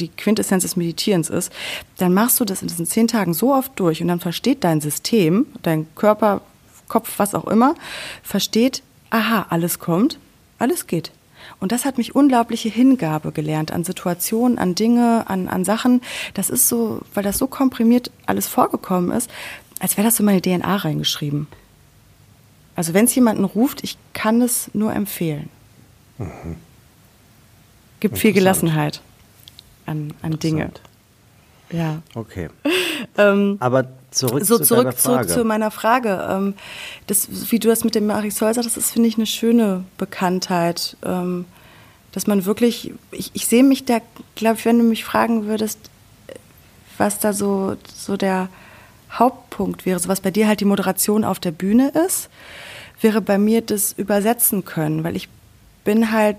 die 0.00 0.08
Quintessenz 0.08 0.64
des 0.64 0.76
Meditierens 0.76 1.30
ist, 1.30 1.52
dann 1.96 2.12
machst 2.12 2.40
du 2.40 2.44
das 2.44 2.60
in 2.60 2.68
diesen 2.68 2.86
zehn 2.86 3.06
Tagen 3.06 3.34
so 3.34 3.54
oft 3.54 3.72
durch 3.76 4.02
und 4.02 4.08
dann 4.08 4.18
versteht 4.18 4.64
dein 4.64 4.80
System, 4.80 5.46
dein 5.62 5.86
Körper, 5.94 6.40
Kopf, 6.88 7.14
was 7.18 7.34
auch 7.34 7.46
immer, 7.46 7.74
versteht, 8.22 8.82
aha, 9.10 9.46
alles 9.48 9.78
kommt, 9.78 10.18
alles 10.58 10.88
geht. 10.88 11.12
Und 11.58 11.72
das 11.72 11.84
hat 11.84 11.98
mich 11.98 12.14
unglaubliche 12.14 12.68
Hingabe 12.68 13.32
gelernt 13.32 13.72
an 13.72 13.84
Situationen, 13.84 14.58
an 14.58 14.74
Dinge, 14.74 15.24
an, 15.28 15.48
an 15.48 15.64
Sachen. 15.64 16.00
Das 16.34 16.50
ist 16.50 16.68
so, 16.68 17.00
weil 17.14 17.22
das 17.22 17.38
so 17.38 17.46
komprimiert 17.46 18.10
alles 18.26 18.46
vorgekommen 18.46 19.10
ist, 19.10 19.30
als 19.80 19.96
wäre 19.96 20.06
das 20.06 20.16
so 20.16 20.22
meine 20.22 20.40
DNA 20.40 20.76
reingeschrieben. 20.76 21.48
Also 22.76 22.94
wenn 22.94 23.06
es 23.06 23.14
jemanden 23.14 23.44
ruft, 23.44 23.82
ich 23.82 23.98
kann 24.12 24.40
es 24.40 24.70
nur 24.74 24.94
empfehlen. 24.94 25.48
Mhm. 26.18 26.56
Gibt 27.98 28.16
viel 28.16 28.32
Gelassenheit 28.32 29.02
an, 29.86 30.14
an 30.22 30.38
Dinge. 30.38 30.70
Ja. 31.70 32.02
Okay. 32.14 32.48
ähm, 33.18 33.56
Aber 33.60 33.88
zurück, 34.10 34.44
so 34.44 34.58
zu, 34.58 34.64
zurück, 34.64 34.98
zurück 34.98 35.28
zu 35.28 35.44
meiner 35.44 35.70
Frage. 35.70 36.26
Ähm, 36.30 36.54
das, 37.06 37.28
wie 37.50 37.58
du 37.58 37.68
das 37.68 37.84
mit 37.84 37.94
dem 37.94 38.06
Marisol 38.06 38.54
sagst, 38.54 38.68
das 38.68 38.76
ist, 38.76 38.90
finde 38.90 39.08
ich, 39.08 39.16
eine 39.16 39.26
schöne 39.26 39.84
Bekanntheit. 39.98 40.96
Ähm, 41.04 41.44
dass 42.12 42.26
man 42.26 42.44
wirklich, 42.44 42.92
ich, 43.12 43.30
ich 43.34 43.46
sehe 43.46 43.62
mich 43.62 43.84
da, 43.84 44.00
glaube 44.34 44.58
ich, 44.58 44.64
wenn 44.64 44.78
du 44.78 44.84
mich 44.84 45.04
fragen 45.04 45.46
würdest, 45.46 45.78
was 46.98 47.18
da 47.18 47.32
so, 47.32 47.76
so 47.94 48.16
der 48.16 48.48
Hauptpunkt 49.12 49.86
wäre, 49.86 49.98
so 49.98 50.08
was 50.08 50.20
bei 50.20 50.30
dir 50.30 50.48
halt 50.48 50.60
die 50.60 50.64
Moderation 50.64 51.24
auf 51.24 51.38
der 51.38 51.52
Bühne 51.52 51.92
ist, 52.06 52.28
wäre 53.00 53.20
bei 53.20 53.38
mir 53.38 53.62
das 53.62 53.92
Übersetzen 53.92 54.64
können, 54.64 55.04
weil 55.04 55.16
ich 55.16 55.28
bin 55.84 56.12
halt 56.12 56.36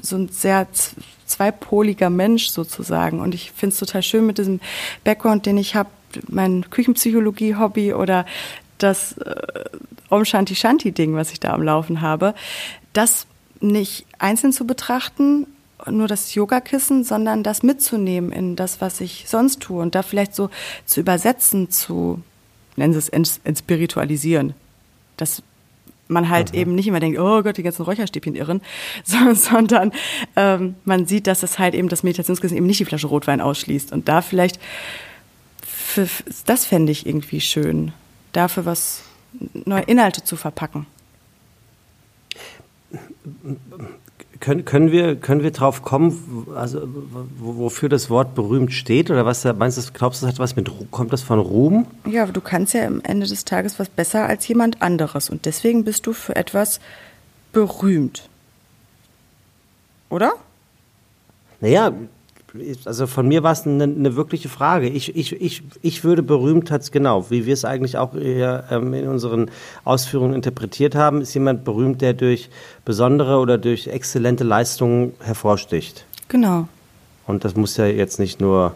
so 0.00 0.16
ein 0.16 0.28
sehr 0.28 0.66
zweipoliger 1.26 2.10
Mensch 2.10 2.48
sozusagen. 2.48 3.20
Und 3.20 3.34
ich 3.34 3.50
finde 3.52 3.74
es 3.74 3.80
total 3.80 4.02
schön 4.02 4.26
mit 4.26 4.38
diesem 4.38 4.60
Background, 5.04 5.46
den 5.46 5.58
ich 5.58 5.74
habe, 5.74 5.90
mein 6.28 6.68
Küchenpsychologie-Hobby 6.70 7.92
oder 7.94 8.26
das 8.78 9.12
äh, 9.18 9.64
Om 10.08 10.24
Shanti 10.24 10.54
Shanti-Ding, 10.54 11.14
was 11.14 11.32
ich 11.32 11.40
da 11.40 11.52
am 11.52 11.62
Laufen 11.62 12.00
habe, 12.00 12.34
das 12.92 13.26
nicht 13.60 14.06
einzeln 14.18 14.52
zu 14.52 14.66
betrachten, 14.66 15.46
nur 15.86 16.08
das 16.08 16.34
Yogakissen, 16.34 17.04
sondern 17.04 17.42
das 17.42 17.62
mitzunehmen 17.62 18.32
in 18.32 18.56
das, 18.56 18.80
was 18.80 19.00
ich 19.00 19.24
sonst 19.28 19.60
tue 19.60 19.82
und 19.82 19.94
da 19.94 20.02
vielleicht 20.02 20.34
so 20.34 20.50
zu 20.86 21.00
übersetzen, 21.00 21.70
zu, 21.70 22.22
nennen 22.76 22.92
Sie 22.92 22.98
es, 22.98 23.40
entspiritualisieren. 23.44 24.54
Das 25.16 25.42
man 26.08 26.30
halt 26.30 26.52
mhm. 26.52 26.58
eben 26.58 26.74
nicht 26.74 26.86
immer 26.86 27.00
denkt, 27.00 27.18
oh 27.18 27.42
Gott, 27.42 27.58
die 27.58 27.62
ganzen 27.62 27.82
Räucherstäbchen 27.82 28.34
irren, 28.34 28.62
sondern 29.34 29.92
ähm, 30.36 30.74
man 30.84 31.06
sieht, 31.06 31.26
dass 31.26 31.42
es 31.42 31.58
halt 31.58 31.74
eben 31.74 31.88
das 31.88 32.02
Meditationskissen 32.02 32.56
eben 32.56 32.66
nicht 32.66 32.80
die 32.80 32.86
Flasche 32.86 33.08
Rotwein 33.08 33.40
ausschließt. 33.40 33.92
Und 33.92 34.08
da 34.08 34.22
vielleicht, 34.22 34.58
für, 35.88 36.06
das 36.44 36.66
fände 36.66 36.92
ich 36.92 37.06
irgendwie 37.06 37.40
schön, 37.40 37.92
dafür 38.32 38.66
was 38.66 39.02
neue 39.64 39.82
Inhalte 39.82 40.22
zu 40.22 40.36
verpacken. 40.36 40.86
Können, 44.40 44.64
können, 44.64 44.92
wir, 44.92 45.16
können 45.16 45.42
wir 45.42 45.50
drauf 45.50 45.82
kommen, 45.82 46.46
also 46.54 46.86
wofür 47.38 47.88
das 47.88 48.08
Wort 48.10 48.34
berühmt 48.34 48.72
steht? 48.72 49.10
Oder 49.10 49.24
was 49.24 49.44
meinst 49.44 49.78
du, 49.78 49.92
glaubst 49.92 50.20
du, 50.22 50.26
das 50.26 50.34
hat 50.34 50.38
was 50.38 50.56
mit 50.56 50.70
kommt 50.90 51.12
das 51.12 51.22
von 51.22 51.40
Ruhm? 51.40 51.86
Ja, 52.06 52.26
du 52.26 52.40
kannst 52.40 52.74
ja 52.74 52.86
am 52.86 53.00
Ende 53.02 53.26
des 53.26 53.44
Tages 53.44 53.78
was 53.78 53.88
besser 53.88 54.26
als 54.26 54.46
jemand 54.46 54.82
anderes 54.82 55.30
und 55.30 55.46
deswegen 55.46 55.84
bist 55.84 56.06
du 56.06 56.12
für 56.12 56.36
etwas 56.36 56.80
berühmt. 57.52 58.28
Oder? 60.10 60.32
Naja, 61.60 61.92
also 62.84 63.06
von 63.06 63.26
mir 63.26 63.42
war 63.42 63.52
es 63.52 63.66
eine, 63.66 63.84
eine, 63.84 64.16
wirkliche 64.16 64.48
Frage. 64.48 64.88
Ich, 64.88 65.14
ich, 65.16 65.40
ich, 65.40 65.62
ich 65.82 66.04
würde 66.04 66.22
Berühmtheit, 66.22 66.90
genau, 66.92 67.30
wie 67.30 67.46
wir 67.46 67.54
es 67.54 67.64
eigentlich 67.64 67.98
auch 67.98 68.12
hier, 68.12 68.64
ähm, 68.70 68.94
in 68.94 69.08
unseren 69.08 69.50
Ausführungen 69.84 70.34
interpretiert 70.34 70.94
haben, 70.94 71.20
ist 71.20 71.34
jemand 71.34 71.64
berühmt, 71.64 72.00
der 72.00 72.14
durch 72.14 72.50
besondere 72.84 73.38
oder 73.38 73.58
durch 73.58 73.88
exzellente 73.88 74.44
Leistungen 74.44 75.12
hervorsticht. 75.20 76.04
Genau. 76.28 76.68
Und 77.26 77.44
das 77.44 77.56
muss 77.56 77.76
ja 77.76 77.86
jetzt 77.86 78.18
nicht 78.18 78.40
nur 78.40 78.74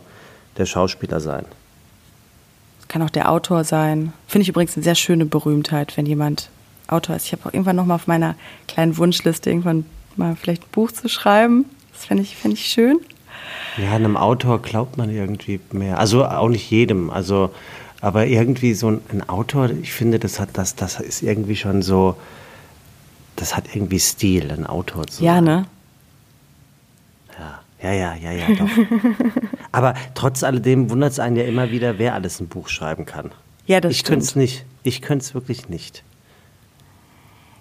der 0.59 0.67
Schauspieler 0.67 1.21
sein. 1.21 1.45
Es 2.81 2.89
kann 2.89 3.03
auch 3.03 3.11
der 3.11 3.31
Autor 3.31 3.65
sein. 3.65 4.13
Finde 4.27 4.43
ich 4.43 4.49
übrigens 4.49 4.77
eine 4.77 4.85
sehr 4.85 4.95
schöne 4.95 5.25
Berühmtheit, 5.25 5.97
wenn 5.97 6.07
jemand 6.07 6.51
Autor 6.89 7.17
ist. 7.17 7.27
Ich 7.27 7.33
habe 7.33 7.47
auch 7.47 7.53
irgendwann 7.53 7.77
noch 7.77 7.87
mal 7.87 7.95
auf 7.95 8.07
meiner 8.07 8.35
kleinen 8.69 8.97
Wunschliste 8.99 9.51
irgendwann 9.51 9.87
mal 10.17 10.37
vielleicht 10.37 10.65
ein 10.65 10.71
Buch 10.73 10.93
zu 10.93 11.09
schreiben. 11.09 11.65
Das 11.93 12.05
fände 12.05 12.23
ich, 12.23 12.37
fänd 12.37 12.55
ich 12.55 12.67
schön. 12.67 13.01
Ja, 13.77 13.93
einem 13.93 14.17
Autor 14.17 14.61
glaubt 14.61 14.99
man 14.99 15.11
irgendwie 15.11 15.61
mehr. 15.71 15.99
Also 15.99 16.25
auch 16.27 16.49
nicht 16.49 16.71
jedem. 16.71 17.11
Also, 17.11 17.51
aber 18.01 18.27
irgendwie 18.27 18.75
so 18.75 18.89
ein, 18.91 19.29
Autor, 19.29 19.71
ich 19.71 19.93
finde, 19.93 20.19
das 20.19 20.39
hat 20.41 20.51
das, 20.55 20.77
das 20.77 21.01
ist 21.01 21.23
irgendwie 21.23 21.57
schon 21.57 21.83
so, 21.83 22.17
das 23.37 23.57
hat 23.57 23.75
irgendwie 23.75 23.99
Stil, 23.99 24.51
ein 24.53 24.67
Autor 24.67 25.07
zu 25.07 25.25
Ja, 25.25 25.41
ne? 25.41 25.67
Ja, 27.83 27.93
ja, 27.93 27.93
ja, 27.93 28.15
ja, 28.15 28.33
ja, 28.33 28.47
doch. 28.55 28.69
aber 29.73 29.95
trotz 30.15 30.45
alledem 30.45 30.91
wundert 30.91 31.13
es 31.13 31.19
einen 31.19 31.37
ja 31.37 31.45
immer 31.45 31.71
wieder, 31.71 31.99
wer 31.99 32.15
alles 32.15 32.41
ein 32.41 32.49
Buch 32.49 32.69
schreiben 32.69 33.07
kann. 33.07 33.33
Ja, 33.67 33.81
das. 33.81 33.93
Ich 33.93 34.05
könnte 34.05 34.25
es 34.25 34.37
nicht. 34.37 34.65
Ich 34.85 35.03
könnte 35.03 35.25
es 35.25 35.35
wirklich 35.35 35.69
nicht. 35.69 36.05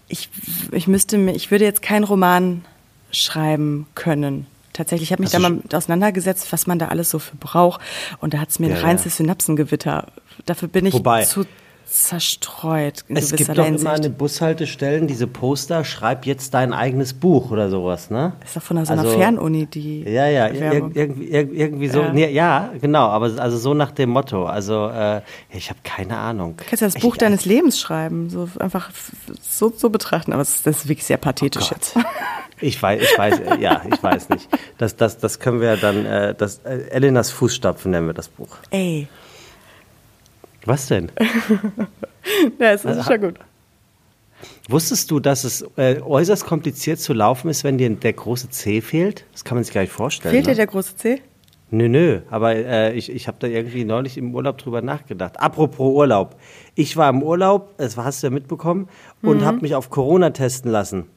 Ich, 0.07 0.30
ich 0.72 0.88
müsste 0.88 1.18
mir, 1.18 1.34
ich 1.34 1.51
würde 1.51 1.64
jetzt 1.64 1.82
keinen 1.82 2.03
Roman 2.03 2.66
schreiben 3.12 3.88
können 3.95 4.45
tatsächlich. 4.82 5.09
Ich 5.09 5.11
habe 5.13 5.23
mich 5.23 5.34
also 5.34 5.47
da 5.47 5.49
mal 5.49 5.61
auseinandergesetzt, 5.73 6.51
was 6.51 6.67
man 6.67 6.79
da 6.79 6.88
alles 6.88 7.09
so 7.09 7.19
für 7.19 7.36
braucht. 7.38 7.82
Und 8.19 8.34
da 8.34 8.39
hat 8.39 8.49
es 8.49 8.59
mir 8.59 8.69
ja, 8.69 8.75
ein 8.75 8.82
reines 8.82 9.05
ja. 9.05 9.11
Synapsengewitter. 9.11 10.07
Dafür 10.45 10.67
bin 10.67 10.86
ich 10.86 10.93
Wobei, 10.93 11.23
zu 11.23 11.45
zerstreut. 11.91 13.03
es 13.09 13.35
gibt 13.35 13.57
doch 13.57 13.65
immer 13.65 13.91
an 13.91 14.01
den 14.01 14.13
Bushaltestellen 14.13 15.07
diese 15.07 15.27
Poster, 15.27 15.83
schreib 15.83 16.25
jetzt 16.25 16.53
dein 16.53 16.73
eigenes 16.73 17.13
Buch 17.13 17.51
oder 17.51 17.69
sowas, 17.69 18.09
ne? 18.09 18.33
ist 18.43 18.55
doch 18.55 18.61
von 18.61 18.83
so 18.85 18.93
einer 18.93 19.01
also, 19.01 19.17
Fernuni, 19.17 19.65
die 19.65 20.03
Ja, 20.03 20.27
ja, 20.27 20.47
ir 20.47 20.89
irgendwie, 20.93 21.27
irgendwie 21.27 21.89
so, 21.89 22.01
ja. 22.01 22.13
Nee, 22.13 22.31
ja. 22.31 22.69
genau, 22.79 23.07
aber 23.07 23.31
also 23.41 23.57
so 23.57 23.73
nach 23.73 23.91
dem 23.91 24.11
Motto, 24.11 24.45
also 24.45 24.87
äh, 24.87 25.21
ich 25.49 25.69
habe 25.69 25.79
keine 25.83 26.17
Ahnung. 26.17 26.55
Du 26.57 26.63
kannst 26.63 26.81
ja 26.81 26.87
das 26.87 27.01
Buch 27.01 27.15
ich, 27.15 27.19
deines 27.19 27.45
Lebens 27.45 27.79
schreiben, 27.79 28.29
so 28.29 28.47
einfach 28.59 28.91
so, 29.41 29.73
so 29.75 29.89
betrachten, 29.89 30.31
aber 30.31 30.41
das 30.41 30.65
ist 30.65 30.87
wirklich 30.87 31.05
sehr 31.05 31.17
pathetisch 31.17 31.71
oh 31.71 31.75
jetzt. 31.75 31.95
Ich 32.63 32.79
weiß, 32.81 33.01
ich 33.01 33.17
weiß, 33.17 33.39
äh, 33.39 33.59
ja, 33.59 33.81
ich 33.91 34.03
weiß 34.03 34.29
nicht. 34.29 34.47
Das, 34.77 34.95
das, 34.95 35.17
das 35.17 35.39
können 35.39 35.61
wir 35.61 35.77
dann, 35.77 36.05
äh, 36.05 36.35
das, 36.35 36.59
äh, 36.59 36.89
Elenas 36.91 37.31
Fußstapfen 37.31 37.89
nennen 37.89 38.05
wir 38.05 38.13
das 38.13 38.27
Buch. 38.27 38.57
Ey. 38.69 39.07
Was 40.66 40.88
denn? 40.88 41.12
ja, 42.59 42.72
es 42.72 42.82
ist 42.82 42.86
also, 42.86 43.03
schon 43.03 43.22
gut. 43.22 43.39
Wusstest 44.70 45.12
du, 45.12 45.20
dass 45.20 45.43
es 45.43 45.66
äh, 45.76 45.99
äußerst 46.01 46.45
kompliziert 46.45 46.99
zu 46.99 47.14
laufen 47.14 47.49
ist, 47.49 47.64
wenn 47.64 47.78
dir 47.78 47.89
der 47.89 48.14
große 48.14 48.49
C 48.49 48.82
fehlt? 48.82 49.26
Das 49.32 49.43
kann 49.43 49.55
man 49.55 49.64
sich 49.64 49.74
gar 49.74 49.82
nicht 49.82 49.93
vorstellen. 49.93 50.34
Fehlt 50.34 50.45
ne? 50.45 50.51
dir 50.51 50.57
der 50.57 50.68
große 50.68 50.95
C? 50.95 51.22
Nö, 51.74 51.88
nö, 51.88 52.20
aber 52.30 52.53
äh, 52.53 52.93
ich, 52.93 53.09
ich 53.09 53.30
habe 53.30 53.38
da 53.39 53.47
irgendwie 53.47 53.86
neulich 53.86 54.18
im 54.18 54.36
Urlaub 54.36 54.57
drüber 54.57 54.82
nachgedacht. 54.82 55.39
Apropos 55.39 55.95
Urlaub. 55.95 56.36
Ich 56.76 56.97
war 56.97 57.09
im 57.09 57.24
Urlaub, 57.24 57.78
das 57.78 57.95
hast 57.95 58.22
du 58.22 58.28
ja 58.28 58.32
mitbekommen, 58.32 58.89
und 59.22 59.39
mhm. 59.39 59.45
habe 59.45 59.62
mich 59.62 59.74
auf 59.74 59.89
Corona 59.89 60.32
testen 60.32 60.70
lassen. 60.70 61.07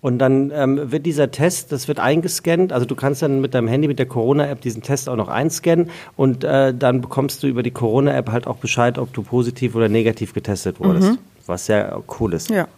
Und 0.00 0.18
dann 0.18 0.52
ähm, 0.54 0.92
wird 0.92 1.06
dieser 1.06 1.30
Test, 1.32 1.72
das 1.72 1.88
wird 1.88 1.98
eingescannt. 1.98 2.72
Also 2.72 2.86
du 2.86 2.94
kannst 2.94 3.22
dann 3.22 3.40
mit 3.40 3.54
deinem 3.54 3.66
Handy, 3.66 3.88
mit 3.88 3.98
der 3.98 4.06
Corona-App 4.06 4.60
diesen 4.60 4.82
Test 4.82 5.08
auch 5.08 5.16
noch 5.16 5.28
einscannen 5.28 5.90
und 6.16 6.44
äh, 6.44 6.72
dann 6.72 7.00
bekommst 7.00 7.42
du 7.42 7.48
über 7.48 7.64
die 7.64 7.72
Corona-App 7.72 8.30
halt 8.30 8.46
auch 8.46 8.56
Bescheid, 8.56 8.96
ob 8.98 9.12
du 9.12 9.22
positiv 9.22 9.74
oder 9.74 9.88
negativ 9.88 10.34
getestet 10.34 10.78
wurdest. 10.78 11.12
Mhm. 11.12 11.18
was 11.46 11.66
sehr 11.66 12.00
cool 12.20 12.34
ist. 12.34 12.50
Ja. 12.50 12.68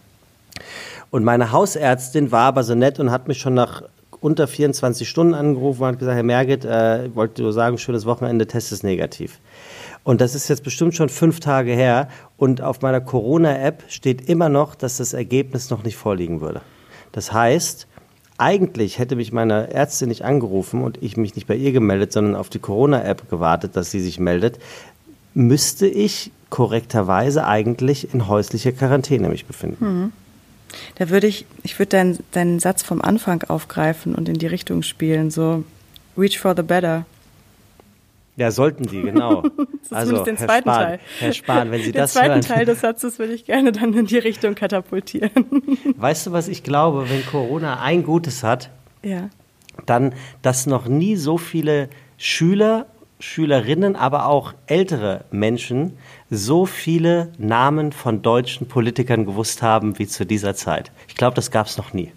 Und 1.11 1.23
meine 1.23 1.51
Hausärztin 1.51 2.31
war 2.31 2.45
aber 2.45 2.63
so 2.63 2.73
nett 2.73 2.99
und 2.99 3.11
hat 3.11 3.27
mich 3.27 3.37
schon 3.37 3.53
nach 3.53 3.83
unter 4.21 4.47
24 4.47 5.07
Stunden 5.07 5.33
angerufen 5.33 5.81
und 5.81 5.87
hat 5.89 5.99
gesagt, 5.99 6.15
Herr 6.15 6.23
Merget, 6.23 6.65
äh, 6.65 7.07
ich 7.07 7.15
wollte 7.15 7.41
nur 7.41 7.53
sagen, 7.53 7.77
schönes 7.77 8.05
Wochenende, 8.05 8.47
Test 8.47 8.71
ist 8.71 8.83
negativ. 8.83 9.39
Und 10.03 10.21
das 10.21 10.33
ist 10.33 10.47
jetzt 10.47 10.63
bestimmt 10.63 10.95
schon 10.95 11.09
fünf 11.09 11.39
Tage 11.39 11.73
her 11.73 12.07
und 12.37 12.61
auf 12.61 12.81
meiner 12.81 13.01
Corona-App 13.01 13.83
steht 13.87 14.27
immer 14.27 14.49
noch, 14.49 14.73
dass 14.73 14.97
das 14.97 15.13
Ergebnis 15.13 15.69
noch 15.69 15.83
nicht 15.83 15.97
vorliegen 15.97 16.41
würde. 16.41 16.61
Das 17.11 17.31
heißt, 17.33 17.87
eigentlich 18.37 18.97
hätte 18.97 19.15
mich 19.15 19.31
meine 19.31 19.71
Ärztin 19.71 20.09
nicht 20.09 20.23
angerufen 20.23 20.83
und 20.83 20.97
ich 21.01 21.15
mich 21.15 21.35
nicht 21.35 21.47
bei 21.47 21.55
ihr 21.55 21.71
gemeldet, 21.71 22.11
sondern 22.11 22.35
auf 22.35 22.49
die 22.49 22.59
Corona-App 22.59 23.29
gewartet, 23.29 23.75
dass 23.75 23.91
sie 23.91 23.99
sich 23.99 24.19
meldet, 24.19 24.57
müsste 25.33 25.87
ich 25.87 26.31
korrekterweise 26.49 27.45
eigentlich 27.45 28.13
in 28.13 28.27
häuslicher 28.27 28.71
Quarantäne 28.71 29.29
mich 29.29 29.45
befinden. 29.45 29.85
Mhm. 29.85 30.11
Da 30.95 31.09
würde 31.09 31.27
ich, 31.27 31.45
ich 31.63 31.77
würde 31.79 31.89
deinen, 31.89 32.19
deinen 32.31 32.59
Satz 32.59 32.81
vom 32.81 33.01
Anfang 33.01 33.43
aufgreifen 33.43 34.15
und 34.15 34.29
in 34.29 34.35
die 34.35 34.47
Richtung 34.47 34.83
spielen, 34.83 35.29
so 35.29 35.63
reach 36.17 36.39
for 36.39 36.55
the 36.55 36.63
better. 36.63 37.05
Ja, 38.37 38.49
sollten 38.51 38.83
die, 38.83 39.01
genau. 39.01 39.43
also, 39.91 40.23
den 40.23 40.37
Herr 40.37 40.47
zweiten 40.47 40.69
Spahn, 40.69 40.85
Teil. 40.85 40.99
Herr 41.19 41.33
Spahn, 41.33 41.71
wenn 41.71 41.81
Sie 41.81 41.91
den 41.91 42.01
das 42.01 42.13
zweiten 42.13 42.29
hören. 42.29 42.41
Teil 42.41 42.65
des 42.65 42.81
Satzes 42.81 43.19
würde 43.19 43.33
ich 43.33 43.45
gerne 43.45 43.71
dann 43.71 43.93
in 43.93 44.05
die 44.05 44.17
Richtung 44.17 44.55
katapultieren. 44.55 45.31
Weißt 45.97 46.27
du, 46.27 46.31
was 46.31 46.47
ich 46.47 46.63
glaube, 46.63 47.09
wenn 47.09 47.25
Corona 47.25 47.81
ein 47.81 48.03
Gutes 48.03 48.43
hat, 48.43 48.69
ja. 49.03 49.29
dann, 49.85 50.13
dass 50.41 50.65
noch 50.65 50.87
nie 50.87 51.17
so 51.17 51.37
viele 51.37 51.89
Schüler, 52.17 52.85
Schülerinnen, 53.19 53.95
aber 53.95 54.27
auch 54.27 54.53
ältere 54.65 55.25
Menschen 55.29 55.97
so 56.29 56.65
viele 56.65 57.33
Namen 57.37 57.91
von 57.91 58.21
deutschen 58.21 58.67
Politikern 58.67 59.25
gewusst 59.25 59.61
haben 59.61 59.99
wie 59.99 60.07
zu 60.07 60.25
dieser 60.25 60.55
Zeit. 60.55 60.91
Ich 61.07 61.15
glaube, 61.15 61.35
das 61.35 61.51
gab 61.51 61.67
es 61.67 61.77
noch 61.77 61.93
nie 61.93 62.11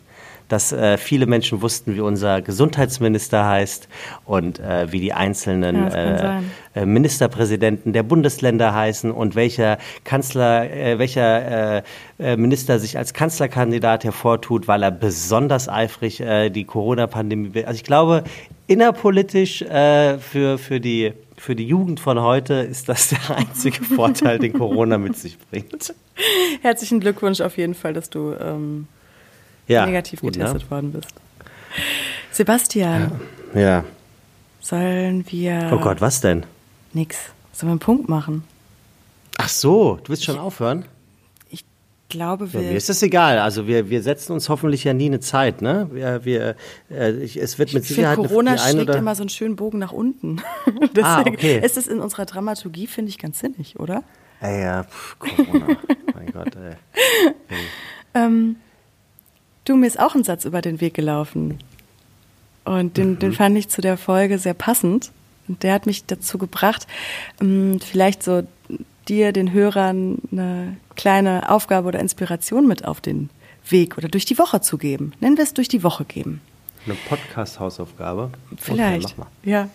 dass 0.49 0.73
äh, 0.73 0.99
viele 0.99 1.27
Menschen 1.27 1.63
wussten, 1.63 1.95
wie 1.95 2.01
unser 2.01 2.43
Gesundheitsminister 2.43 3.45
heißt 3.45 3.89
und 4.25 4.61
äh, 4.61 4.91
wie 4.93 5.01
die 5.01 5.13
einzelnen 5.13 5.77
ja, 5.77 6.43
äh, 6.75 6.87
Ministerpräsidenten 6.87 7.93
der 7.93 8.03
Bundesländer 8.03 8.75
heißen 8.75 9.11
und 9.11 9.35
welcher 9.35 9.79
Kanzler, 10.05 10.71
äh, 10.71 10.99
welcher 10.99 11.79
äh, 11.79 11.83
äh, 12.19 12.37
Minister 12.37 12.79
sich 12.79 12.99
als 12.99 13.15
Kanzlerkandidat 13.15 14.05
hervortut, 14.05 14.69
weil 14.69 14.83
er 14.83 14.91
besonders 14.91 15.69
eifrig 15.69 16.23
die 16.51 16.65
Corona-Pandemie 16.65 17.55
will. 17.55 17.65
Also 17.65 17.77
ich 17.77 17.85
glaube, 17.85 18.25
innerpolitisch 18.67 19.65
für, 19.65 20.19
für 20.59 20.81
die 20.81 21.13
für 21.37 21.57
die 21.57 21.67
Jugend 21.67 22.01
von 22.01 22.21
heute 22.21 22.55
ist 22.55 22.89
das 22.89 23.09
der 23.09 23.19
einzige 23.37 23.83
Vorteil, 23.83 24.39
den 24.39 24.53
Corona 24.53 24.99
mit 24.99 25.17
sich 25.17 25.37
bringt. 25.39 25.95
Herzlichen 26.63 27.01
Glückwunsch 27.01 27.41
auf 27.41 27.59
jeden 27.59 27.75
Fall, 27.75 27.93
dass 27.93 28.09
du 28.09 28.35
ähm, 28.41 28.87
ja, 29.67 29.87
negativ 29.87 30.21
gut, 30.21 30.35
getestet 30.35 30.63
ne? 30.63 30.71
worden 30.71 30.93
bist. 30.93 31.09
Sebastian. 32.33 33.21
Ja. 33.55 33.61
ja. 33.61 33.85
Sollen 34.61 35.25
wir. 35.29 35.71
Oh 35.73 35.79
Gott, 35.79 36.01
was 36.01 36.21
denn? 36.21 36.45
Nix. 36.93 37.19
Sollen 37.53 37.69
wir 37.69 37.73
einen 37.73 37.81
Punkt 37.81 38.09
machen? 38.09 38.45
Ach 39.37 39.49
so, 39.49 39.99
du 40.03 40.09
willst 40.09 40.25
schon 40.25 40.39
aufhören? 40.39 40.85
Ich 41.51 41.65
glaube, 42.09 42.53
wir. 42.53 42.61
Ja, 42.61 42.71
mir 42.71 42.77
ist 42.77 42.89
das 42.89 43.03
egal. 43.03 43.39
Also 43.39 43.67
wir, 43.67 43.91
wir 43.91 44.03
setzen 44.03 44.33
uns 44.33 44.49
hoffentlich 44.49 44.85
ja 44.85 44.95
nie 44.95 45.07
eine 45.07 45.21
Zeit, 45.21 45.61
ne? 45.61 45.89
Wir, 45.93 46.25
wir, 46.25 46.57
äh, 46.91 47.13
ich, 47.13 47.37
es 47.37 47.59
wird 47.59 47.75
mit 47.75 47.83
ich 47.83 47.91
Sicherheit. 47.91 48.17
Find, 48.17 48.29
Corona 48.29 48.53
eine, 48.53 48.61
schlägt 48.61 48.89
oder 48.89 48.99
immer 48.99 49.15
so 49.15 49.23
einen 49.23 49.29
schönen 49.29 49.57
Bogen 49.57 49.79
nach 49.79 49.93
unten. 49.93 50.41
Deswegen 50.67 51.05
ah, 51.05 51.25
okay. 51.27 51.61
ist 51.65 51.77
es 51.77 51.87
in 51.87 52.01
unserer 52.01 52.27
Dramaturgie, 52.27 52.87
finde 52.87 53.11
ich, 53.11 53.19
ganz 53.19 53.41
sinnig, 53.41 53.79
oder? 53.79 54.03
Ja, 54.41 54.51
ja, 54.51 54.83
pff, 54.85 55.19
Corona. 55.19 55.67
mein 56.15 56.33
Gott, 56.33 56.57
ey. 56.57 56.77
ähm, 58.15 58.57
Du, 59.65 59.77
mir 59.77 59.87
ist 59.87 59.99
auch 59.99 60.15
ein 60.15 60.25
Satz 60.25 60.45
über 60.45 60.61
den 60.61 60.81
Weg 60.81 60.95
gelaufen. 60.95 61.59
Und 62.65 62.97
den, 62.97 63.13
mhm. 63.13 63.19
den 63.19 63.33
fand 63.33 63.57
ich 63.57 63.69
zu 63.69 63.81
der 63.81 63.97
Folge 63.97 64.39
sehr 64.39 64.55
passend. 64.55 65.11
Und 65.49 65.63
der 65.63 65.75
hat 65.75 65.87
mich 65.87 66.07
dazu 66.07 66.39
gebracht, 66.39 66.87
ähm, 67.41 67.79
vielleicht 67.81 68.23
so 68.23 68.43
dir, 69.09 69.33
den 69.33 69.53
Hörern, 69.53 70.19
eine 70.33 70.77
kleine 70.97 71.51
Aufgabe 71.51 71.89
oder 71.89 72.01
Inspiration 72.01 72.67
mit 72.67 72.85
auf 72.85 73.01
den 73.01 73.31
Weg 73.69 73.99
oder 73.99 74.09
durch 74.09 74.25
die 74.25 74.39
Woche 74.39 74.61
zu 74.61 74.79
geben. 74.79 75.13
Nennen 75.21 75.37
wir 75.37 75.45
es 75.45 75.55
durch 75.55 75.69
die 75.69 75.83
Woche 75.83 76.05
geben. 76.05 76.41
Eine 76.87 76.97
Podcast-Hausaufgabe? 77.09 78.31
Vielleicht. 78.59 79.19
Okay, 79.19 79.29
ja. 79.45 79.69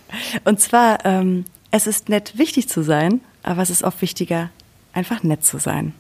Und 0.46 0.60
zwar, 0.60 1.06
ähm, 1.06 1.46
es 1.72 1.88
ist 1.88 2.10
nett, 2.10 2.38
wichtig 2.38 2.70
zu 2.70 2.84
sein, 2.84 3.22
aber 3.42 3.62
es 3.62 3.70
ist 3.70 3.84
oft 3.84 4.02
wichtiger, 4.02 4.50
einfach 4.94 5.24
nett 5.24 5.44
zu 5.44 5.58
sein. 5.58 5.94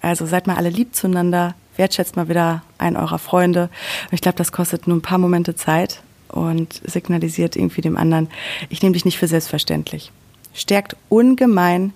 Also 0.00 0.26
seid 0.26 0.46
mal 0.46 0.56
alle 0.56 0.70
lieb 0.70 0.94
zueinander, 0.94 1.54
wertschätzt 1.76 2.16
mal 2.16 2.28
wieder 2.28 2.62
einen 2.78 2.96
eurer 2.96 3.18
Freunde. 3.18 3.70
Und 4.04 4.14
ich 4.14 4.20
glaube, 4.20 4.38
das 4.38 4.52
kostet 4.52 4.86
nur 4.86 4.96
ein 4.96 5.02
paar 5.02 5.18
Momente 5.18 5.54
Zeit 5.54 6.02
und 6.28 6.80
signalisiert 6.84 7.56
irgendwie 7.56 7.80
dem 7.80 7.96
anderen, 7.96 8.28
ich 8.68 8.82
nehme 8.82 8.94
dich 8.94 9.04
nicht 9.04 9.18
für 9.18 9.28
selbstverständlich. 9.28 10.12
Stärkt 10.54 10.96
ungemein 11.08 11.92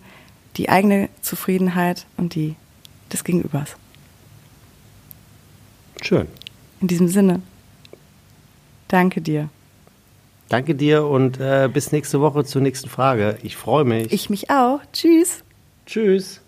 die 0.57 0.69
eigene 0.69 1.09
Zufriedenheit 1.23 2.07
und 2.17 2.35
die 2.35 2.57
des 3.13 3.25
Gegenübers. 3.25 3.77
Schön. 6.03 6.27
In 6.81 6.89
diesem 6.89 7.09
Sinne, 7.09 7.43
danke 8.89 9.21
dir. 9.21 9.49
Danke 10.49 10.75
dir 10.75 11.07
und 11.07 11.39
äh, 11.39 11.69
bis 11.73 11.93
nächste 11.93 12.21
Woche 12.21 12.45
zur 12.45 12.61
nächsten 12.61 12.89
Frage. 12.89 13.39
Ich 13.43 13.57
freue 13.57 13.85
mich. 13.85 14.13
Ich 14.13 14.31
mich 14.31 14.51
auch. 14.51 14.81
Tschüss. 14.93 15.45
Tschüss. 15.87 16.40